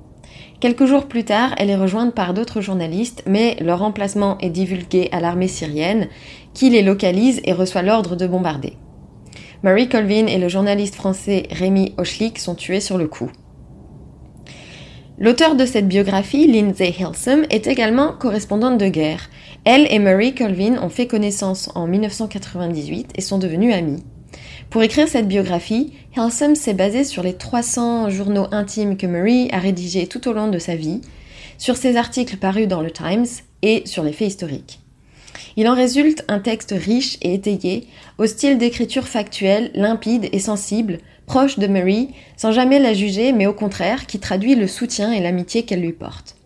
Quelques 0.59 0.87
jours 0.87 1.07
plus 1.07 1.25
tard, 1.25 1.55
elle 1.59 1.69
est 1.69 1.77
rejointe 1.77 2.15
par 2.15 2.33
d'autres 2.33 2.63
journalistes, 2.63 3.23
mais 3.27 3.57
leur 3.61 3.83
emplacement 3.83 4.39
est 4.39 4.51
divulgué 4.51 5.11
à 5.13 5.21
l'armée 5.21 5.49
syrienne, 5.49 6.09
qui 6.55 6.71
les 6.71 6.83
localise 6.83 7.43
et 7.45 7.53
reçoit 7.53 7.83
l'ordre 7.83 8.17
de 8.17 8.27
bombarder. 8.27 8.73
Mary 9.63 9.89
Colvin 9.89 10.27
et 10.27 10.39
le 10.39 10.49
journaliste 10.49 10.95
français 10.95 11.45
Rémi 11.51 11.95
Hochlik 11.99 12.39
sont 12.39 12.55
tués 12.55 12.81
sur 12.81 12.97
le 12.97 13.07
coup. 13.07 13.31
L'auteur 15.19 15.57
de 15.57 15.65
cette 15.65 15.89
biographie, 15.89 16.47
Lindsay 16.47 16.95
Hilsum, 16.99 17.47
est 17.49 17.67
également 17.67 18.13
correspondante 18.13 18.77
de 18.77 18.89
guerre. 18.89 19.31
Elle 19.65 19.91
et 19.91 19.99
Murray 19.99 20.35
Colvin 20.35 20.77
ont 20.83 20.91
fait 20.91 21.07
connaissance 21.07 21.71
en 21.75 21.87
1998 21.87 23.13
et 23.15 23.23
sont 23.23 23.39
devenues 23.39 23.73
amies. 23.73 24.05
Pour 24.69 24.83
écrire 24.83 25.09
cette 25.09 25.27
biographie, 25.27 25.95
Hilsum 26.15 26.55
s'est 26.55 26.75
basée 26.75 27.03
sur 27.03 27.23
les 27.23 27.33
300 27.33 28.11
journaux 28.11 28.47
intimes 28.51 28.99
que 28.99 29.07
Murray 29.07 29.49
a 29.53 29.59
rédigés 29.59 30.07
tout 30.07 30.29
au 30.29 30.35
long 30.35 30.49
de 30.49 30.59
sa 30.59 30.77
vie, 30.77 31.01
sur 31.57 31.79
ses 31.79 31.97
articles 31.97 32.37
parus 32.37 32.69
dans 32.69 32.83
le 32.83 32.91
Times 32.91 33.25
et 33.63 33.85
sur 33.87 34.03
les 34.03 34.13
faits 34.13 34.29
historiques. 34.29 34.81
Il 35.57 35.67
en 35.67 35.75
résulte 35.75 36.25
un 36.29 36.41
texte 36.41 36.75
riche 36.77 37.17
et 37.23 37.33
étayé, 37.33 37.87
au 38.19 38.27
style 38.27 38.59
d'écriture 38.59 39.09
factuelle, 39.09 39.71
limpide 39.75 40.29
et 40.33 40.41
sensible, 40.41 40.99
proche 41.27 41.59
de 41.59 41.67
Mary, 41.67 42.11
sans 42.37 42.53
jamais 42.53 42.79
la 42.79 42.95
juger, 42.95 43.33
mais 43.33 43.47
au 43.47 43.53
contraire, 43.53 44.07
qui 44.07 44.19
traduit 44.19 44.55
le 44.55 44.67
soutien 44.67 45.13
et 45.13 45.21
l'amitié 45.21 45.65
qu'elle 45.65 45.83
lui 45.83 45.93
porte. 45.93 46.37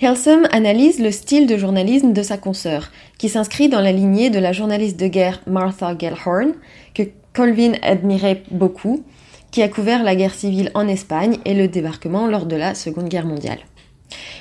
Helsum 0.00 0.46
analyse 0.50 0.98
le 0.98 1.10
style 1.10 1.46
de 1.46 1.56
journalisme 1.56 2.12
de 2.12 2.22
sa 2.22 2.36
consoeur, 2.36 2.90
qui 3.16 3.28
s'inscrit 3.28 3.68
dans 3.68 3.80
la 3.80 3.92
lignée 3.92 4.28
de 4.28 4.38
la 4.38 4.52
journaliste 4.52 4.98
de 4.98 5.06
guerre 5.06 5.40
Martha 5.46 5.96
Gellhorn, 5.98 6.52
que 6.94 7.04
Colvin 7.32 7.72
admirait 7.82 8.42
beaucoup, 8.50 9.04
qui 9.50 9.62
a 9.62 9.68
couvert 9.68 10.02
la 10.02 10.14
guerre 10.14 10.34
civile 10.34 10.70
en 10.74 10.86
Espagne 10.86 11.38
et 11.46 11.54
le 11.54 11.68
débarquement 11.68 12.26
lors 12.26 12.44
de 12.44 12.56
la 12.56 12.74
Seconde 12.74 13.08
Guerre 13.08 13.26
mondiale. 13.26 13.60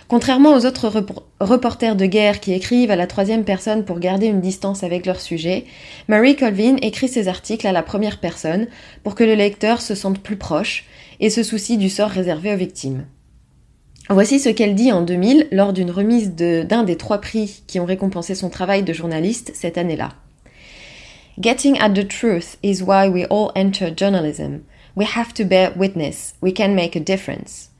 Contrairement 0.08 0.54
aux 0.54 0.66
autres 0.68 0.92
reporters 1.40 1.96
de 1.96 2.06
guerre 2.06 2.40
qui 2.40 2.54
écrivent 2.54 2.92
à 2.92 2.96
la 2.96 3.08
troisième 3.08 3.44
personne 3.44 3.86
pour 3.86 4.00
garder 4.00 4.28
une 4.28 4.42
distance 4.42 4.84
avec 4.84 5.08
leur 5.08 5.20
sujet, 5.20 5.66
Mary 6.08 6.36
Colvin 6.36 6.76
écrit 6.82 7.08
ses 7.08 7.28
articles 7.28 7.66
à 7.66 7.72
la 7.72 7.82
première 7.82 8.20
personne 8.20 8.68
pour 9.04 9.16
que 9.16 9.24
le 9.24 9.34
lecteur 9.34 9.82
se 9.82 9.96
sente 9.96 10.20
plus 10.20 10.36
proche 10.36 10.86
et 11.20 11.32
se 11.32 11.42
soucie 11.42 11.78
du 11.78 11.90
sort 11.90 12.10
réservé 12.10 12.54
aux 12.54 12.58
victimes. 12.58 13.06
Voici 14.08 14.40
ce 14.40 14.50
qu'elle 14.50 14.76
dit 14.76 14.92
en 14.92 15.02
2000 15.02 15.48
lors 15.52 15.74
d'une 15.74 15.90
remise 15.90 16.36
d'un 16.36 16.84
des 16.84 16.98
trois 16.98 17.20
prix 17.20 17.64
qui 17.66 17.80
ont 17.80 17.86
récompensé 17.86 18.36
son 18.36 18.52
travail 18.52 18.84
de 18.84 18.94
journaliste 18.94 19.52
cette 19.56 19.80
année-là. 19.80 20.10
Getting 21.42 21.80
at 21.80 21.90
the 21.90 22.08
truth 22.08 22.58
is 22.62 22.84
why 22.84 23.10
we 23.10 23.26
all 23.32 23.52
enter 23.56 23.92
journalism. 23.98 24.60
We 24.96 25.08
have 25.16 25.34
to 25.34 25.44
bear 25.44 25.74
witness. 25.76 26.36
We 26.44 26.54
can 26.54 26.76
make 26.76 26.96
a 26.96 27.00
difference. 27.00 27.72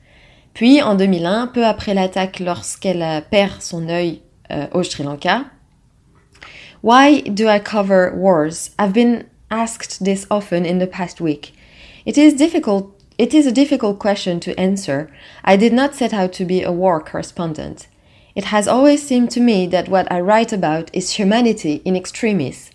Puis 0.56 0.80
en 0.80 0.94
2001, 0.94 1.48
peu 1.48 1.66
après 1.66 1.92
l'attaque 1.92 2.40
lorsqu'elle 2.40 3.02
euh, 3.02 3.20
perd 3.20 3.60
son 3.60 3.90
œil 3.90 4.22
euh, 4.50 4.66
au 4.72 4.82
Sri 4.82 5.04
Lanka, 5.04 5.44
Why 6.82 7.20
do 7.28 7.46
I 7.46 7.60
cover 7.60 8.10
wars? 8.14 8.70
I've 8.78 8.94
been 8.94 9.26
asked 9.50 10.02
this 10.02 10.26
often 10.30 10.64
in 10.64 10.78
the 10.78 10.86
past 10.86 11.20
week. 11.20 11.52
It 12.06 12.16
is 12.16 12.32
difficult 12.32 12.94
it 13.18 13.34
is 13.34 13.46
a 13.46 13.52
difficult 13.52 13.98
question 13.98 14.40
to 14.40 14.58
answer. 14.58 15.08
I 15.44 15.58
did 15.58 15.74
not 15.74 15.94
set 15.94 16.14
out 16.14 16.32
to 16.34 16.46
be 16.46 16.62
a 16.62 16.72
war 16.72 17.02
correspondent. 17.02 17.88
It 18.34 18.46
has 18.46 18.66
always 18.66 19.06
seemed 19.06 19.30
to 19.32 19.40
me 19.40 19.66
that 19.66 19.90
what 19.90 20.10
I 20.10 20.20
write 20.20 20.54
about 20.54 20.90
is 20.94 21.18
humanity 21.18 21.82
in 21.84 21.96
extremis, 21.96 22.70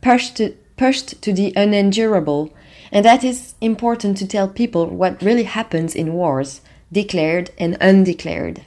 pushed 0.00 0.36
to, 0.36 0.54
pushed 0.78 1.20
to 1.20 1.34
the 1.34 1.52
unendurable, 1.56 2.50
And 2.90 3.04
that 3.04 3.24
is 3.24 3.54
important 3.60 4.16
to 4.18 4.26
tell 4.26 4.48
people 4.48 4.86
what 4.86 5.22
really 5.22 5.44
happens 5.44 5.94
in 5.94 6.14
wars, 6.14 6.60
declared 6.92 7.50
and 7.60 7.72
undeclared. 7.80 8.58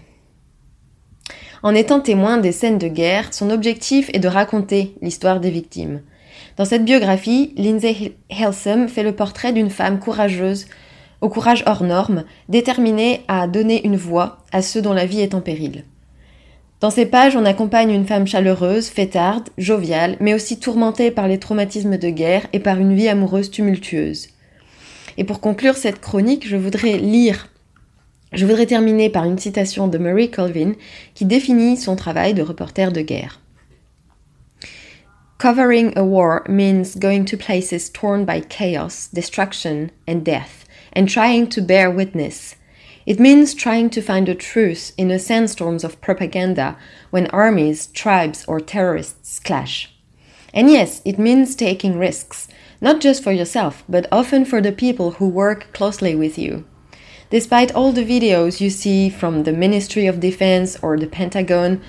En 1.64 1.76
étant 1.76 2.00
témoin 2.00 2.38
des 2.38 2.52
scènes 2.52 2.80
de 2.80 2.88
guerre, 2.88 3.34
son 3.34 3.50
objectif 3.50 4.10
est 4.14 4.20
de 4.20 4.28
raconter 4.28 4.96
l'histoire 5.02 5.40
des 5.40 5.52
victimes. 5.52 6.02
Dans 6.58 6.66
cette 6.66 6.86
biographie, 6.86 7.54
Lindsay 7.56 8.14
Halsum 8.30 8.88
fait 8.88 9.04
le 9.04 9.14
portrait 9.14 9.54
d'une 9.54 9.70
femme 9.70 10.00
courageuse, 10.00 10.68
au 11.22 11.30
courage 11.30 11.64
hors 11.68 11.84
norme, 11.84 12.24
déterminée 12.50 13.22
à 13.28 13.48
donner 13.48 13.86
une 13.86 13.96
voix 13.96 14.40
à 14.52 14.62
ceux 14.62 14.82
dont 14.82 14.94
la 14.94 15.06
vie 15.06 15.22
est 15.22 15.36
en 15.36 15.42
péril. 15.42 15.86
Dans 16.80 16.90
ces 16.90 17.06
pages, 17.06 17.36
on 17.36 17.46
accompagne 17.46 17.92
une 17.92 18.08
femme 18.08 18.26
chaleureuse, 18.26 18.88
fêtarde, 18.88 19.50
joviale, 19.60 20.18
mais 20.20 20.34
aussi 20.34 20.60
tourmentée 20.60 21.12
par 21.12 21.28
les 21.28 21.38
traumatismes 21.38 21.98
de 21.98 22.10
guerre 22.10 22.48
et 22.54 22.60
par 22.60 22.80
une 22.80 22.96
vie 22.96 23.08
amoureuse 23.08 23.52
tumultueuse. 23.52 24.30
Et 25.18 25.24
pour 25.24 25.42
conclure 25.42 25.78
cette 25.78 26.02
chronique, 26.02 26.48
je 26.48 26.58
voudrais 26.58 26.98
lire, 26.98 27.50
je 28.32 28.46
voudrais 28.46 28.66
terminer 28.66 29.10
par 29.10 29.26
une 29.26 29.38
citation 29.38 29.88
de 29.88 29.98
Marie 29.98 30.32
Colvin 30.32 30.74
qui 31.14 31.26
définit 31.26 31.78
son 31.78 31.96
travail 31.96 32.34
de 32.34 32.42
reporter 32.42 32.92
de 32.92 33.02
guerre. 33.02 33.40
Covering 35.38 35.92
a 35.98 36.04
war 36.04 36.44
means 36.48 36.96
going 36.96 37.26
to 37.26 37.36
places 37.36 37.90
torn 37.90 38.26
by 38.26 38.42
chaos, 38.42 39.10
destruction, 39.12 39.90
and 40.08 40.24
death, 40.24 40.66
and 40.94 41.08
trying 41.08 41.48
to 41.48 41.62
bear 41.62 41.90
witness. 41.90 42.56
It 43.08 43.20
means 43.20 43.56
trying 43.56 43.90
to 43.90 44.02
find 44.02 44.28
the 44.28 44.36
truth 44.36 44.94
in 44.98 45.10
a 45.10 45.18
sandstorms 45.18 45.84
of 45.84 46.00
propaganda 46.00 46.78
when 47.10 47.26
armies, 47.32 47.88
tribes, 47.88 48.46
or 48.48 48.60
terrorists 48.60 49.40
clash. 49.40 49.92
And 50.54 50.70
yes, 50.70 51.02
it 51.06 51.18
means 51.18 51.56
taking 51.56 51.98
risks, 51.98 52.48
not 52.80 53.02
just 53.02 53.24
for 53.24 53.32
yourself, 53.32 53.84
but 53.90 54.08
often 54.12 54.46
for 54.46 54.62
the 54.62 54.72
people 54.72 55.14
who 55.14 55.28
work 55.28 55.74
closely 55.74 56.14
with 56.14 56.38
you. 56.38 56.66
Despite 57.32 57.74
all 57.74 57.94
the 57.94 58.04
videos 58.04 58.60
you 58.60 58.70
see 58.70 59.10
from 59.10 59.44
the 59.44 59.54
Ministry 59.54 60.06
of 60.06 60.20
Defense 60.20 60.78
or 60.82 60.98
the 60.98 61.08
Pentagon, 61.08 61.82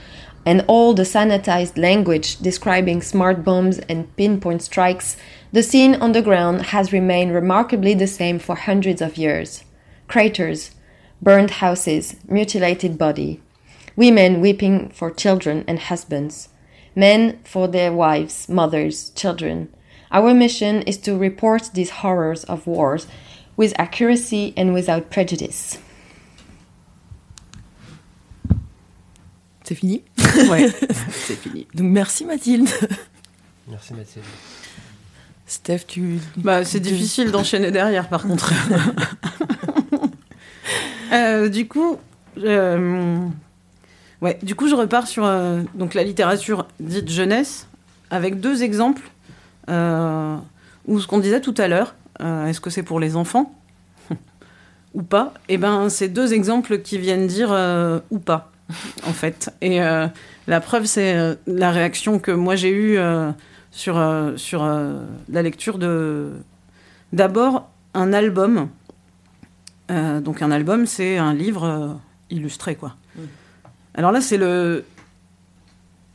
and 0.46 0.64
all 0.68 0.94
the 0.94 1.02
sanitized 1.02 1.76
language 1.76 2.38
describing 2.38 3.02
smart 3.02 3.44
bombs 3.44 3.78
and 3.80 4.14
pinpoint 4.16 4.62
strikes, 4.62 5.16
the 5.52 5.62
scene 5.64 5.96
on 5.96 6.12
the 6.12 6.22
ground 6.22 6.66
has 6.66 6.92
remained 6.92 7.34
remarkably 7.34 7.92
the 7.92 8.06
same 8.06 8.38
for 8.38 8.54
hundreds 8.54 9.02
of 9.02 9.16
years. 9.16 9.64
Craters, 10.06 10.70
burned 11.20 11.50
houses, 11.62 12.16
mutilated 12.28 12.96
body, 12.96 13.40
women 13.96 14.40
weeping 14.40 14.90
for 14.90 15.10
children 15.10 15.64
and 15.66 15.78
husbands, 15.78 16.50
men 16.94 17.40
for 17.42 17.66
their 17.66 17.92
wives, 17.92 18.48
mothers, 18.48 19.10
children. 19.10 19.72
Our 20.12 20.34
mission 20.34 20.82
is 20.82 20.98
to 20.98 21.16
report 21.16 21.70
these 21.74 21.90
horrors 21.90 22.44
of 22.44 22.66
wars 22.66 23.08
with 23.58 23.72
accuracy 23.78 24.52
and 24.56 24.72
without 24.72 25.02
prejudice. 25.10 25.78
C'est 29.64 29.74
fini? 29.74 30.02
Ouais, 30.50 30.68
c'est 31.26 31.36
fini. 31.36 31.66
Donc 31.74 31.86
merci 31.92 32.24
Mathilde. 32.24 32.68
Merci 33.68 33.94
Mathilde. 33.94 34.24
Steph, 35.46 35.80
tu. 35.86 36.18
Bah, 36.36 36.64
c'est 36.64 36.80
tu- 36.80 36.88
difficile 36.88 37.30
d'enchaîner 37.30 37.70
derrière, 37.70 38.08
par 38.08 38.22
contre. 38.22 38.52
Euh, 41.12 41.50
du 41.50 41.68
coup, 41.68 41.98
euh, 42.42 43.26
ouais, 44.22 44.38
du 44.42 44.54
coup, 44.54 44.66
je 44.66 44.74
repars 44.74 45.06
sur 45.06 45.26
euh, 45.26 45.60
donc 45.74 45.92
la 45.92 46.04
littérature 46.04 46.66
dite 46.80 47.10
jeunesse 47.10 47.66
avec 48.10 48.40
deux 48.40 48.62
exemples 48.62 49.02
euh, 49.68 50.38
où 50.86 50.98
ce 51.00 51.06
qu'on 51.06 51.18
disait 51.18 51.42
tout 51.42 51.54
à 51.58 51.68
l'heure, 51.68 51.94
euh, 52.20 52.46
est-ce 52.46 52.60
que 52.60 52.70
c'est 52.70 52.82
pour 52.82 53.00
les 53.00 53.16
enfants 53.16 53.54
ou 54.94 55.02
pas? 55.02 55.34
Eh 55.48 55.58
ben, 55.58 55.88
c'est 55.88 56.08
deux 56.08 56.34
exemples 56.34 56.80
qui 56.80 56.98
viennent 56.98 57.26
dire 57.26 57.50
euh, 57.52 58.00
ou 58.10 58.18
pas, 58.18 58.52
en 59.06 59.12
fait. 59.12 59.50
Et 59.60 59.82
euh, 59.82 60.06
la 60.46 60.60
preuve, 60.60 60.84
c'est 60.84 61.36
la 61.46 61.70
réaction 61.70 62.18
que 62.18 62.30
moi 62.30 62.56
j'ai 62.56 62.70
eue 62.70 62.98
sur, 63.70 64.02
sur 64.36 64.64
la 65.28 65.42
lecture 65.42 65.78
de. 65.78 66.32
D'abord, 67.12 67.68
un 67.94 68.12
album. 68.12 68.68
Donc, 69.88 70.40
un 70.40 70.50
album, 70.50 70.86
c'est 70.86 71.18
un 71.18 71.34
livre 71.34 72.00
illustré, 72.30 72.76
quoi. 72.76 72.96
Alors 73.94 74.10
là, 74.10 74.20
c'est 74.20 74.38
le. 74.38 74.84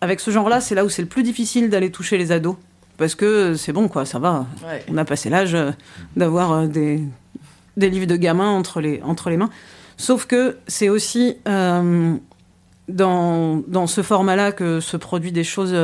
Avec 0.01 0.19
ce 0.19 0.31
genre-là, 0.31 0.62
c'est 0.62 0.75
là 0.75 0.83
où 0.83 0.89
c'est 0.89 1.01
le 1.01 1.07
plus 1.07 1.23
difficile 1.23 1.69
d'aller 1.69 1.91
toucher 1.91 2.17
les 2.17 2.31
ados. 2.31 2.57
Parce 2.97 3.13
que 3.15 3.53
c'est 3.55 3.73
bon, 3.73 3.88
quoi, 3.88 4.05
ça 4.05 4.17
va. 4.19 4.47
Ouais. 4.65 4.83
On 4.89 4.97
a 4.97 5.05
passé 5.05 5.29
l'âge 5.29 5.53
euh, 5.53 5.71
d'avoir 6.15 6.51
euh, 6.51 6.67
des, 6.67 7.01
des 7.77 7.89
livres 7.89 8.07
de 8.07 8.15
gamins 8.15 8.49
entre 8.49 8.81
les, 8.81 9.01
entre 9.03 9.29
les 9.29 9.38
mains. 9.38 9.49
Sauf 9.97 10.25
que 10.25 10.57
c'est 10.67 10.89
aussi 10.89 11.38
euh, 11.47 12.15
dans, 12.89 13.57
dans 13.67 13.88
ce 13.88 14.01
format-là 14.01 14.51
que 14.51 14.79
se 14.79 14.97
produit 14.97 15.31
des 15.31 15.43
choses 15.43 15.75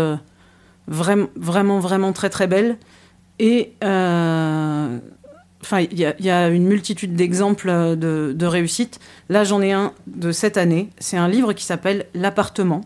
vraiment, 0.87 1.27
vraiment, 1.35 1.79
vraiment 1.79 2.13
très, 2.13 2.29
très 2.29 2.47
belles. 2.47 2.77
Et 3.39 3.73
euh, 3.83 4.97
enfin, 5.61 5.79
il 5.81 5.99
y, 5.99 6.05
a- 6.05 6.15
il 6.19 6.25
y 6.25 6.29
a 6.31 6.49
une 6.49 6.65
multitude 6.65 7.15
d'exemples 7.15 7.69
de, 7.97 8.33
de 8.35 8.45
réussite. 8.45 8.99
Là, 9.29 9.43
j'en 9.43 9.61
ai 9.61 9.71
un 9.71 9.93
de 10.07 10.31
cette 10.31 10.57
année. 10.57 10.89
C'est 10.99 11.17
un 11.17 11.27
livre 11.27 11.53
qui 11.53 11.63
s'appelle 11.65 12.05
L'appartement, 12.13 12.81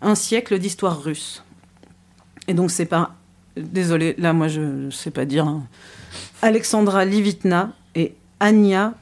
un 0.00 0.14
siècle 0.14 0.58
d'histoire 0.58 1.02
russe. 1.02 1.44
Et 2.46 2.54
donc, 2.54 2.70
c'est 2.70 2.86
pas. 2.86 3.14
Désolé, 3.62 4.14
là, 4.18 4.32
moi, 4.32 4.48
je 4.48 4.60
ne 4.60 4.90
sais 4.90 5.10
pas 5.10 5.24
dire. 5.24 5.46
hein. 5.46 5.66
Alexandra 6.42 7.04
Livitna 7.04 7.72
et 7.94 8.14
Anya 8.40 8.94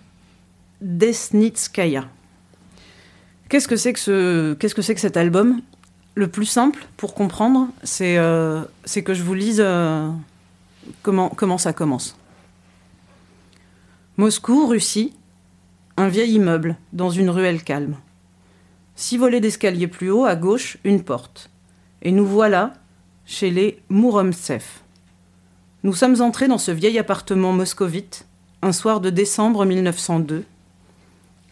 Desnitskaya. 0.81 2.09
Qu'est-ce 3.49 3.69
que 3.69 3.77
c'est 3.77 3.92
que, 3.92 4.57
cet 4.99 5.16
album? 5.16 5.61
Le 6.14 6.29
plus 6.29 6.47
simple 6.47 6.87
pour 6.97 7.14
comprendre, 7.14 7.69
c'est 7.83 8.16
euh, 8.16 8.62
que 9.03 9.12
je 9.12 9.23
vous 9.23 9.35
lise 9.35 9.61
euh, 9.62 10.11
comment 11.03 11.59
ça 11.59 11.73
commence. 11.73 12.16
Moscou, 14.16 14.66
Russie, 14.66 15.12
un 15.99 16.09
vieil 16.09 16.33
immeuble 16.33 16.77
dans 16.95 17.11
une 17.11 17.29
ruelle 17.29 17.62
calme. 17.62 17.97
Six 18.95 19.19
volets 19.19 19.42
d'escalier 19.42 19.88
plus 19.88 20.11
haut, 20.11 20.25
à 20.25 20.37
gauche, 20.37 20.79
une 20.85 21.03
porte. 21.03 21.51
Et 22.01 22.12
nous 22.12 22.27
voilà 22.27 22.73
chez 23.26 23.50
les 23.50 23.82
Mouromtsev. 23.88 24.62
Nous 25.82 25.94
sommes 25.94 26.20
entrés 26.22 26.46
dans 26.46 26.58
ce 26.58 26.70
vieil 26.70 26.96
appartement 26.98 27.52
moscovite 27.52 28.26
un 28.62 28.72
soir 28.72 29.00
de 29.00 29.10
décembre 29.10 29.64
1902 29.64 30.44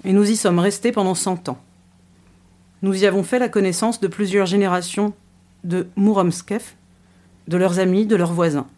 et 0.05 0.13
nous 0.13 0.31
y 0.31 0.37
sommes 0.37 0.61
restés 0.61 0.93
pendant 0.93 1.17
100 1.17 1.49
ans. 1.49 1.59
Nous 2.83 3.03
y 3.03 3.07
avons 3.07 3.25
fait 3.25 3.41
la 3.41 3.49
connaissance 3.49 4.01
de 4.01 4.07
plusieurs 4.07 4.47
générations 4.47 5.15
de 5.65 5.89
Mouromskev, 5.97 6.63
de 7.49 7.57
leurs 7.57 7.81
amis, 7.81 8.07
de 8.07 8.17
leurs 8.17 8.33
voisins. 8.33 8.69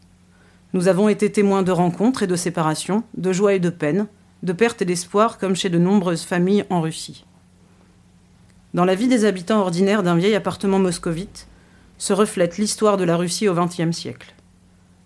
Nous 0.72 0.88
avons 0.88 1.08
été 1.08 1.30
témoins 1.30 1.62
de 1.62 1.72
rencontres 1.72 2.22
et 2.22 2.26
de 2.26 2.36
séparations, 2.36 3.04
de 3.16 3.32
joie 3.32 3.54
et 3.54 3.60
de 3.60 3.70
peine, 3.70 4.06
de 4.42 4.52
perte 4.52 4.82
et 4.82 4.86
d'espoir 4.86 5.38
comme 5.38 5.56
chez 5.56 5.68
de 5.68 5.78
nombreuses 5.78 6.24
familles 6.24 6.64
en 6.70 6.80
Russie. 6.80 7.24
Dans 8.72 8.84
la 8.84 8.94
vie 8.94 9.08
des 9.08 9.24
habitants 9.24 9.60
ordinaires 9.60 10.02
d'un 10.02 10.16
vieil 10.16 10.34
appartement 10.34 10.78
moscovite 10.78 11.46
se 11.98 12.12
reflète 12.12 12.58
l'histoire 12.58 12.96
de 12.96 13.04
la 13.04 13.16
Russie 13.16 13.48
au 13.48 13.54
XXe 13.54 13.96
siècle. 13.96 14.34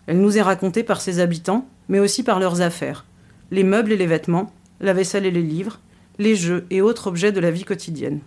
Elle 0.06 0.20
nous 0.20 0.38
est 0.38 0.42
racontée 0.42 0.82
par 0.82 1.00
ses 1.00 1.20
habitants, 1.20 1.68
mais 1.88 2.00
aussi 2.00 2.22
par 2.22 2.40
leurs 2.40 2.60
affaires, 2.60 3.04
les 3.50 3.64
meubles 3.64 3.92
et 3.92 3.96
les 3.96 4.06
vêtements, 4.06 4.52
la 4.80 4.92
vaisselle 4.92 5.26
et 5.26 5.30
les 5.30 5.42
livres, 5.42 5.80
les 6.18 6.36
jeux 6.36 6.66
et 6.70 6.82
autres 6.82 7.06
objets 7.06 7.32
de 7.32 7.40
la 7.40 7.50
vie 7.50 7.64
quotidienne. 7.64 8.20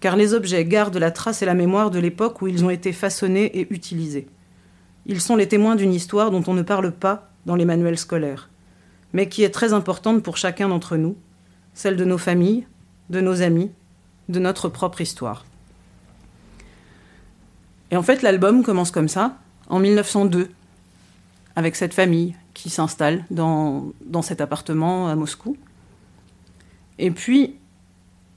Car 0.00 0.16
les 0.16 0.34
objets 0.34 0.64
gardent 0.64 0.96
la 0.96 1.10
trace 1.10 1.42
et 1.42 1.46
la 1.46 1.54
mémoire 1.54 1.90
de 1.90 1.98
l'époque 1.98 2.42
où 2.42 2.48
ils 2.48 2.64
ont 2.64 2.70
été 2.70 2.92
façonnés 2.92 3.58
et 3.58 3.72
utilisés. 3.72 4.28
Ils 5.06 5.20
sont 5.20 5.36
les 5.36 5.48
témoins 5.48 5.76
d'une 5.76 5.94
histoire 5.94 6.30
dont 6.30 6.44
on 6.46 6.54
ne 6.54 6.62
parle 6.62 6.92
pas 6.92 7.30
dans 7.46 7.56
les 7.56 7.64
manuels 7.64 7.98
scolaires, 7.98 8.50
mais 9.12 9.28
qui 9.28 9.42
est 9.42 9.50
très 9.50 9.72
importante 9.72 10.22
pour 10.22 10.36
chacun 10.36 10.68
d'entre 10.68 10.96
nous, 10.96 11.16
celle 11.74 11.96
de 11.96 12.04
nos 12.04 12.18
familles, 12.18 12.66
de 13.10 13.20
nos 13.20 13.42
amis, 13.42 13.70
de 14.28 14.38
notre 14.38 14.68
propre 14.68 15.00
histoire. 15.00 15.44
Et 17.90 17.96
en 17.96 18.02
fait, 18.02 18.22
l'album 18.22 18.62
commence 18.62 18.90
comme 18.90 19.08
ça, 19.08 19.36
en 19.68 19.78
1902, 19.78 20.50
avec 21.56 21.76
cette 21.76 21.94
famille 21.94 22.34
qui 22.54 22.70
s'installe 22.70 23.24
dans, 23.30 23.92
dans 24.04 24.22
cet 24.22 24.40
appartement 24.40 25.08
à 25.08 25.14
Moscou. 25.14 25.56
Et 26.98 27.10
puis, 27.10 27.56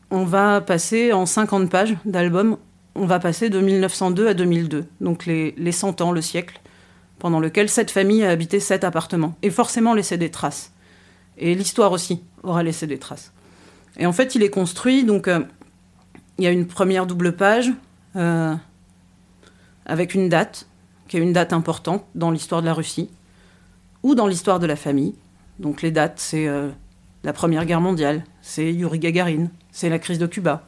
on 0.10 0.24
va 0.24 0.62
passer 0.62 1.14
en 1.14 1.26
50 1.26 1.70
pages 1.70 1.96
d'album, 2.06 2.58
on 2.96 3.06
va 3.06 3.20
passer 3.20 3.50
de 3.50 3.60
1902 3.60 4.28
à 4.28 4.34
2002, 4.34 4.86
donc 5.00 5.26
les, 5.26 5.54
les 5.58 5.72
100 5.72 6.02
ans, 6.02 6.12
le 6.12 6.22
siècle, 6.22 6.60
pendant 7.20 7.40
lequel 7.40 7.70
cette 7.70 7.92
famille 7.92 8.24
a 8.24 8.30
habité 8.30 8.60
cet 8.60 8.84
appartement, 8.84 9.36
et 9.42 9.50
forcément 9.50 9.94
laissé 9.94 10.18
des 10.18 10.32
traces. 10.32 10.72
Et 11.38 11.56
l'histoire 11.56 11.92
aussi 11.92 12.22
aura 12.44 12.64
laissé 12.64 12.88
des 12.88 13.00
traces. 13.00 13.32
Et 13.98 14.06
en 14.06 14.14
fait, 14.14 14.36
il 14.36 14.44
est 14.44 14.50
construit, 14.50 15.04
donc 15.04 15.28
euh, 15.28 15.42
il 16.38 16.44
y 16.44 16.48
a 16.48 16.52
une 16.52 16.68
première 16.68 17.06
double 17.06 17.36
page 17.36 17.72
euh, 18.16 18.56
avec 19.86 20.14
une 20.14 20.30
date, 20.30 20.68
qui 21.08 21.18
est 21.18 21.22
une 21.22 21.34
date 21.34 21.54
importante 21.54 22.06
dans 22.16 22.32
l'histoire 22.32 22.62
de 22.62 22.68
la 22.68 22.74
Russie. 22.74 23.10
ou 24.04 24.16
dans 24.16 24.26
l'histoire 24.26 24.60
de 24.60 24.66
la 24.66 24.76
famille. 24.76 25.14
Donc 25.60 25.84
les 25.84 25.92
dates, 25.92 26.20
c'est 26.20 26.48
euh, 26.48 26.70
la 27.24 27.34
Première 27.34 27.66
Guerre 27.66 27.82
mondiale, 27.82 28.24
c'est 28.42 28.74
Yuri 28.74 28.98
Gagarin, 28.98 29.48
c'est 29.72 29.90
la 29.90 30.00
crise 30.00 30.18
de 30.18 30.26
Cuba. 30.26 30.68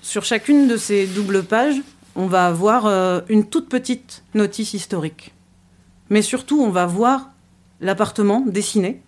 Sur 0.00 0.24
chacune 0.24 0.68
de 0.68 0.76
ces 0.76 1.08
doubles 1.08 1.42
pages, 1.42 1.82
on 2.14 2.26
va 2.26 2.46
avoir 2.46 2.86
euh, 2.86 3.20
une 3.28 3.46
toute 3.46 3.68
petite 3.68 4.22
notice 4.34 4.74
historique. 4.74 5.34
Mais 6.08 6.22
surtout, 6.22 6.60
on 6.62 6.70
va 6.70 6.86
voir 6.86 7.30
l'appartement 7.80 8.44
dessiné 8.46 9.02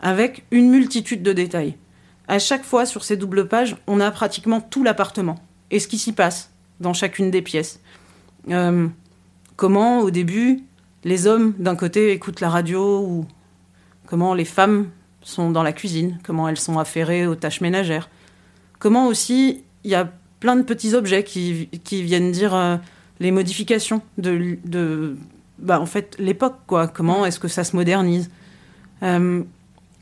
avec 0.00 0.46
une 0.50 0.70
multitude 0.70 1.22
de 1.22 1.34
détails. 1.34 1.76
À 2.26 2.38
chaque 2.38 2.64
fois, 2.64 2.86
sur 2.86 3.04
ces 3.04 3.16
doubles 3.16 3.48
pages, 3.48 3.76
on 3.86 4.00
a 4.00 4.10
pratiquement 4.10 4.60
tout 4.60 4.82
l'appartement 4.82 5.36
et 5.70 5.78
ce 5.80 5.88
qui 5.88 5.98
s'y 5.98 6.12
passe 6.12 6.50
dans 6.80 6.92
chacune 6.92 7.30
des 7.30 7.42
pièces. 7.42 7.80
Euh, 8.50 8.88
comment, 9.56 10.00
au 10.00 10.10
début, 10.10 10.62
les 11.04 11.26
hommes 11.26 11.54
d'un 11.58 11.76
côté 11.76 12.12
écoutent 12.12 12.40
la 12.40 12.50
radio 12.50 13.00
ou 13.00 13.26
comment 14.06 14.34
les 14.34 14.44
femmes 14.44 14.88
sont 15.22 15.50
dans 15.50 15.62
la 15.62 15.72
cuisine, 15.72 16.18
comment 16.24 16.48
elles 16.48 16.58
sont 16.58 16.78
affairées 16.78 17.26
aux 17.26 17.34
tâches 17.34 17.60
ménagères. 17.60 18.08
Comment 18.78 19.06
aussi 19.08 19.62
il 19.84 19.90
y 19.90 19.94
a 19.94 20.10
plein 20.40 20.56
de 20.56 20.62
petits 20.62 20.94
objets 20.94 21.24
qui, 21.24 21.68
qui 21.84 22.02
viennent 22.02 22.32
dire 22.32 22.54
euh, 22.54 22.76
les 23.20 23.32
modifications 23.32 24.00
de, 24.16 24.58
de 24.64 25.16
bah, 25.58 25.80
en 25.80 25.86
fait 25.86 26.16
l'époque 26.18 26.56
quoi. 26.66 26.86
Comment 26.86 27.26
est-ce 27.26 27.40
que 27.40 27.48
ça 27.48 27.64
se 27.64 27.74
modernise? 27.74 28.30
Euh, 29.02 29.42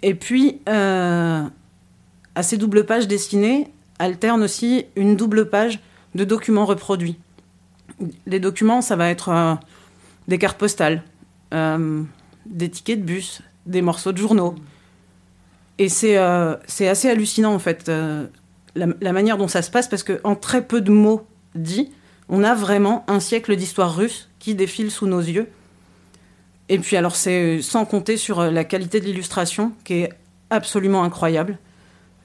Et 0.03 0.15
puis 0.15 0.61
à 0.67 2.43
ces 2.43 2.59
doubles 2.59 2.85
pages 2.85 3.09
dessinées 3.09 3.73
alterne 3.99 4.43
aussi 4.43 4.87
une 4.97 5.17
double 5.17 5.49
page 5.49 5.81
de 6.15 6.25
documents 6.25 6.67
reproduits. 6.67 7.19
Les 8.27 8.41
documents, 8.41 8.83
ça 8.83 8.97
va 8.97 9.09
être 9.09 9.59
des 10.29 10.39
cartes 10.39 10.59
postales, 10.59 11.03
des 11.51 12.71
tickets 12.71 13.01
de 13.01 13.05
bus, 13.05 13.41
des 13.65 13.83
morceaux 13.83 14.13
de 14.13 14.19
journaux. 14.19 14.55
Et 15.79 15.89
c'est 15.89 16.17
assez 16.17 17.09
hallucinant 17.09 17.55
en 17.55 17.59
fait 17.59 17.91
la, 18.77 19.13
manière 19.13 19.39
dont 19.39 19.49
ça 19.49 19.63
se 19.63 19.71
passe, 19.71 19.89
parce 19.89 20.03
qu'en 20.03 20.35
très 20.35 20.63
peu 20.63 20.81
de 20.81 20.91
mots 20.91 21.27
dits, 21.55 21.91
on 22.29 22.43
a 22.43 22.55
vraiment 22.55 23.05
un 23.09 23.21
siècle 23.21 23.57
d'histoire 23.57 23.95
russe 23.95 24.29
qui 24.39 24.55
défile 24.55 24.91
sous 24.91 25.07
nos 25.07 25.21
yeux. 25.21 25.49
Et 26.69 26.79
puis 26.79 26.97
alors 26.97 27.15
c'est 27.15 27.63
sans 27.63 27.85
compter 27.85 28.17
sur 28.17 28.41
euh, 28.41 28.51
la 28.51 28.65
qualité 28.65 28.99
de 28.99 29.05
l'illustration 29.05 29.73
qui 29.85 29.95
est 29.95 30.13
absolument 30.51 31.05
incroyable. 31.05 31.59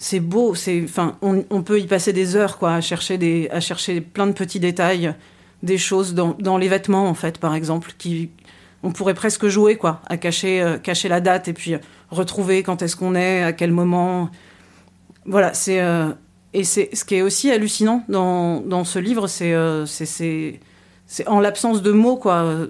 C'est 0.04 0.20
beau, 0.20 0.56
c'est, 0.56 0.84
enfin, 0.84 1.18
on, 1.22 1.62
peut 1.62 1.80
y 1.80 1.86
passer 1.86 2.12
des 2.12 2.36
heures 2.36 2.58
quoi, 2.58 2.74
à 2.74 2.82
chercher 2.82 3.20
des, 3.20 3.48
à 3.52 3.60
chercher 3.60 4.02
plein 4.02 4.26
de 4.26 4.32
petits 4.32 4.60
détails, 4.60 5.14
des 5.62 5.78
choses 5.78 6.16
dans, 6.16 6.58
les 6.58 6.68
vêtements 6.68 7.08
en 7.08 7.14
fait, 7.14 7.38
par 7.38 7.54
exemple, 7.54 7.94
qui, 7.98 8.32
on 8.82 8.92
pourrait 8.92 9.14
presque 9.14 9.48
jouer 9.48 9.76
quoi, 9.78 10.02
à 10.08 10.18
cacher, 10.18 10.62
euh, 10.62 10.78
cacher 10.80 11.08
la 11.08 11.22
date 11.22 11.48
et 11.48 11.54
puis 11.54 11.76
retrouver 12.10 12.64
quand 12.64 12.82
est-ce 12.82 12.96
qu'on 12.96 13.14
est, 13.14 13.44
à 13.44 13.54
quel 13.54 13.72
moment. 13.72 14.32
Voilà, 15.26 15.54
c'est 15.54 15.82
euh, 15.82 16.10
et 16.54 16.64
c'est 16.64 16.90
ce 16.96 17.06
qui 17.06 17.16
est 17.16 17.22
aussi 17.22 17.52
hallucinant 17.52 18.04
dans, 18.10 18.60
dans 18.62 18.84
ce 18.84 18.98
livre, 18.98 19.28
c'est 19.28 19.54
euh, 19.54 19.86
c'est 19.86 21.28
en 21.28 21.40
l'absence 21.40 21.84
de 21.84 21.92
mots 21.92 22.18
quoi. 22.18 22.68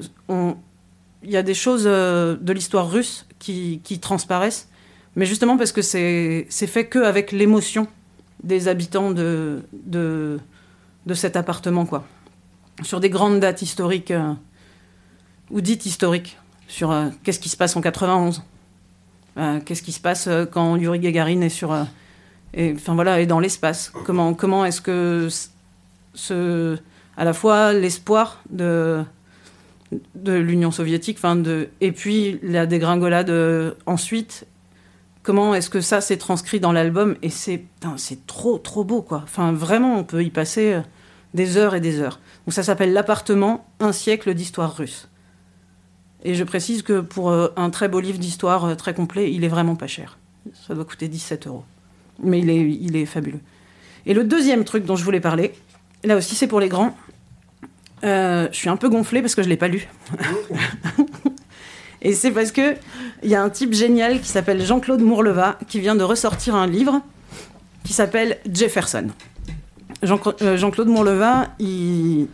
Il 1.23 1.29
y 1.29 1.37
a 1.37 1.43
des 1.43 1.53
choses 1.53 1.83
euh, 1.85 2.35
de 2.35 2.53
l'histoire 2.53 2.89
russe 2.89 3.27
qui, 3.37 3.81
qui, 3.83 3.99
transparaissent, 3.99 4.69
mais 5.15 5.25
justement 5.25 5.57
parce 5.57 5.71
que 5.71 5.81
c'est 5.81 6.47
fait 6.49 6.85
que 6.85 6.99
avec 6.99 7.31
l'émotion 7.31 7.87
des 8.43 8.67
habitants 8.67 9.11
de, 9.11 9.61
de, 9.73 10.39
de 11.05 11.13
cet 11.13 11.35
appartement 11.35 11.85
quoi. 11.85 12.07
Sur 12.83 12.99
des 12.99 13.09
grandes 13.09 13.39
dates 13.39 13.61
historiques 13.61 14.11
euh, 14.11 14.33
ou 15.51 15.61
dites 15.61 15.85
historiques, 15.85 16.37
sur 16.67 16.95
qu'est-ce 17.23 17.39
qui 17.39 17.49
se 17.49 17.57
passe 17.57 17.75
en 17.75 17.81
91, 17.81 18.43
qu'est-ce 19.65 19.83
qui 19.83 19.91
se 19.91 19.99
passe 19.99 20.29
quand 20.51 20.77
Yuri 20.77 20.99
Gagarin 20.99 21.41
est 21.41 21.49
sur 21.49 21.75
voilà 22.87 23.19
et 23.21 23.25
dans 23.25 23.39
l'espace 23.39 23.91
comment 24.05 24.33
comment 24.33 24.65
est-ce 24.65 24.81
que 24.81 25.27
ce 26.13 26.77
à 27.17 27.25
la 27.25 27.33
fois 27.33 27.73
l'espoir 27.73 28.41
de 28.49 29.03
de 30.15 30.33
l'Union 30.33 30.71
soviétique 30.71 31.21
de 31.21 31.69
et 31.81 31.91
puis 31.91 32.39
la 32.43 32.65
dégringolade 32.65 33.29
euh, 33.29 33.73
ensuite 33.85 34.45
comment 35.23 35.53
est-ce 35.53 35.69
que 35.69 35.81
ça 35.81 36.01
s'est 36.01 36.17
transcrit 36.17 36.59
dans 36.59 36.71
l'album 36.71 37.15
et 37.21 37.29
c'est 37.29 37.63
c'est 37.97 38.25
trop 38.27 38.57
trop 38.57 38.83
beau 38.83 39.01
quoi 39.01 39.21
enfin 39.23 39.51
vraiment 39.51 39.97
on 39.97 40.03
peut 40.03 40.23
y 40.23 40.29
passer 40.29 40.73
euh, 40.73 40.81
des 41.33 41.57
heures 41.57 41.75
et 41.75 41.81
des 41.81 41.99
heures 41.99 42.19
donc 42.45 42.53
ça 42.53 42.63
s'appelle 42.63 42.93
l'appartement 42.93 43.67
un 43.79 43.91
siècle 43.91 44.33
d'histoire 44.33 44.75
russe 44.75 45.07
et 46.23 46.35
je 46.35 46.43
précise 46.43 46.81
que 46.81 47.01
pour 47.01 47.29
euh, 47.29 47.49
un 47.55 47.69
très 47.69 47.87
beau 47.87 47.99
livre 47.99 48.19
d'histoire 48.19 48.75
très 48.77 48.93
complet 48.93 49.31
il 49.31 49.43
est 49.43 49.49
vraiment 49.49 49.75
pas 49.75 49.87
cher 49.87 50.17
ça 50.67 50.73
doit 50.73 50.85
coûter 50.85 51.07
17 51.07 51.47
euros 51.47 51.63
mais 52.23 52.39
il 52.39 52.49
est, 52.49 52.71
il 52.81 52.95
est 52.95 53.05
fabuleux. 53.05 53.39
Et 54.05 54.13
le 54.13 54.23
deuxième 54.23 54.63
truc 54.63 54.85
dont 54.85 54.95
je 54.95 55.03
voulais 55.03 55.19
parler, 55.19 55.53
là 56.03 56.15
aussi 56.15 56.35
c'est 56.35 56.47
pour 56.47 56.59
les 56.59 56.69
grands. 56.69 56.95
Euh, 58.03 58.47
je 58.51 58.57
suis 58.57 58.69
un 58.69 58.77
peu 58.77 58.89
gonflée 58.89 59.21
parce 59.21 59.35
que 59.35 59.43
je 59.43 59.49
l'ai 59.49 59.57
pas 59.57 59.67
lu. 59.67 59.87
Et 62.01 62.13
c'est 62.13 62.31
parce 62.31 62.51
que 62.51 62.75
il 63.23 63.29
y 63.29 63.35
a 63.35 63.43
un 63.43 63.49
type 63.49 63.73
génial 63.73 64.19
qui 64.21 64.27
s'appelle 64.27 64.63
Jean-Claude 64.63 65.01
Mourleva 65.01 65.57
qui 65.67 65.79
vient 65.79 65.95
de 65.95 66.03
ressortir 66.03 66.55
un 66.55 66.67
livre 66.67 67.01
qui 67.83 67.93
s'appelle 67.93 68.37
Jefferson. 68.51 69.07
Euh, 70.03 70.57
Jean-Claude 70.57 70.87
Mourleva, 70.87 71.49
il, 71.59 72.27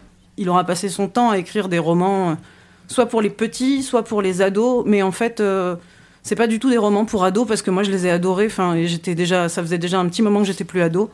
aura 0.47 0.63
passé 0.63 0.87
son 0.87 1.07
temps 1.07 1.31
à 1.31 1.37
écrire 1.37 1.67
des 1.67 1.79
romans, 1.79 2.31
euh, 2.31 2.33
soit 2.87 3.07
pour 3.07 3.21
les 3.21 3.29
petits, 3.29 3.83
soit 3.83 4.03
pour 4.03 4.21
les 4.21 4.41
ados, 4.41 4.83
mais 4.85 5.01
en 5.01 5.11
fait, 5.11 5.41
c'est 6.27 6.35
pas 6.35 6.47
du 6.47 6.59
tout 6.59 6.69
des 6.69 6.77
romans 6.77 7.05
pour 7.05 7.23
ados 7.23 7.47
parce 7.47 7.61
que 7.61 7.71
moi 7.71 7.83
je 7.83 7.91
les 7.91 8.05
ai 8.05 8.11
adorés. 8.11 8.47
Enfin, 8.47 8.75
j'étais 8.85 9.15
déjà, 9.15 9.47
ça 9.47 9.61
faisait 9.61 9.77
déjà 9.77 9.99
un 9.99 10.07
petit 10.07 10.21
moment 10.21 10.41
que 10.41 10.45
j'étais 10.45 10.65
plus 10.65 10.81
ado. 10.81 11.09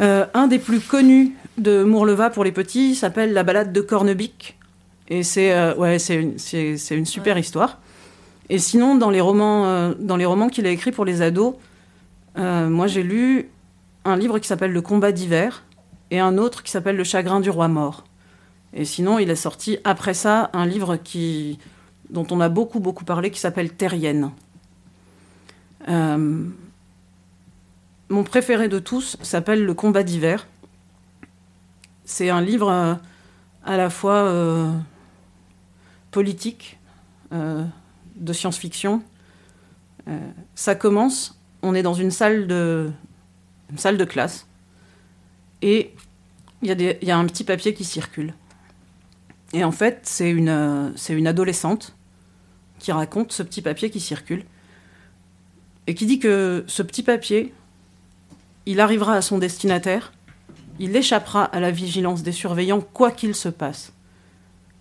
Euh, 0.00 0.26
un 0.34 0.46
des 0.46 0.58
plus 0.58 0.80
connus 0.80 1.34
de 1.56 1.82
Mourleva 1.82 2.30
pour 2.30 2.44
les 2.44 2.52
petits 2.52 2.94
s'appelle 2.94 3.32
La 3.32 3.42
balade 3.42 3.72
de 3.72 3.80
Cornebic. 3.80 4.57
Et 5.08 5.22
c'est 5.22 5.52
euh, 5.52 5.74
ouais, 5.76 5.98
c'est 5.98 6.16
une, 6.16 6.36
une, 6.90 7.06
super 7.06 7.38
histoire. 7.38 7.78
Et 8.50 8.58
sinon, 8.58 8.94
dans 8.94 9.10
les 9.10 9.20
romans, 9.20 9.66
euh, 9.66 9.94
dans 9.98 10.16
les 10.16 10.24
romans 10.24 10.48
qu'il 10.48 10.66
a 10.66 10.70
écrits 10.70 10.92
pour 10.92 11.04
les 11.04 11.22
ados, 11.22 11.54
moi 12.36 12.86
j'ai 12.86 13.02
lu 13.02 13.50
un 14.04 14.16
livre 14.16 14.38
qui 14.38 14.46
s'appelle 14.46 14.72
Le 14.72 14.80
combat 14.80 15.10
d'hiver 15.10 15.64
et 16.12 16.20
un 16.20 16.38
autre 16.38 16.62
qui 16.62 16.70
s'appelle 16.70 16.96
Le 16.96 17.04
chagrin 17.04 17.40
du 17.40 17.50
roi 17.50 17.66
mort. 17.66 18.04
Et 18.72 18.84
sinon, 18.84 19.18
il 19.18 19.30
a 19.30 19.36
sorti 19.36 19.78
après 19.84 20.14
ça 20.14 20.50
un 20.52 20.66
livre 20.66 20.96
qui 20.96 21.58
dont 22.10 22.26
on 22.30 22.40
a 22.40 22.48
beaucoup, 22.48 22.80
beaucoup 22.80 23.04
parlé, 23.04 23.30
qui 23.30 23.40
s'appelle 23.40 23.72
Terrienne. 23.72 24.30
Euh, 25.88 26.44
mon 28.08 28.24
préféré 28.24 28.68
de 28.68 28.78
tous 28.78 29.16
s'appelle 29.22 29.64
Le 29.64 29.74
combat 29.74 30.02
d'hiver. 30.02 30.46
C'est 32.04 32.30
un 32.30 32.40
livre 32.40 32.70
euh, 32.70 32.94
à 33.64 33.76
la 33.76 33.90
fois 33.90 34.14
euh, 34.14 34.72
politique, 36.18 36.78
de 37.30 38.32
science-fiction. 38.32 39.02
ça 40.56 40.74
commence, 40.74 41.38
on 41.62 41.76
est 41.76 41.84
dans 41.84 41.94
une 41.94 42.10
salle 42.10 42.48
de, 42.48 42.90
salle 43.76 43.98
de 43.98 44.04
classe, 44.04 44.48
et 45.62 45.94
il 46.62 46.96
y, 47.02 47.10
a 47.12 47.16
un 47.16 47.26
petit 47.26 47.44
papier 47.44 47.72
qui 47.72 47.84
circule. 47.84 48.34
Et 49.52 49.62
en 49.62 49.70
fait, 49.70 50.00
c'est 50.02 50.28
une, 50.28 50.92
c'est 50.96 51.14
une 51.14 51.28
adolescente 51.28 51.94
qui 52.80 52.90
raconte 52.90 53.30
ce 53.30 53.44
petit 53.44 53.62
papier 53.62 53.90
qui 53.90 54.00
circule 54.00 54.44
et 55.86 55.94
qui 55.94 56.04
dit 56.06 56.18
que 56.18 56.64
ce 56.66 56.82
petit 56.82 57.04
papier, 57.04 57.54
il 58.66 58.80
arrivera 58.80 59.14
à 59.14 59.22
son 59.22 59.38
destinataire, 59.38 60.12
il 60.80 60.96
échappera 60.96 61.44
à 61.44 61.60
la 61.60 61.70
vigilance 61.70 62.24
des 62.24 62.32
surveillants 62.32 62.80
quoi 62.80 63.12
qu'il 63.12 63.36
se 63.36 63.48
passe. 63.48 63.92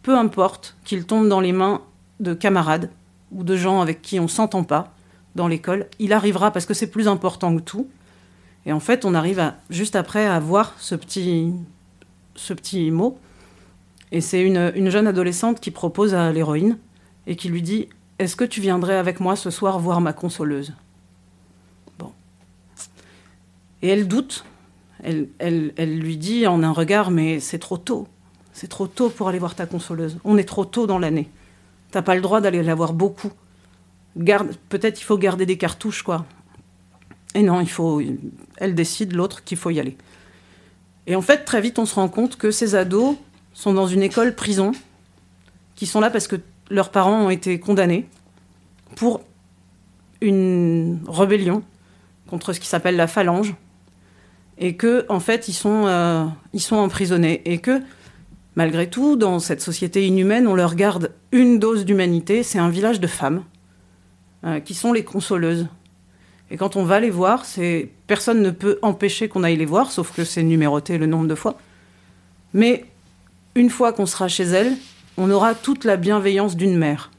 Peu 0.07 0.17
importe 0.17 0.77
qu'il 0.85 1.05
tombe 1.05 1.27
dans 1.27 1.41
les 1.41 1.51
mains 1.51 1.81
de 2.21 2.33
camarades 2.33 2.89
ou 3.33 3.43
de 3.43 3.57
gens 3.57 3.81
avec 3.81 4.01
qui 4.01 4.21
on 4.21 4.29
s'entend 4.29 4.63
pas 4.63 4.93
dans 5.35 5.49
l'école, 5.49 5.87
il 5.99 6.13
arrivera 6.13 6.51
parce 6.51 6.65
que 6.65 6.73
c'est 6.73 6.89
plus 6.89 7.09
important 7.09 7.53
que 7.53 7.61
tout. 7.61 7.89
Et 8.65 8.71
en 8.71 8.79
fait, 8.79 9.03
on 9.03 9.13
arrive 9.13 9.51
juste 9.69 9.97
après 9.97 10.25
à 10.25 10.39
voir 10.39 10.75
ce 10.77 10.95
petit, 10.95 11.51
mot. 12.89 13.19
Et 14.13 14.21
c'est 14.21 14.41
une, 14.41 14.71
une 14.75 14.89
jeune 14.89 15.07
adolescente 15.07 15.59
qui 15.59 15.71
propose 15.71 16.13
à 16.13 16.31
l'héroïne 16.31 16.77
et 17.25 17.35
qui 17.35 17.49
lui 17.49 17.61
dit 17.61 17.89
Est-ce 18.17 18.37
que 18.37 18.45
tu 18.45 18.61
viendrais 18.61 18.95
avec 18.95 19.19
moi 19.19 19.35
ce 19.35 19.49
soir 19.49 19.77
voir 19.77 19.99
ma 19.99 20.13
consoleuse? 20.13 20.71
Bon. 21.99 22.13
Et 23.81 23.89
elle 23.89 24.07
doute. 24.07 24.45
Elle 25.03 25.99
lui 25.99 26.15
dit 26.15 26.47
en 26.47 26.63
un 26.63 26.71
regard 26.71 27.11
Mais 27.11 27.41
c'est 27.41 27.59
trop 27.59 27.77
tôt. 27.77 28.07
C'est 28.59 28.65
trop 28.65 28.87
tôt 28.87 29.11
pour 29.11 29.29
aller 29.29 29.37
voir 29.37 29.53
ta 29.53 29.67
consoleuse. 29.67 30.17
On 30.23 30.35
est 30.35 30.43
trop 30.43 30.65
tôt 30.65 30.87
dans 30.87 30.97
l'année. 30.97 31.29
T'as 31.91 32.01
pas 32.01 32.15
le 32.15 32.21
droit 32.21 32.41
d'aller 32.41 32.63
la 32.63 32.73
voir 32.73 32.91
beaucoup. 32.91 33.31
Garde, 34.17 34.49
peut-être 34.69 34.99
il 34.99 35.03
faut 35.03 35.19
garder 35.19 35.45
des 35.45 35.59
cartouches, 35.59 36.01
quoi. 36.01 36.25
Et 37.35 37.43
non, 37.43 37.61
il 37.61 37.69
faut. 37.69 38.01
Elle 38.55 38.73
décide, 38.73 39.13
l'autre, 39.13 39.43
qu'il 39.43 39.59
faut 39.59 39.69
y 39.69 39.79
aller. 39.79 39.95
Et 41.05 41.15
en 41.15 41.21
fait, 41.21 41.45
très 41.45 41.61
vite, 41.61 41.77
on 41.77 41.85
se 41.85 41.93
rend 41.93 42.09
compte 42.09 42.35
que 42.35 42.49
ces 42.49 42.73
ados 42.73 43.15
sont 43.53 43.75
dans 43.75 43.85
une 43.85 44.01
école 44.01 44.33
prison 44.33 44.71
qui 45.75 45.85
sont 45.85 45.99
là 45.99 46.09
parce 46.09 46.27
que 46.27 46.37
leurs 46.71 46.89
parents 46.89 47.25
ont 47.25 47.29
été 47.29 47.59
condamnés 47.59 48.09
pour 48.95 49.21
une 50.19 50.99
rébellion 51.07 51.61
contre 52.27 52.53
ce 52.53 52.59
qui 52.59 52.67
s'appelle 52.67 52.95
la 52.95 53.05
phalange 53.05 53.53
et 54.57 54.75
que 54.75 55.05
en 55.09 55.19
fait 55.19 55.47
ils 55.47 55.53
sont 55.53 55.85
euh, 55.85 56.25
ils 56.53 56.59
sont 56.59 56.77
emprisonnés 56.77 57.43
et 57.45 57.59
que 57.59 57.83
malgré 58.57 58.89
tout 58.89 59.15
dans 59.15 59.37
cette 59.39 59.61
société 59.61 60.05
inhumaine 60.05 60.47
on 60.47 60.55
leur 60.55 60.73
garde 60.73 61.13
une 61.31 61.59
dose 61.59 61.85
d'humanité 61.85 62.41
c'est 62.41 62.59
un 62.59 62.69
village 62.69 62.99
de 62.99 63.07
femmes 63.07 63.43
euh, 64.43 64.59
qui 64.59 64.73
sont 64.73 64.91
les 64.91 65.03
consoleuses 65.03 65.67
et 66.49 66.57
quand 66.57 66.75
on 66.75 66.83
va 66.83 66.99
les 66.99 67.11
voir 67.11 67.45
c'est 67.45 67.89
personne 68.07 68.41
ne 68.41 68.51
peut 68.51 68.79
empêcher 68.81 69.29
qu'on 69.29 69.43
aille 69.43 69.57
les 69.57 69.65
voir 69.65 69.91
sauf 69.91 70.11
que 70.11 70.23
c'est 70.23 70.43
numéroté 70.43 70.97
le 70.97 71.05
nombre 71.05 71.27
de 71.27 71.35
fois 71.35 71.57
mais 72.53 72.85
une 73.53 73.69
fois 73.69 73.93
qu'on 73.93 74.07
sera 74.07 74.27
chez 74.27 74.45
elles 74.45 74.75
on 75.17 75.29
aura 75.29 75.53
toute 75.53 75.85
la 75.85 75.95
bienveillance 75.95 76.57
d'une 76.57 76.77
mère 76.77 77.11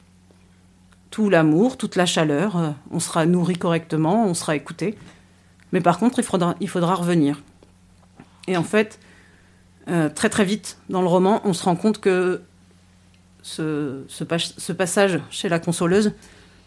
tout 1.11 1.29
l'amour, 1.29 1.75
toute 1.75 1.95
la 1.95 2.05
chaleur, 2.05 2.55
euh, 2.55 2.69
on 2.91 2.99
sera 2.99 3.25
nourri 3.25 3.55
correctement, 3.55 4.27
on 4.27 4.35
sera 4.35 4.55
écouté. 4.55 4.95
Mais 5.71 5.81
par 5.81 5.97
contre, 5.97 6.19
il 6.19 6.23
faudra, 6.23 6.53
il 6.59 6.69
faudra 6.69 6.93
revenir. 6.93 7.41
Et 8.47 8.57
en 8.57 8.63
fait, 8.63 8.99
euh, 9.89 10.09
très 10.09 10.29
très 10.29 10.45
vite 10.45 10.77
dans 10.89 11.01
le 11.01 11.07
roman, 11.07 11.41
on 11.43 11.53
se 11.53 11.63
rend 11.63 11.75
compte 11.75 11.99
que 11.99 12.41
ce, 13.41 14.03
passage 14.73 15.19
chez 15.29 15.49
la 15.49 15.59
consoleuse, 15.59 16.13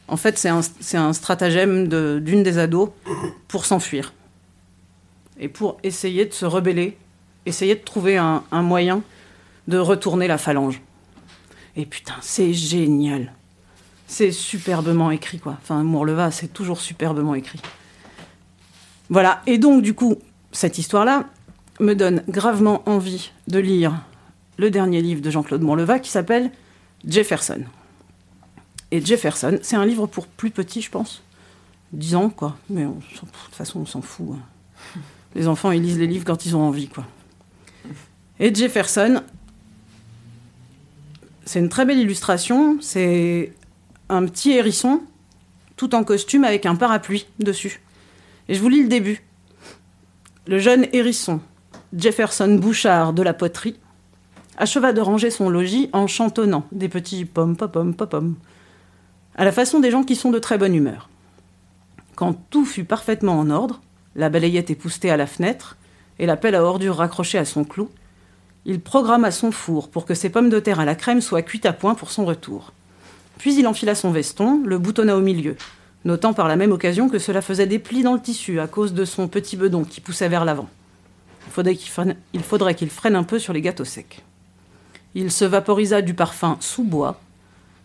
en 0.09 0.17
fait, 0.17 0.39
c'est 0.39 0.49
un, 0.49 0.61
un, 0.95 1.13
stratagème 1.13 1.89
d'une 2.21 2.43
des 2.43 2.59
ados 2.59 2.91
pour 3.49 3.65
s'enfuir. 3.67 4.13
Et 5.39 5.49
pour 5.49 5.79
essayer 5.83 6.27
de 6.27 6.33
se 6.33 6.45
rebeller, 6.45 6.97
essayer 7.47 7.75
de 7.75 7.81
trouver 7.81 8.17
un, 8.17 8.45
un 8.51 8.63
moyen 8.63 9.03
de 9.69 9.79
retourner 9.79 10.27
la 10.27 10.39
phalange. 10.39 10.81
Et 11.77 11.87
putain, 11.87 12.15
c'est 12.21 12.53
génial. 12.53 13.33
C'est 14.07 14.33
superbement 14.33 15.11
écrit, 15.11 15.39
quoi. 15.39 15.57
Enfin, 15.63 15.83
Mourleva, 15.83 16.31
c'est 16.31 16.53
toujours 16.53 16.81
superbement 16.81 17.35
écrit. 17.35 17.61
Voilà. 19.09 19.43
Et 19.47 19.59
donc, 19.59 19.83
du 19.83 19.95
coup, 19.95 20.19
cette 20.53 20.79
histoire-là 20.79 21.27
me 21.81 21.95
donne 21.95 22.23
gravement 22.29 22.83
envie 22.89 23.33
de 23.49 23.59
lire 23.59 24.03
le 24.59 24.71
dernier 24.71 25.01
livre 25.01 25.21
de 25.21 25.31
Jean-Claude 25.31 25.63
Mourleva 25.63 25.99
qui 25.99 26.11
s'appelle 26.11 26.51
Jefferson. 27.07 27.65
Et 28.91 29.05
Jefferson, 29.05 29.59
c'est 29.63 29.77
un 29.77 29.87
livre 29.87 30.07
pour 30.07 30.27
plus 30.27 30.51
petits, 30.51 30.83
je 30.83 30.91
pense. 30.91 31.23
10 31.93 32.15
ans, 32.15 32.31
quoi. 32.31 32.57
Mais 32.69 32.85
de 32.85 32.91
toute 33.21 33.55
façon, 33.55 33.81
on 33.81 33.87
s'en 33.87 34.03
fout. 34.03 34.29
Hein. 34.35 35.01
Les 35.35 35.49
enfants, 35.49 35.71
ils 35.71 35.83
lisent 35.83 35.99
les 35.99 36.07
livres 36.07 36.25
quand 36.27 36.45
ils 36.45 36.55
ont 36.57 36.63
envie, 36.63 36.89
quoi. 36.89 37.07
Et 38.39 38.55
Jefferson, 38.55 39.23
c'est 41.45 41.59
une 41.59 41.69
très 41.69 41.87
belle 41.87 41.99
illustration. 41.99 42.79
C'est 42.81 43.53
un 44.09 44.27
petit 44.27 44.53
hérisson, 44.53 45.03
tout 45.77 45.95
en 45.95 46.05
costume, 46.05 46.45
avec 46.45 46.67
un 46.67 46.77
parapluie 46.77 47.27
dessus. 47.39 47.81
Et 48.49 48.55
je 48.55 48.61
vous 48.61 48.69
lis 48.69 48.83
le 48.83 48.89
début. 48.89 49.23
Le 50.47 50.59
jeune 50.59 50.87
hérisson, 50.93 51.41
Jefferson 51.95 52.55
Bouchard 52.55 53.13
de 53.13 53.23
la 53.23 53.35
poterie, 53.35 53.77
acheva 54.57 54.95
de 54.95 55.03
ranger 55.03 55.31
son 55.31 55.51
logis 55.51 55.91
en 55.93 56.07
chantonnant 56.07 56.65
des 56.73 56.89
petits 56.89 57.27
pom 57.27 57.55
pom 57.55 57.71
pom 57.71 57.95
pom, 57.95 58.35
à 59.37 59.45
la 59.45 59.53
façon 59.53 59.79
des 59.79 59.91
gens 59.91 60.03
qui 60.03 60.17
sont 60.17 60.31
de 60.31 60.39
très 60.39 60.57
bonne 60.57 60.75
humeur. 60.75 61.11
Quand 62.15 62.33
tout 62.49 62.65
fut 62.65 62.85
parfaitement 62.85 63.39
en 63.39 63.51
ordre, 63.51 63.83
la 64.17 64.31
balayette 64.31 64.71
époustée 64.71 65.11
à 65.11 65.19
la 65.19 65.27
fenêtre 65.27 65.77
et 66.19 66.25
la 66.25 66.39
pelle 66.39 66.55
à 66.55 66.65
ordures 66.65 66.97
raccrochée 66.97 67.37
à 67.37 67.45
son 67.45 67.63
clou, 67.63 67.91
il 68.65 68.81
programma 68.81 69.31
son 69.31 69.53
four 69.53 69.91
pour 69.91 70.07
que 70.07 70.15
ses 70.15 70.31
pommes 70.31 70.51
de 70.51 70.61
terre 70.61 70.81
à 70.81 70.87
la 70.87 70.95
crème 70.95 71.21
soient 71.21 71.43
cuites 71.43 71.67
à 71.67 71.75
point 71.75 71.95
pour 71.95 72.11
son 72.11 72.25
retour. 72.25 72.73
Puis 73.37 73.55
il 73.59 73.67
enfila 73.67 73.95
son 73.95 74.13
veston, 74.13 74.63
le 74.65 74.79
boutonna 74.79 75.15
au 75.15 75.21
milieu, 75.21 75.57
notant 76.07 76.33
par 76.33 76.49
la 76.49 76.57
même 76.57 76.73
occasion 76.73 77.11
que 77.11 77.19
cela 77.19 77.43
faisait 77.43 77.67
des 77.67 77.79
plis 77.79 78.03
dans 78.03 78.15
le 78.15 78.21
tissu 78.21 78.61
à 78.61 78.67
cause 78.67 78.95
de 78.95 79.05
son 79.05 79.29
petit 79.29 79.59
bedon 79.59 79.85
qui 79.85 80.01
poussait 80.01 80.31
vers 80.31 80.47
l'avant. 80.47 80.71
Il 82.33 82.43
faudrait 82.43 82.75
qu'il 82.75 82.91
freine, 82.91 83.17
un 83.17 83.25
peu 83.25 83.39
sur 83.39 83.53
les 83.53 83.61
gâteaux 83.61 83.85
secs. 83.85 84.23
Il 85.15 85.31
se 85.31 85.45
vaporisa 85.45 86.03
du 86.03 86.15
parfum 86.15 86.57
sous 86.61 86.85
bois, 86.85 87.21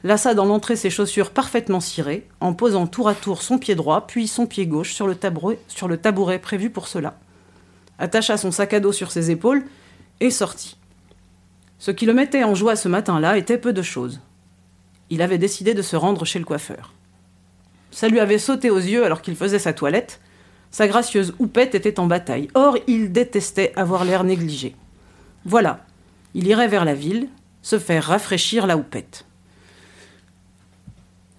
lassa 0.04 0.34
dans 0.34 0.46
l'entrée 0.46 0.76
ses 0.76 0.90
chaussures 0.90 1.32
parfaitement 1.32 1.80
cirées, 1.80 2.28
en 2.40 2.54
posant 2.54 2.88
tour 2.88 3.10
à 3.10 3.16
tour 3.16 3.42
son 3.42 3.58
pied 3.58 3.76
droit, 3.76 4.08
puis 4.08 4.28
son 4.28 4.46
pied 4.46 4.66
gauche 4.66 4.94
sur 4.94 5.08
le 5.08 5.16
tabouret, 5.16 5.60
sur 5.68 5.88
le 5.88 5.98
tabouret 5.98 6.40
prévu 6.40 6.70
pour 6.70 6.88
cela, 6.88 7.18
attacha 8.00 8.38
son 8.38 8.52
sac 8.52 8.74
à 8.74 8.80
dos 8.80 8.92
sur 8.94 9.12
ses 9.12 9.32
épaules 9.32 9.66
et 10.20 10.32
sortit. 10.32 10.78
Ce 11.80 11.92
qui 11.92 12.06
le 12.06 12.14
mettait 12.14 12.44
en 12.44 12.56
joie 12.56 12.76
ce 12.76 12.88
matin-là 12.88 13.38
était 13.38 13.58
peu 13.58 13.74
de 13.74 13.82
choses. 13.82 14.22
Il 15.10 15.22
avait 15.22 15.38
décidé 15.38 15.74
de 15.74 15.82
se 15.82 15.96
rendre 15.96 16.26
chez 16.26 16.40
le 16.40 16.46
coiffeur. 16.46 16.94
Ça 17.92 18.08
lui 18.08 18.20
avait 18.20 18.40
sauté 18.40 18.70
aux 18.70 18.78
yeux 18.78 19.06
alors 19.06 19.22
qu'il 19.22 19.36
faisait 19.36 19.60
sa 19.60 19.74
toilette. 19.74 20.20
Sa 20.78 20.88
gracieuse 20.88 21.34
houppette 21.40 21.74
était 21.74 22.00
en 22.00 22.06
bataille. 22.06 22.50
Or, 22.54 22.78
il 22.86 23.12
détestait 23.12 23.74
avoir 23.76 24.06
l'air 24.06 24.24
négligé. 24.24 24.76
Voilà, 25.44 25.84
il 26.36 26.46
irait 26.46 26.68
vers 26.68 26.86
la 26.86 26.94
ville, 26.94 27.30
se 27.64 27.80
faire 27.80 28.04
rafraîchir 28.04 28.68
la 28.68 28.78
houppette. 28.78 29.26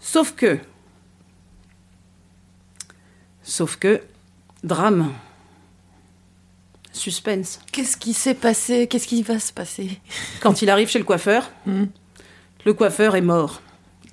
Sauf 0.00 0.34
que. 0.34 0.58
Sauf 3.44 3.76
que. 3.76 4.02
Drame. 4.64 5.12
Suspense. 6.92 7.60
Qu'est-ce 7.70 7.96
qui 7.96 8.14
s'est 8.14 8.34
passé? 8.34 8.88
Qu'est-ce 8.88 9.06
qui 9.06 9.22
va 9.22 9.38
se 9.38 9.52
passer? 9.52 10.00
Quand 10.40 10.62
il 10.62 10.68
arrive 10.68 10.88
chez 10.88 10.98
le 10.98 11.04
coiffeur, 11.04 11.48
Hmm. 11.64 11.84
le 12.66 12.74
coiffeur 12.74 13.14
est 13.14 13.20
mort. 13.20 13.62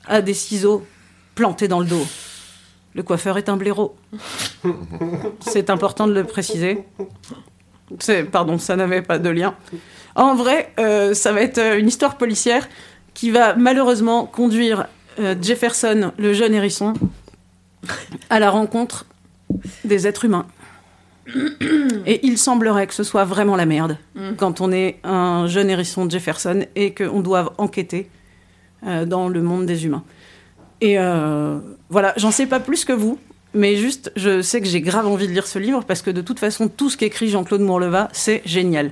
A 0.05 0.21
des 0.21 0.35
ciseaux 0.35 0.85
plantés 1.33 1.67
dans 1.67 1.79
le 1.79 1.87
dos. 1.87 2.05
Le 2.95 3.03
coiffeur 3.03 3.37
est 3.37 3.49
un 3.49 3.57
blaireau. 3.57 3.95
C'est 5.41 5.69
important 5.69 6.07
de 6.07 6.13
le 6.13 6.23
préciser. 6.23 6.83
Pardon, 8.31 8.57
ça 8.57 8.77
n'avait 8.77 9.01
pas 9.01 9.19
de 9.19 9.29
lien. 9.29 9.53
En 10.15 10.33
vrai, 10.33 10.71
euh, 10.79 11.13
ça 11.13 11.33
va 11.33 11.41
être 11.41 11.57
euh, 11.57 11.77
une 11.77 11.89
histoire 11.89 12.17
policière 12.17 12.67
qui 13.13 13.31
va 13.31 13.53
malheureusement 13.55 14.25
conduire 14.25 14.87
euh, 15.19 15.35
Jefferson, 15.39 16.13
le 16.17 16.33
jeune 16.33 16.53
hérisson, 16.53 16.93
à 18.29 18.39
la 18.39 18.49
rencontre 18.49 19.05
des 19.83 20.07
êtres 20.07 20.23
humains. 20.23 20.47
Et 22.05 22.25
il 22.25 22.37
semblerait 22.37 22.87
que 22.87 22.93
ce 22.93 23.03
soit 23.03 23.25
vraiment 23.25 23.55
la 23.55 23.65
merde 23.65 23.97
quand 24.37 24.61
on 24.61 24.71
est 24.71 24.99
un 25.03 25.47
jeune 25.47 25.71
hérisson 25.71 26.07
Jefferson 26.07 26.65
et 26.75 26.93
qu'on 26.93 27.21
doit 27.21 27.55
enquêter 27.57 28.11
dans 28.83 29.27
le 29.27 29.41
monde 29.41 29.65
des 29.65 29.85
humains. 29.85 30.03
Et 30.81 30.99
euh, 30.99 31.59
voilà, 31.89 32.13
j'en 32.17 32.31
sais 32.31 32.45
pas 32.45 32.59
plus 32.59 32.85
que 32.85 32.93
vous, 32.93 33.17
mais 33.53 33.77
juste, 33.77 34.11
je 34.15 34.41
sais 34.41 34.59
que 34.59 34.67
j'ai 34.67 34.81
grave 34.81 35.07
envie 35.07 35.27
de 35.27 35.31
lire 35.31 35.47
ce 35.47 35.59
livre 35.59 35.83
parce 35.85 36.01
que 36.01 36.11
de 36.11 36.21
toute 36.21 36.39
façon, 36.39 36.67
tout 36.67 36.89
ce 36.89 36.97
qu'écrit 36.97 37.29
Jean-Claude 37.29 37.61
Mourleva, 37.61 38.09
c'est 38.11 38.41
génial. 38.45 38.91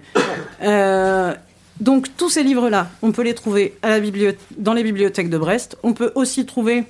Euh, 0.62 1.34
donc, 1.82 2.08
tous 2.16 2.30
ces 2.30 2.44
livres-là, 2.44 2.90
on 3.02 3.12
peut 3.12 3.24
les 3.24 3.34
trouver 3.34 3.74
dans 4.58 4.74
les 4.74 4.84
bibliothèques 4.84 5.30
de 5.30 5.38
Brest. 5.38 5.78
On 5.84 5.94
peut 5.94 6.12
aussi 6.16 6.46
trouver, 6.46 6.86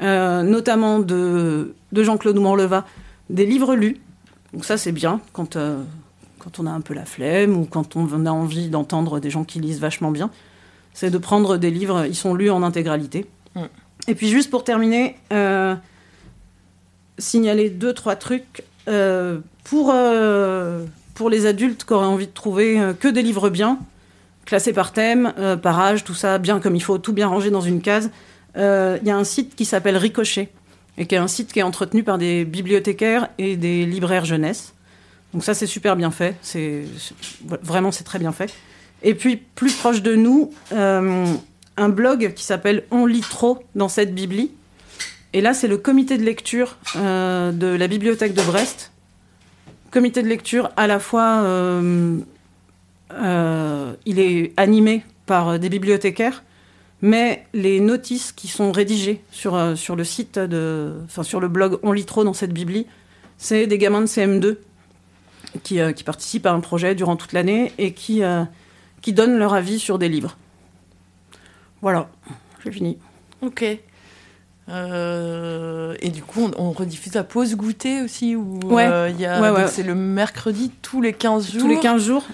euh, 0.00 0.42
notamment 0.42 0.98
de, 0.98 1.74
de 1.92 2.02
Jean-Claude 2.02 2.38
Mourleva, 2.38 2.86
des 3.28 3.44
livres 3.44 3.74
lus. 3.74 3.98
Donc, 4.54 4.64
ça, 4.64 4.78
c'est 4.78 4.92
bien 4.92 5.20
quand, 5.32 5.58
quand 6.38 6.58
on 6.58 6.66
a 6.66 6.70
un 6.70 6.80
peu 6.80 6.94
la 6.94 7.04
flemme 7.04 7.56
ou 7.56 7.66
quand 7.66 7.96
on 7.96 8.24
a 8.24 8.30
envie 8.30 8.68
d'entendre 8.68 9.20
des 9.20 9.28
gens 9.30 9.44
qui 9.44 9.60
lisent 9.60 9.80
vachement 9.80 10.10
bien. 10.10 10.30
C'est 10.94 11.10
de 11.10 11.18
prendre 11.18 11.56
des 11.56 11.70
livres, 11.70 12.06
ils 12.06 12.16
sont 12.16 12.34
lus 12.34 12.50
en 12.50 12.62
intégralité. 12.62 13.26
Et 14.08 14.14
puis, 14.14 14.28
juste 14.28 14.50
pour 14.50 14.64
terminer, 14.64 15.16
euh, 15.32 15.74
signaler 17.18 17.70
deux, 17.70 17.92
trois 17.92 18.16
trucs 18.16 18.64
euh, 18.88 19.38
pour, 19.64 19.90
euh, 19.92 20.84
pour 21.14 21.30
les 21.30 21.46
adultes 21.46 21.84
qui 21.84 21.92
auraient 21.92 22.06
envie 22.06 22.26
de 22.26 22.32
trouver 22.32 22.80
que 22.98 23.08
des 23.08 23.22
livres 23.22 23.50
bien, 23.50 23.78
classés 24.46 24.72
par 24.72 24.92
thème, 24.92 25.32
par 25.62 25.78
âge, 25.78 26.04
tout 26.04 26.14
ça, 26.14 26.38
bien 26.38 26.60
comme 26.60 26.76
il 26.76 26.82
faut, 26.82 26.98
tout 26.98 27.12
bien 27.12 27.28
rangé 27.28 27.50
dans 27.50 27.60
une 27.60 27.82
case. 27.82 28.10
Il 28.56 28.60
y 29.04 29.10
a 29.10 29.16
un 29.16 29.24
site 29.24 29.54
qui 29.54 29.64
s'appelle 29.64 29.96
Ricochet, 29.96 30.48
et 30.98 31.06
qui 31.06 31.14
est 31.14 31.18
un 31.18 31.28
site 31.28 31.52
qui 31.52 31.60
est 31.60 31.62
entretenu 31.62 32.02
par 32.02 32.18
des 32.18 32.44
bibliothécaires 32.44 33.28
et 33.38 33.56
des 33.56 33.86
libraires 33.86 34.24
jeunesse. 34.24 34.74
Donc 35.32 35.44
ça, 35.44 35.54
c'est 35.54 35.66
super 35.66 35.94
bien 35.94 36.10
fait. 36.10 36.34
C'est 36.42 36.82
vraiment, 37.62 37.92
c'est 37.92 38.04
très 38.04 38.18
bien 38.18 38.32
fait. 38.32 38.52
Et 39.02 39.14
puis, 39.14 39.36
plus 39.36 39.72
proche 39.74 40.02
de 40.02 40.14
nous, 40.14 40.52
un 41.80 41.88
blog 41.88 42.34
qui 42.34 42.44
s'appelle 42.44 42.84
On 42.90 43.06
lit 43.06 43.22
trop 43.22 43.64
dans 43.74 43.88
cette 43.88 44.14
bibli. 44.14 44.52
Et 45.32 45.40
là, 45.40 45.54
c'est 45.54 45.68
le 45.68 45.78
comité 45.78 46.18
de 46.18 46.24
lecture 46.24 46.76
euh, 46.96 47.52
de 47.52 47.66
la 47.66 47.88
bibliothèque 47.88 48.34
de 48.34 48.42
Brest. 48.42 48.92
Comité 49.90 50.22
de 50.22 50.28
lecture 50.28 50.70
à 50.76 50.86
la 50.86 50.98
fois, 50.98 51.42
euh, 51.42 52.18
euh, 53.12 53.92
il 54.04 54.18
est 54.18 54.52
animé 54.56 55.04
par 55.26 55.58
des 55.58 55.68
bibliothécaires, 55.68 56.44
mais 57.00 57.46
les 57.54 57.80
notices 57.80 58.32
qui 58.32 58.46
sont 58.46 58.72
rédigées 58.72 59.22
sur, 59.30 59.76
sur 59.76 59.96
le 59.96 60.04
site 60.04 60.38
de, 60.38 60.92
sur 61.22 61.40
le 61.40 61.48
blog 61.48 61.78
On 61.82 61.92
lit 61.92 62.04
trop 62.04 62.24
dans 62.24 62.34
cette 62.34 62.52
bibli, 62.52 62.86
c'est 63.38 63.66
des 63.66 63.78
gamins 63.78 64.02
de 64.02 64.06
CM2 64.06 64.58
qui, 65.62 65.80
qui 65.94 66.04
participent 66.04 66.46
à 66.46 66.52
un 66.52 66.60
projet 66.60 66.94
durant 66.94 67.16
toute 67.16 67.32
l'année 67.32 67.72
et 67.78 67.92
qui, 67.92 68.22
qui 69.02 69.12
donnent 69.12 69.38
leur 69.38 69.54
avis 69.54 69.80
sur 69.80 69.98
des 69.98 70.08
livres. 70.08 70.36
Voilà, 71.82 72.08
j'ai 72.64 72.72
fini. 72.72 72.98
Ok. 73.42 73.64
Euh, 74.68 75.94
et 76.00 76.10
du 76.10 76.22
coup, 76.22 76.48
on, 76.56 76.68
on 76.68 76.70
rediffuse 76.72 77.14
la 77.14 77.24
pause 77.24 77.56
goûter 77.56 78.02
aussi 78.02 78.36
où 78.36 78.60
Ouais. 78.64 78.86
euh, 78.86 79.08
il 79.08 79.20
y 79.20 79.26
a- 79.26 79.40
Ouais, 79.40 79.66
c'est 79.68 79.82
le 79.82 79.94
mercredi 79.94 80.70
tous 80.82 81.00
les 81.02 81.12
15 81.12 81.50
jours. 81.52 81.60
Tous 81.62 81.68
les 81.68 81.80
15 81.80 82.04
jours. 82.04 82.24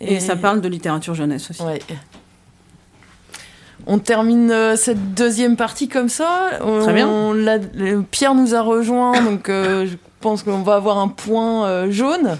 Et, 0.00 0.14
Et- 0.14 0.20
ça 0.20 0.34
parle 0.36 0.60
de 0.60 0.68
littérature 0.68 1.14
jeunesse 1.14 1.50
aussi. 1.50 1.62
Ouais. 1.62 1.78
On 3.86 3.98
termine 3.98 4.50
euh, 4.50 4.76
cette 4.76 5.14
deuxième 5.14 5.56
partie 5.56 5.88
comme 5.88 6.08
ça. 6.08 6.58
On- 6.62 6.80
Très 6.82 6.94
bien. 6.94 7.08
on 7.08 7.32
l'a- 7.32 7.58
le- 7.58 8.02
Pierre 8.02 8.34
nous 8.34 8.54
a 8.54 8.62
rejoint, 8.62 9.20
donc 9.22 9.48
euh, 9.48 9.86
je 9.90 9.96
pense 10.20 10.42
qu'on 10.42 10.62
va 10.62 10.76
avoir 10.76 10.98
un 10.98 11.08
point 11.08 11.66
euh, 11.66 11.90
jaune. 11.90 12.38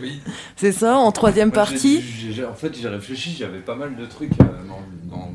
Oui. 0.00 0.20
C'est 0.56 0.72
ça, 0.72 0.96
en 0.96 1.12
troisième 1.12 1.52
partie. 1.52 2.02
en 2.50 2.54
fait, 2.54 2.74
j'ai 2.76 2.88
réfléchi, 2.88 3.36
j'avais 3.38 3.58
pas 3.60 3.76
mal 3.76 3.94
de 3.94 4.04
trucs 4.06 4.32
euh, 4.40 4.44
dans, 4.66 5.16
dans- 5.16 5.30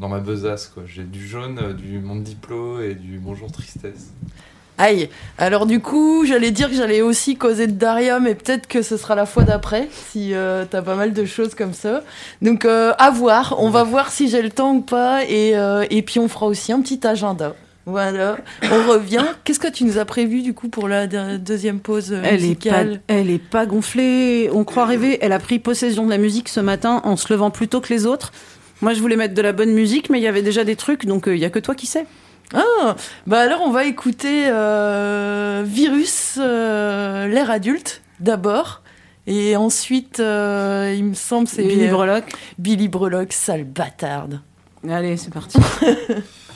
dans 0.00 0.08
ma 0.08 0.18
besace. 0.18 0.66
quoi. 0.72 0.82
J'ai 0.86 1.04
du 1.04 1.24
jaune, 1.26 1.58
euh, 1.62 1.72
du 1.72 1.98
monde 2.00 2.22
diplo 2.22 2.80
et 2.80 2.94
du 2.94 3.18
bonjour 3.18 3.52
tristesse. 3.52 4.12
Aïe. 4.78 5.10
Alors 5.36 5.66
du 5.66 5.80
coup, 5.80 6.24
j'allais 6.26 6.50
dire 6.52 6.70
que 6.70 6.74
j'allais 6.74 7.02
aussi 7.02 7.36
causer 7.36 7.66
de 7.66 7.72
Daria, 7.72 8.18
mais 8.18 8.34
peut-être 8.34 8.66
que 8.66 8.80
ce 8.80 8.96
sera 8.96 9.14
la 9.14 9.26
fois 9.26 9.42
d'après, 9.44 9.88
si 9.92 10.32
euh, 10.32 10.64
t'as 10.68 10.80
pas 10.80 10.94
mal 10.96 11.12
de 11.12 11.24
choses 11.26 11.54
comme 11.54 11.74
ça. 11.74 12.02
Donc 12.40 12.64
euh, 12.64 12.94
à 12.98 13.10
voir. 13.10 13.56
On 13.58 13.68
va 13.68 13.82
voir 13.84 14.10
si 14.10 14.28
j'ai 14.30 14.40
le 14.40 14.48
temps 14.48 14.72
ou 14.74 14.80
pas, 14.80 15.24
et, 15.28 15.54
euh, 15.58 15.84
et 15.90 16.00
puis 16.00 16.18
on 16.18 16.28
fera 16.28 16.46
aussi 16.46 16.72
un 16.72 16.80
petit 16.80 17.06
agenda. 17.06 17.54
Voilà. 17.84 18.38
On 18.72 18.90
revient. 18.90 19.24
Qu'est-ce 19.44 19.60
que 19.60 19.68
tu 19.68 19.84
nous 19.84 19.98
as 19.98 20.06
prévu 20.06 20.40
du 20.40 20.54
coup 20.54 20.70
pour 20.70 20.88
la 20.88 21.06
de- 21.06 21.36
deuxième 21.36 21.80
pause 21.80 22.12
Elle 22.12 22.24
est, 22.24 22.30
pas, 22.30 22.32
musicale? 22.36 23.00
elle 23.08 23.28
est 23.30 23.38
pas 23.38 23.66
gonflée. 23.66 24.48
On 24.50 24.64
croit 24.64 24.86
rêver. 24.86 25.18
Elle 25.20 25.32
a 25.32 25.38
pris 25.38 25.58
possession 25.58 26.06
de 26.06 26.10
la 26.10 26.18
musique 26.18 26.48
ce 26.48 26.60
matin 26.60 27.02
en 27.04 27.16
se 27.16 27.30
levant 27.30 27.50
plus 27.50 27.68
tôt 27.68 27.82
que 27.82 27.92
les 27.92 28.06
autres. 28.06 28.32
Moi, 28.82 28.94
je 28.94 29.00
voulais 29.00 29.16
mettre 29.16 29.34
de 29.34 29.42
la 29.42 29.52
bonne 29.52 29.72
musique, 29.72 30.10
mais 30.10 30.18
il 30.18 30.22
y 30.22 30.28
avait 30.28 30.42
déjà 30.42 30.64
des 30.64 30.76
trucs, 30.76 31.06
donc 31.06 31.28
euh, 31.28 31.36
il 31.36 31.40
y 31.40 31.44
a 31.44 31.50
que 31.50 31.58
toi 31.58 31.74
qui 31.74 31.86
sais. 31.86 32.06
Ah, 32.52 32.96
bah 33.28 33.42
alors 33.42 33.60
on 33.64 33.70
va 33.70 33.84
écouter 33.84 34.46
euh, 34.48 35.62
Virus, 35.64 36.36
euh, 36.40 37.28
l'ère 37.28 37.48
adulte 37.48 38.02
d'abord, 38.18 38.82
et 39.26 39.54
ensuite, 39.54 40.18
euh, 40.18 40.92
il 40.96 41.04
me 41.04 41.14
semble, 41.14 41.46
c'est 41.46 41.62
Billy 41.62 41.86
Brelock. 41.86 42.24
Billy 42.58 42.88
Brelock, 42.88 43.32
sale 43.32 43.64
bâtarde. 43.64 44.40
Allez, 44.88 45.16
c'est 45.16 45.32
parti. 45.32 45.58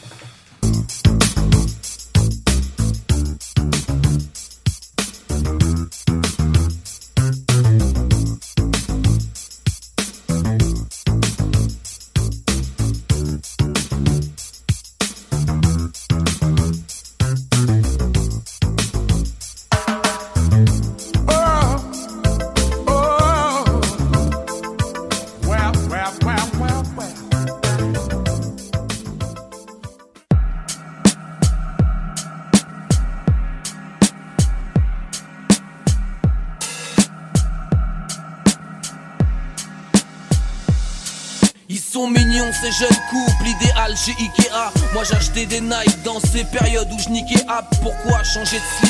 des 45.47 45.61
Nike 45.61 46.03
dans 46.05 46.21
ces 46.21 46.45
périodes 46.45 46.91
où 46.93 46.99
je 46.99 47.09
niquais. 47.09 47.43
App 47.49 47.67
Pourquoi 47.83 48.23
changer 48.23 48.57
de 48.57 48.63
slibard 48.79 48.84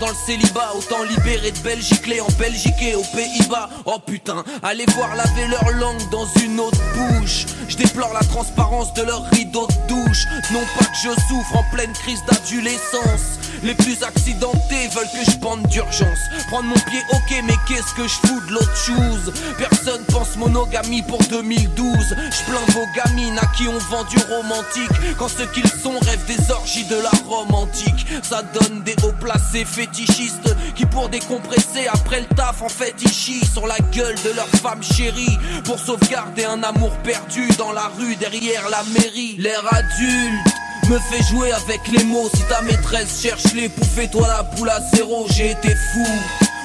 Dans 0.00 0.08
le 0.08 0.14
célibat, 0.26 0.72
autant 0.76 1.04
libérer 1.04 1.52
de 1.52 1.58
Belgique 1.60 2.06
les 2.08 2.20
en 2.20 2.26
Belgique 2.38 2.74
et 2.82 2.96
aux 2.96 3.04
Pays-Bas. 3.14 3.70
Oh 3.86 3.98
putain, 4.04 4.44
allez 4.62 4.84
voir 4.94 5.14
laver 5.14 5.46
leur 5.46 5.70
langue 5.78 6.10
dans 6.10 6.26
une 6.42 6.58
autre 6.58 6.80
bouche. 6.94 7.46
Je 7.68 7.76
déplore 7.76 8.12
la 8.12 8.20
transparence 8.20 8.92
de 8.94 9.02
leur 9.02 9.24
rideau 9.30 9.66
de 9.66 9.94
douche. 9.94 10.24
Non 10.52 10.60
pas 10.78 10.84
que 10.84 10.96
je 11.02 11.10
souffre 11.28 11.56
en 11.56 11.64
pleine 11.74 11.92
crise 11.92 12.20
d'adolescence. 12.26 13.38
Les 13.62 13.74
plus 13.74 14.02
accidentés 14.02 14.88
veulent 14.94 15.08
que 15.12 15.30
je 15.30 15.36
bande 15.38 15.62
d'urgence. 15.68 16.18
Prendre 16.48 16.68
mon 16.68 16.74
pied 16.74 17.00
ok 17.12 17.42
mais 17.44 17.54
qu'est-ce 17.66 17.94
que 17.94 18.06
je 18.06 18.14
fous 18.26 18.40
de 18.48 18.52
l'autre 18.52 18.76
chose? 18.76 19.32
Personne 19.56 20.04
pense 20.12 20.36
monogamie 20.36 21.02
pour 21.02 21.18
2012 21.30 21.94
Je 22.08 22.50
plains 22.50 22.74
vos 22.74 22.86
gamines 22.94 23.38
à 23.38 23.46
qui 23.56 23.66
on 23.68 23.78
vend 23.90 24.04
du 24.04 24.18
romantique. 24.30 25.16
Quand 25.18 25.28
ceux 25.28 25.46
qu'ils 25.46 25.68
sont 25.68 25.98
rêvent 26.00 26.26
des 26.26 26.50
orgies 26.50 26.84
de 26.84 26.96
la 26.96 27.10
Rome 27.26 27.54
antique 27.54 28.06
Ça 28.22 28.42
donne 28.42 28.82
des 28.82 28.94
hauts 29.02 29.14
placés 29.20 29.64
fétichistes 29.76 30.54
Qui 30.74 30.86
pour 30.86 31.08
décompresser 31.08 31.86
après 31.92 32.20
le 32.20 32.26
taf 32.34 32.62
en 32.62 32.68
fait 32.68 32.94
ils 33.02 33.12
chient 33.12 33.44
Sur 33.44 33.66
la 33.66 33.78
gueule 33.92 34.16
de 34.24 34.34
leur 34.34 34.48
femme 34.48 34.82
chérie 34.82 35.38
Pour 35.64 35.78
sauvegarder 35.78 36.44
un 36.44 36.62
amour 36.62 36.92
perdu 37.04 37.48
dans 37.58 37.72
la 37.72 37.88
rue 37.98 38.16
derrière 38.16 38.68
la 38.70 38.82
mairie. 38.98 39.36
L'air 39.38 39.62
adulte 39.70 40.54
me 40.88 40.98
fait 40.98 41.22
jouer 41.24 41.50
avec 41.52 41.80
les 41.88 42.04
mots. 42.04 42.28
Si 42.32 42.42
ta 42.48 42.62
maîtresse 42.62 43.20
cherche 43.20 43.52
les 43.54 43.68
poufs 43.68 44.10
toi 44.10 44.28
la 44.28 44.44
poule 44.44 44.70
à 44.70 44.80
zéro 44.94 45.26
été 45.28 45.74
fou. 45.92 46.06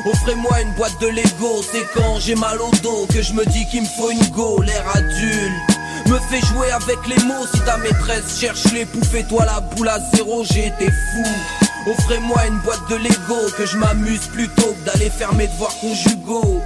Offrez-moi 0.06 0.62
une 0.62 0.74
boîte 0.76 1.00
de 1.02 1.08
Lego 1.08 1.64
C'est 1.72 1.86
quand 1.94 2.20
j'ai 2.20 2.36
mal 2.36 2.60
au 2.62 2.72
dos 2.82 3.08
que 3.14 3.22
je 3.22 3.34
me 3.34 3.46
dis 3.46 3.66
qu'il 3.68 3.82
me 3.82 3.88
faut 3.88 4.12
une 4.12 4.30
go. 4.30 4.62
L'air 4.62 4.86
adulte 4.96 6.08
me 6.08 6.18
fait 6.30 6.46
jouer 6.48 6.72
avec 6.72 7.00
les 7.08 7.22
mots. 7.26 7.46
Si 7.54 7.60
ta 7.62 7.78
maîtresse 7.78 8.40
cherche 8.40 8.72
les 8.74 8.86
poufs 8.86 9.28
toi 9.28 9.46
la 9.46 9.60
boule 9.60 9.90
à 9.90 10.00
zéro 10.14 10.44
été 10.44 10.86
fou 10.86 11.61
Offrez-moi 11.88 12.48
une 12.48 12.60
boîte 12.60 12.88
de 12.90 12.96
Lego 12.96 13.50
Que 13.58 13.66
je 13.66 13.78
m'amuse 13.78 14.28
plutôt 14.28 14.74
que 14.74 14.86
d'aller 14.86 15.10
faire 15.10 15.34
mes 15.34 15.48
devoirs 15.48 15.76
conjugaux 15.80 16.62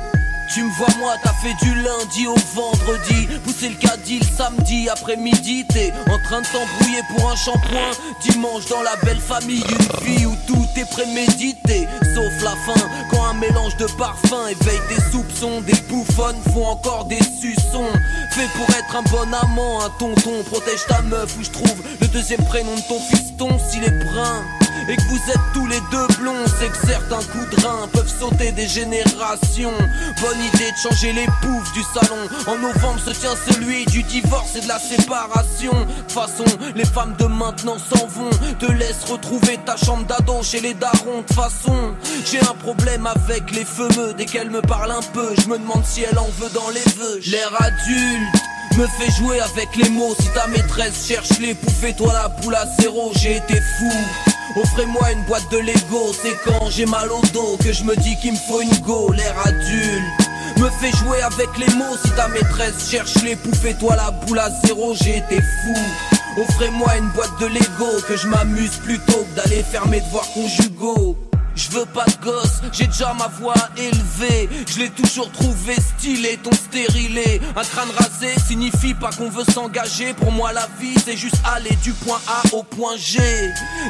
tu 0.54 0.64
me 0.64 0.70
vois 0.74 0.88
moi, 1.00 1.16
t'as 1.24 1.34
fait 1.34 1.54
du 1.66 1.74
lundi 1.74 2.28
au 2.28 2.36
vendredi. 2.54 3.28
Pousser 3.44 3.70
le 3.70 3.76
caddie 3.76 4.20
le 4.20 4.26
samedi 4.26 4.88
après-midi. 4.88 5.66
T'es 5.74 5.92
en 6.08 6.20
train 6.20 6.42
de 6.42 6.46
t'embrouiller 6.46 7.02
pour 7.10 7.32
un 7.32 7.36
shampoing. 7.36 7.92
Dimanche 8.22 8.66
dans 8.70 8.84
la 8.84 8.96
belle 9.04 9.20
famille 9.20 9.64
Une 9.68 10.06
vie 10.06 10.26
où 10.26 10.36
tout 10.46 10.66
est 10.78 10.90
prémédité. 10.90 11.88
Sauf 12.14 12.44
la 12.44 12.56
fin, 12.58 12.80
quand 13.10 13.26
un 13.26 13.34
mélange 13.34 13.76
de 13.78 13.86
parfums 13.98 14.48
Éveille 14.50 14.80
tes 14.88 15.02
soupçons. 15.12 15.62
Des 15.62 15.82
bouffonnes 15.90 16.42
font 16.54 16.68
encore 16.68 17.06
des 17.06 17.24
suçons. 17.24 17.90
Fait 18.32 18.48
pour 18.56 18.70
être 18.70 18.96
un 18.96 19.04
bon 19.04 19.34
amant, 19.34 19.84
un 19.84 19.90
tonton. 19.98 20.44
Protège 20.52 20.86
ta 20.88 21.02
meuf 21.02 21.36
où 21.40 21.44
je 21.44 21.50
trouve 21.50 21.84
le 22.00 22.08
deuxième 22.08 22.44
prénom 22.46 22.76
de 22.76 22.82
ton 22.82 23.00
fiston. 23.00 23.50
S'il 23.68 23.84
est 23.84 24.06
brun 24.06 24.44
et 24.88 24.96
que 24.96 25.02
vous 25.04 25.32
êtes 25.32 25.54
tous 25.54 25.68
les 25.68 25.80
deux 25.92 26.08
blonds, 26.20 26.46
c'est 26.60 26.70
que 26.70 26.88
certains 26.88 27.24
coups 27.32 27.50
de 27.52 27.66
rein 27.66 27.88
peuvent 27.92 28.12
sauter 28.20 28.52
des 28.52 28.68
générations. 28.68 29.74
Bonne 30.22 30.40
idée 30.54 30.72
de 30.72 30.78
changer 30.78 31.14
les 31.14 31.26
poufs 31.42 31.74
du 31.74 31.82
salon. 31.94 32.22
En 32.48 32.58
novembre 32.58 33.00
se 33.00 33.12
tient 33.12 33.36
celui 33.48 33.86
du 33.86 34.04
divorce 34.04 34.56
et 34.56 34.62
de 34.62 34.68
la 34.68 34.80
séparation. 34.80 35.72
De 35.74 36.02
toute 36.02 36.12
façon, 36.12 36.46
les 36.76 36.86
femmes 36.86 37.16
de 37.18 37.26
maintenant 37.26 37.78
s'en 37.78 38.06
vont. 38.08 38.30
Te 38.60 38.72
laisse 38.72 39.04
retrouver 39.10 39.60
ta 39.66 39.76
chambre 39.78 40.06
d'ado 40.06 40.44
chez 40.44 40.60
les 40.60 40.74
darons. 40.74 41.24
De 41.28 41.34
façon, 41.34 41.96
j'ai 42.26 42.40
un 42.40 42.56
problème 42.64 43.08
avec 43.08 43.52
les 43.52 43.66
feux 43.66 44.14
dès 44.18 44.26
qu'elle 44.26 44.50
me 44.50 44.62
parle 44.62 44.92
un 44.92 45.04
peu. 45.14 45.34
Je 45.42 45.48
me 45.48 45.58
demande 45.58 45.84
si 45.86 46.04
elle 46.04 46.20
en 46.20 46.30
veut 46.40 46.50
dans 46.54 46.70
les 46.70 46.92
vœux. 46.98 47.20
L'air 47.28 47.52
adulte 47.60 48.46
me 48.78 48.88
fait 48.88 49.12
jouer 49.12 49.40
avec 49.40 49.76
les 49.78 49.90
mots 49.90 50.14
Si 50.20 50.28
ta 50.34 50.48
maîtresse 50.48 51.08
cherche 51.08 51.40
les 51.40 51.54
poufs 51.54 51.96
toi 51.96 52.12
la 52.12 52.30
poule 52.30 52.56
à 52.56 52.66
zéro 52.80 53.12
J'ai 53.16 53.38
été 53.38 53.56
fou 53.56 54.35
Offrez-moi 54.56 55.12
une 55.12 55.24
boîte 55.24 55.52
de 55.52 55.58
Lego 55.58 56.14
C'est 56.14 56.36
quand 56.46 56.70
j'ai 56.70 56.86
mal 56.86 57.12
au 57.12 57.22
dos 57.34 57.58
que 57.62 57.74
je 57.74 57.84
me 57.84 57.96
dis 57.98 58.16
qu'il 58.18 58.34
me 58.34 58.38
faut 58.38 58.62
une 58.62 58.78
go. 58.80 59.12
L'air 59.12 59.36
adulte 59.46 60.26
me 60.58 60.70
fait 60.70 60.96
jouer 60.98 61.22
avec 61.22 61.50
les 61.58 61.74
mots. 61.76 61.98
Si 62.04 62.12
ta 62.12 62.30
maîtresse 62.30 62.90
cherche 62.90 63.16
les 63.24 63.36
poufs 63.36 63.78
toi 63.80 63.96
la 63.96 64.12
boule 64.12 64.40
à 64.40 64.50
zéro 64.66 64.94
été 64.94 65.42
fou. 65.42 66.42
Offrez-moi 66.42 66.98
une 66.98 67.10
boîte 67.10 67.40
de 67.40 67.48
Lego 67.48 68.02
Que 68.08 68.18
je 68.18 68.28
m'amuse 68.28 68.78
plutôt 68.84 69.26
que 69.26 69.36
d'aller 69.36 69.64
faire 69.64 69.88
mes 69.88 70.02
devoirs 70.02 70.28
conjugaux 70.34 71.18
je 71.56 71.72
veux 71.72 71.86
pas 71.86 72.06
de 72.06 72.24
gosse, 72.24 72.62
j'ai 72.72 72.88
déjà 72.88 73.14
ma 73.14 73.28
voix 73.28 73.56
élevée. 73.78 74.50
Je 74.68 74.80
l'ai 74.80 74.90
toujours 74.90 75.32
trouvé 75.32 75.76
stylé, 75.76 76.38
ton 76.44 76.52
stérilé. 76.52 77.42
Un 77.56 77.64
crâne 77.64 77.90
rasé 77.98 78.34
signifie 78.46 78.94
pas 78.94 79.10
qu'on 79.12 79.30
veut 79.30 79.46
s'engager. 79.46 80.14
Pour 80.14 80.32
moi, 80.32 80.52
la 80.54 80.68
vie, 80.80 80.96
c'est 81.04 81.18
juste 81.18 81.38
aller 81.56 81.76
du 81.84 81.94
point 81.94 82.20
A 82.28 82.44
au 82.56 82.64
point 82.64 82.98
G. 82.98 83.20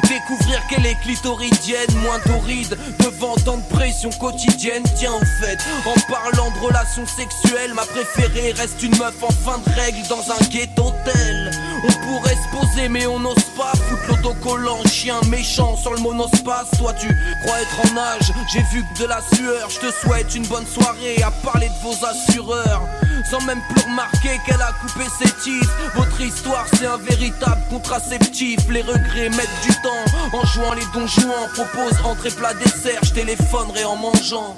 Découvrir 0.02 0.66
qu'elle 0.68 0.86
est 0.86 0.98
clitoridienne, 1.02 1.94
moins 2.02 2.20
torride. 2.20 2.78
Devant 3.00 3.34
tant 3.36 3.58
de 3.58 3.74
pression 3.74 4.10
quotidienne. 4.10 4.84
Tiens, 4.96 5.14
au 5.14 5.24
fait, 5.44 5.58
en 5.84 6.12
parlant 6.12 6.50
de 6.52 6.66
relations 6.66 7.06
sexuelles, 7.06 7.74
ma 7.74 7.84
préférée 7.84 8.52
reste 8.52 8.82
une 8.82 8.96
meuf 8.96 9.14
en 9.22 9.30
fin 9.30 9.58
de 9.58 9.74
règle 9.74 10.06
dans 10.08 10.32
un 10.32 10.48
ghetto 10.50 10.92
tel. 11.04 11.50
On 11.84 11.92
pourrait 12.04 12.36
se 12.36 12.56
poser, 12.56 12.88
mais 12.88 13.06
on 13.06 13.20
n'ose 13.20 13.44
pas 13.56 13.72
foutre 13.74 14.08
l'autocollant 14.08 14.82
chien 14.86 15.20
méchant 15.28 15.76
sur 15.76 15.92
le 15.92 16.00
monospace. 16.00 16.70
Toi, 16.78 16.92
tu 16.94 17.08
crois 17.42 17.60
être 17.60 17.92
en 17.92 17.96
âge, 17.96 18.32
j'ai 18.52 18.62
vu 18.72 18.84
que 18.84 19.02
de 19.02 19.08
la 19.08 19.20
sueur. 19.34 19.68
Je 19.70 19.86
te 19.86 19.92
souhaite 19.92 20.34
une 20.34 20.46
bonne 20.46 20.66
soirée 20.66 21.22
à 21.22 21.30
parler 21.30 21.68
de 21.68 21.82
vos 21.82 22.04
assureurs. 22.04 22.82
Sans 23.30 23.40
même 23.44 23.60
plus 23.68 23.82
remarquer 23.84 24.40
qu'elle 24.46 24.62
a 24.62 24.72
coupé 24.80 25.04
ses 25.18 25.30
titres 25.42 25.74
Votre 25.96 26.20
histoire 26.20 26.64
c'est 26.72 26.86
un 26.86 26.96
véritable 26.96 27.60
contraceptif 27.70 28.60
Les 28.70 28.82
regrets 28.82 29.30
mettent 29.30 29.60
du 29.64 29.72
temps 29.82 30.18
En 30.32 30.46
jouant 30.46 30.74
les 30.74 30.84
donjons 30.94 31.32
Propose 31.54 31.98
entrée 32.04 32.30
plat 32.30 32.54
dessert 32.54 33.00
Je 33.02 33.14
téléphonerai 33.14 33.84
en 33.84 33.96
mangeant 33.96 34.56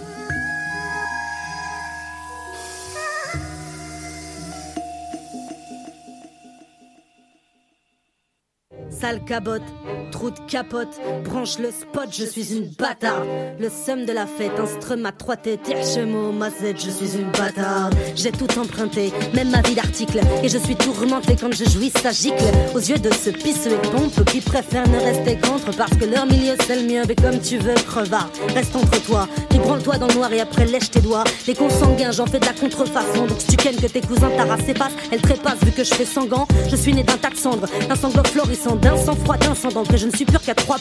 Sale 9.00 9.20
cabotte, 9.24 9.62
trou 10.10 10.30
de 10.30 10.38
capote, 10.48 10.88
branche 11.24 11.58
le 11.58 11.70
spot, 11.70 12.08
je 12.10 12.24
suis 12.24 12.56
une 12.56 12.68
bâtarde. 12.78 13.26
Le 13.60 13.68
somme 13.68 14.06
de 14.06 14.12
la 14.12 14.26
fête, 14.26 14.58
instrument 14.58 15.08
à 15.08 15.12
trois 15.12 15.36
têtes, 15.36 15.70
chemo, 15.84 16.32
mazette, 16.32 16.80
je 16.84 16.90
suis 16.90 17.16
une 17.16 17.30
bâtarde. 17.30 17.94
J'ai 18.16 18.32
tout 18.32 18.48
emprunté, 18.58 19.12
même 19.34 19.50
ma 19.50 19.60
vie 19.62 19.74
d'article, 19.74 20.20
et 20.42 20.48
je 20.48 20.58
suis 20.58 20.74
tourmentée 20.74 21.36
quand 21.40 21.52
je 21.52 21.64
jouis 21.64 21.92
sa 22.02 22.10
gicle. 22.10 22.42
Aux 22.74 22.80
yeux 22.80 22.98
de 22.98 23.12
ce 23.12 23.30
pisseux 23.30 23.72
et 23.72 23.88
pompe 23.88 24.24
qui 24.24 24.40
préfèrent 24.40 24.88
ne 24.88 24.98
rester 24.98 25.38
contre 25.38 25.76
parce 25.76 25.94
que 25.94 26.04
leur 26.04 26.26
milieu 26.26 26.54
c'est 26.66 26.76
le 26.76 26.86
mien, 26.92 27.02
mais 27.06 27.14
comme 27.14 27.38
tu 27.40 27.58
veux, 27.58 27.74
crevard. 27.74 28.30
Reste 28.54 28.74
entre 28.74 29.00
toi, 29.04 29.28
branle-toi 29.68 29.98
dans 29.98 30.06
le 30.08 30.14
noir 30.14 30.32
et 30.32 30.40
après 30.40 30.64
lèche 30.64 30.90
tes 30.90 31.00
doigts. 31.00 31.24
Les 31.46 31.54
consanguins, 31.54 32.10
j'en 32.10 32.26
fais 32.26 32.40
de 32.40 32.46
la 32.46 32.52
contrefaçon, 32.52 33.26
donc 33.26 33.38
si 33.38 33.56
tu 33.56 33.68
que 33.68 33.86
tes 33.86 34.00
cousins 34.00 34.30
t'arrassent 34.30 34.72
pas, 34.78 34.88
elle 35.12 35.20
trépasse 35.20 35.58
vu 35.62 35.72
que 35.72 35.84
je 35.84 35.92
fais 35.92 36.06
sanguin. 36.06 36.46
Je 36.70 36.76
suis 36.76 36.94
né 36.94 37.02
d'un 37.02 37.18
tas 37.18 37.28
de 37.28 37.36
cendres, 37.36 37.68
d'un 37.86 37.94
sanglot 37.94 38.24
florissant, 38.24 38.76
d'un 38.88 38.96
sang-froid, 38.96 39.36
d'un 39.36 39.54
sang 39.54 39.68
je 39.94 40.06
ne 40.06 40.10
suis 40.10 40.24
pure 40.24 40.40
qu'à 40.40 40.54
3%. 40.54 40.78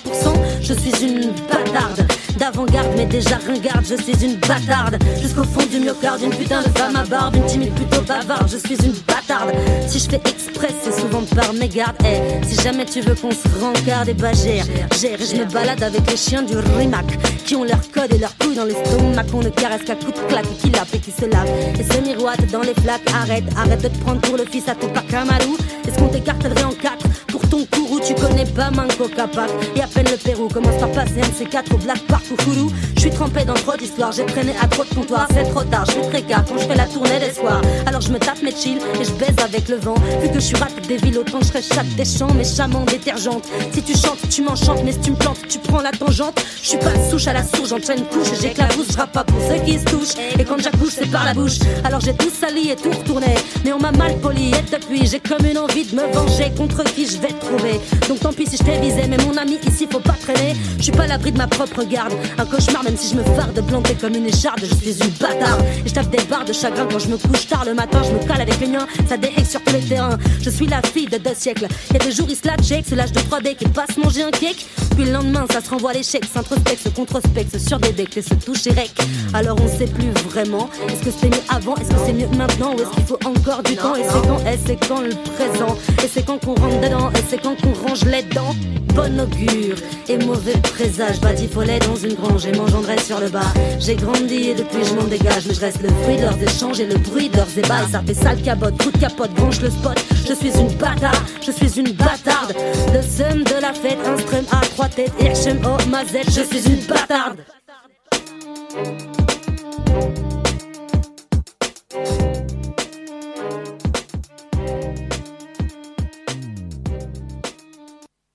Je 0.62 0.74
suis 0.74 1.06
une 1.06 1.32
bâtarde 1.50 2.08
d'avant-garde, 2.38 2.88
mais 2.96 3.06
déjà 3.06 3.38
ringarde. 3.46 3.86
Je 3.86 4.02
suis 4.02 4.26
une 4.26 4.36
bâtarde 4.36 4.98
jusqu'au 5.22 5.44
fond 5.44 5.66
du 5.70 5.80
myocarde. 5.80 6.22
Une 6.22 6.30
putain 6.30 6.62
de 6.62 6.70
femme 6.78 6.96
à 6.96 7.04
barbe, 7.04 7.36
une 7.36 7.46
timide 7.46 7.74
plutôt 7.74 8.02
bavarde. 8.02 8.50
Je 8.50 8.58
suis 8.58 8.78
une 8.86 8.94
bâtarde. 9.08 9.52
Si 9.88 10.00
je 10.00 10.10
fais 10.10 10.22
express, 10.26 10.74
c'est 10.84 11.02
souvent 11.02 11.24
par 11.36 11.54
mégarde. 11.54 11.98
Eh, 12.06 12.46
si 12.46 12.56
jamais 12.62 12.86
tu 12.86 13.02
veux 13.02 13.16
qu'on 13.16 13.32
se 13.32 13.48
rencarde, 13.60 14.08
et 14.08 14.14
bah 14.14 14.32
gère, 14.32 14.66
gère. 15.00 15.18
Je 15.20 15.36
me 15.36 15.46
balade 15.46 15.84
avec 15.84 16.10
les 16.10 16.18
chiens 16.18 16.44
du 16.44 16.56
Rimac 16.56 17.06
qui 17.46 17.56
ont 17.56 17.66
leur 17.66 17.82
code 17.92 18.14
et 18.14 18.20
leur 18.20 18.36
couilles 18.38 18.56
dans 18.56 18.66
l'estomac. 18.66 19.26
On 19.34 19.42
ne 19.42 19.50
caresse 19.50 19.84
qu'à 19.84 19.96
coups 19.96 20.14
de 20.14 20.28
claque 20.28 20.46
et 20.46 20.62
qui 20.62 20.70
lappe 20.70 20.94
et 20.94 21.00
qui 21.00 21.12
se 21.12 21.26
lave. 21.26 21.50
Et 21.78 21.84
se 21.84 22.00
miroite 22.00 22.50
dans 22.52 22.62
les 22.62 22.74
flaques. 22.76 23.02
Arrête, 23.22 23.46
arrête 23.58 23.84
de 23.84 23.90
te 23.90 23.98
prendre 24.00 24.22
pour 24.22 24.38
le 24.38 24.46
fils 24.46 24.70
à 24.70 24.76
ton 24.76 24.88
Kamalou. 25.10 25.58
Est-ce 25.88 25.98
qu'on 25.98 26.08
t'écartelerait 26.08 26.64
en 26.64 26.74
quatre 26.74 27.06
ton 27.50 27.66
courroux 27.66 28.00
Tu 28.06 28.14
connais 28.16 28.46
pas 28.46 28.72
Manco 28.72 29.08
Capac 29.08 29.50
et 29.76 29.82
à 29.82 29.88
peine 29.88 30.08
le 30.10 30.18
Pérou 30.18 30.48
commence 30.48 30.80
par 30.80 30.92
passer 30.92 31.22
un 31.22 31.28
de 31.28 31.34
ces 31.38 31.46
quatre 31.46 31.74
au 31.74 31.78
Black 31.78 32.00
Park 32.08 32.24
ou. 32.32 32.70
Suis 33.08 33.16
trempé 33.16 33.46
dans 33.46 33.54
trop 33.54 33.78
d'histoires, 33.78 34.12
j'ai 34.12 34.26
traîné 34.26 34.54
à 34.62 34.68
trop 34.68 34.84
de 34.84 34.94
comptoirs. 34.94 35.30
C'est 35.34 35.50
trop 35.50 35.64
tard, 35.64 35.86
je 35.86 35.92
suis 35.92 36.02
très 36.02 36.22
quand 36.24 36.58
je 36.58 36.68
fais 36.68 36.76
la 36.76 36.86
tournée 36.88 37.20
des 37.20 37.34
soirs. 37.34 37.62
Alors 37.86 38.02
je 38.02 38.12
me 38.12 38.20
tape 38.20 38.42
mes 38.44 38.52
chill 38.52 38.80
et 39.00 39.06
je 39.06 39.12
baise 39.14 39.38
avec 39.42 39.70
le 39.70 39.78
vent. 39.78 39.96
Vu 40.22 40.28
que 40.28 40.36
je 40.36 40.48
suis 40.48 40.58
rapide 40.58 40.86
des 40.88 40.98
villes, 40.98 41.18
autant 41.18 41.40
je 41.40 41.46
serais 41.46 41.62
chatte 41.62 41.88
des 41.96 42.04
champs, 42.04 42.34
mes 42.34 42.44
chamans 42.44 42.84
détergentes. 42.84 43.46
Si 43.72 43.82
tu 43.82 43.94
chantes, 43.94 44.20
tu 44.30 44.42
m'enchantes, 44.42 44.84
mais 44.84 44.92
si 44.92 45.00
tu 45.00 45.12
me 45.12 45.16
plantes, 45.16 45.40
tu 45.48 45.58
prends 45.60 45.80
la 45.80 45.92
tangente. 45.92 46.38
Je 46.62 46.68
suis 46.68 46.78
pas 46.80 46.92
souche 47.10 47.28
à 47.28 47.34
la 47.34 47.44
source, 47.44 47.70
j'enchaîne 47.70 48.04
couche 48.08 48.28
j'éclabousse. 48.42 48.88
Je 48.90 48.98
pas 48.98 49.24
pour 49.24 49.40
ceux 49.48 49.64
qui 49.64 49.80
se 49.80 49.86
touchent. 49.86 50.18
Et 50.38 50.44
quand 50.44 50.62
j'accouche, 50.62 50.96
c'est 50.98 51.10
par 51.10 51.24
la 51.24 51.34
bouche. 51.34 51.60
Alors 51.86 52.02
j'ai 52.02 52.14
tout 52.14 52.30
sali 52.30 52.72
et 52.72 52.76
tout 52.76 52.92
retourné. 52.92 53.36
Mais 53.64 53.72
on 53.72 53.80
m'a 53.80 53.94
mal 53.94 54.18
poli 54.18 54.50
et 54.50 54.62
depuis, 54.70 55.08
j'ai 55.08 55.22
comme 55.22 55.46
une 55.46 55.60
envie 55.60 55.86
de 55.86 55.96
me 55.96 56.12
venger 56.12 56.52
contre 56.58 56.84
qui 56.84 57.08
je 57.08 57.20
vais 57.20 57.34
trouver. 57.40 57.80
Donc 58.10 58.20
tant 58.20 58.34
pis 58.34 58.48
si 58.48 58.58
je 58.58 58.64
t'ai 58.64 58.78
visé, 58.82 59.08
mais 59.08 59.18
mon 59.18 59.38
ami 59.38 59.60
ici 59.66 59.88
faut 59.90 60.02
pas 60.02 60.18
traîner. 60.22 60.58
Je 60.78 60.84
suis 60.84 60.92
pas 60.92 61.08
l'abri 61.08 61.32
de 61.32 61.38
ma 61.38 61.48
propre 61.48 61.84
garde. 61.84 62.12
Un 62.38 62.46
cauchemar, 62.46 62.84
même 62.84 62.97
si 62.98 63.14
je 63.14 63.16
me 63.16 63.24
farde 63.36 63.54
de 63.54 63.62
planter 63.62 63.96
comme 63.96 64.16
une 64.16 64.26
écharde, 64.26 64.60
je 64.62 64.74
suis 64.76 64.98
une 65.04 65.12
bâtarde. 65.20 65.64
Et 65.86 65.90
je 65.90 65.94
tape 65.94 66.10
des 66.10 66.24
barres 66.24 66.46
de 66.46 66.54
chagrin 66.54 66.88
quand 66.92 67.00
je 67.00 67.08
me 67.08 67.18
couche 67.18 67.48
tard 67.48 67.64
le 67.66 67.74
matin, 67.74 68.02
je 68.04 68.12
me 68.12 68.28
cale 68.28 68.42
avec 68.42 68.60
les 68.60 68.68
miens, 68.68 68.88
ça 69.08 69.18
déhague 69.18 69.46
sur 69.46 69.62
tous 69.64 69.74
les 69.74 69.82
terrains. 69.82 70.18
Je 70.42 70.50
suis 70.50 70.66
la 70.66 70.82
fille 70.82 71.08
de 71.08 71.18
deux 71.18 71.36
siècles. 71.36 71.68
Y 71.94 71.96
a 71.96 72.00
des 72.00 72.12
jours, 72.12 72.28
ils 72.30 72.36
se 72.36 72.48
la 72.48 72.56
check, 72.58 72.86
c'est 72.88 72.96
l'âge 72.96 73.12
de 73.12 73.20
3D 73.20 73.56
qui 73.56 73.66
passe 73.66 73.98
manger 73.98 74.24
un 74.24 74.32
cake. 74.32 74.66
Puis 74.96 75.06
le 75.06 75.12
lendemain, 75.12 75.46
ça 75.52 75.62
se 75.62 75.70
renvoie 75.70 75.92
à 75.92 75.94
l'échec, 75.94 76.24
s'introspecte, 76.26 76.84
se 76.84 76.90
controspecte 76.90 77.58
sur 77.60 77.80
des 77.80 77.92
decks 77.92 78.18
et 78.18 78.22
se 78.22 78.34
touche 78.34 78.66
rec. 78.66 78.92
Alors 79.34 79.58
on 79.62 79.68
sait 79.68 79.86
plus 79.86 80.10
vraiment. 80.30 80.70
Est-ce 80.90 81.04
que 81.04 81.12
c'était 81.12 81.36
mieux 81.36 81.44
avant 81.50 81.76
Est-ce 81.76 81.90
que 81.90 82.00
c'est 82.06 82.14
mieux 82.14 82.28
maintenant 82.36 82.74
Ou 82.74 82.82
est-ce 82.82 82.90
qu'il 82.96 83.06
faut 83.06 83.20
encore 83.26 83.64
du 83.64 83.76
temps 83.76 83.96
Et 83.96 84.04
c'est 84.04 84.28
quand 84.28 84.40
Et 84.40 84.58
c'est 84.66 84.88
quand 84.88 85.02
le 85.02 85.10
présent 85.36 85.76
Et 86.04 86.08
c'est 86.12 86.26
quand 86.26 86.40
qu'on 86.40 86.56
rentre 86.56 86.82
dedans 86.82 87.12
Et 87.12 87.24
c'est 87.30 87.42
quand 87.42 87.56
qu'on 87.62 87.74
range 87.88 88.04
les 88.06 88.24
dents 88.24 88.56
Bon 88.96 89.20
augure 89.20 89.76
et 90.10 90.18
mauvais 90.18 90.58
présage 90.64 91.22
Badifolet 91.22 91.78
dans 91.80 91.96
une 91.96 92.16
grange 92.16 92.48
et 92.48 92.52
sur 93.00 93.20
le 93.20 93.30
bas. 93.30 93.54
J'ai 93.80 93.96
grandi 93.96 94.50
et 94.50 94.56
depuis 94.56 94.84
je 94.84 94.94
m'en 94.94 95.04
dégage, 95.04 95.48
mais 95.48 95.54
je 95.54 95.60
reste 95.60 95.82
le 95.82 95.90
fruit 95.90 96.18
de 96.18 96.22
leurs 96.22 96.42
échanges 96.42 96.80
et 96.80 96.86
le 96.86 96.98
bruit 96.98 97.30
de 97.30 97.38
leurs 97.38 97.58
ébats. 97.58 97.88
Ça 97.92 98.02
fait 98.06 98.14
sale 98.14 98.42
cabote, 98.42 98.82
coup 98.82 98.92
de 98.92 98.98
capote, 98.98 99.32
branche 99.32 99.62
le 99.62 99.70
spot. 99.70 99.98
Je 100.28 100.34
suis 100.34 100.52
une 100.60 100.72
bâtarde, 100.74 101.18
je 101.42 101.52
suis 101.52 101.80
une 101.80 101.92
bâtarde. 101.92 102.54
Le 102.94 103.02
seum 103.02 103.44
de 103.44 103.62
la 103.62 103.74
fête, 103.74 103.98
un 104.06 104.18
stream 104.18 104.46
à 104.52 104.62
trois 104.62 104.90
têtes, 104.90 105.14
Hirschem, 105.20 105.60
oh 105.66 105.90
mazette, 105.90 106.30
je 106.30 106.44
suis 106.44 106.70
une 106.70 106.86
bâtarde. 106.86 107.40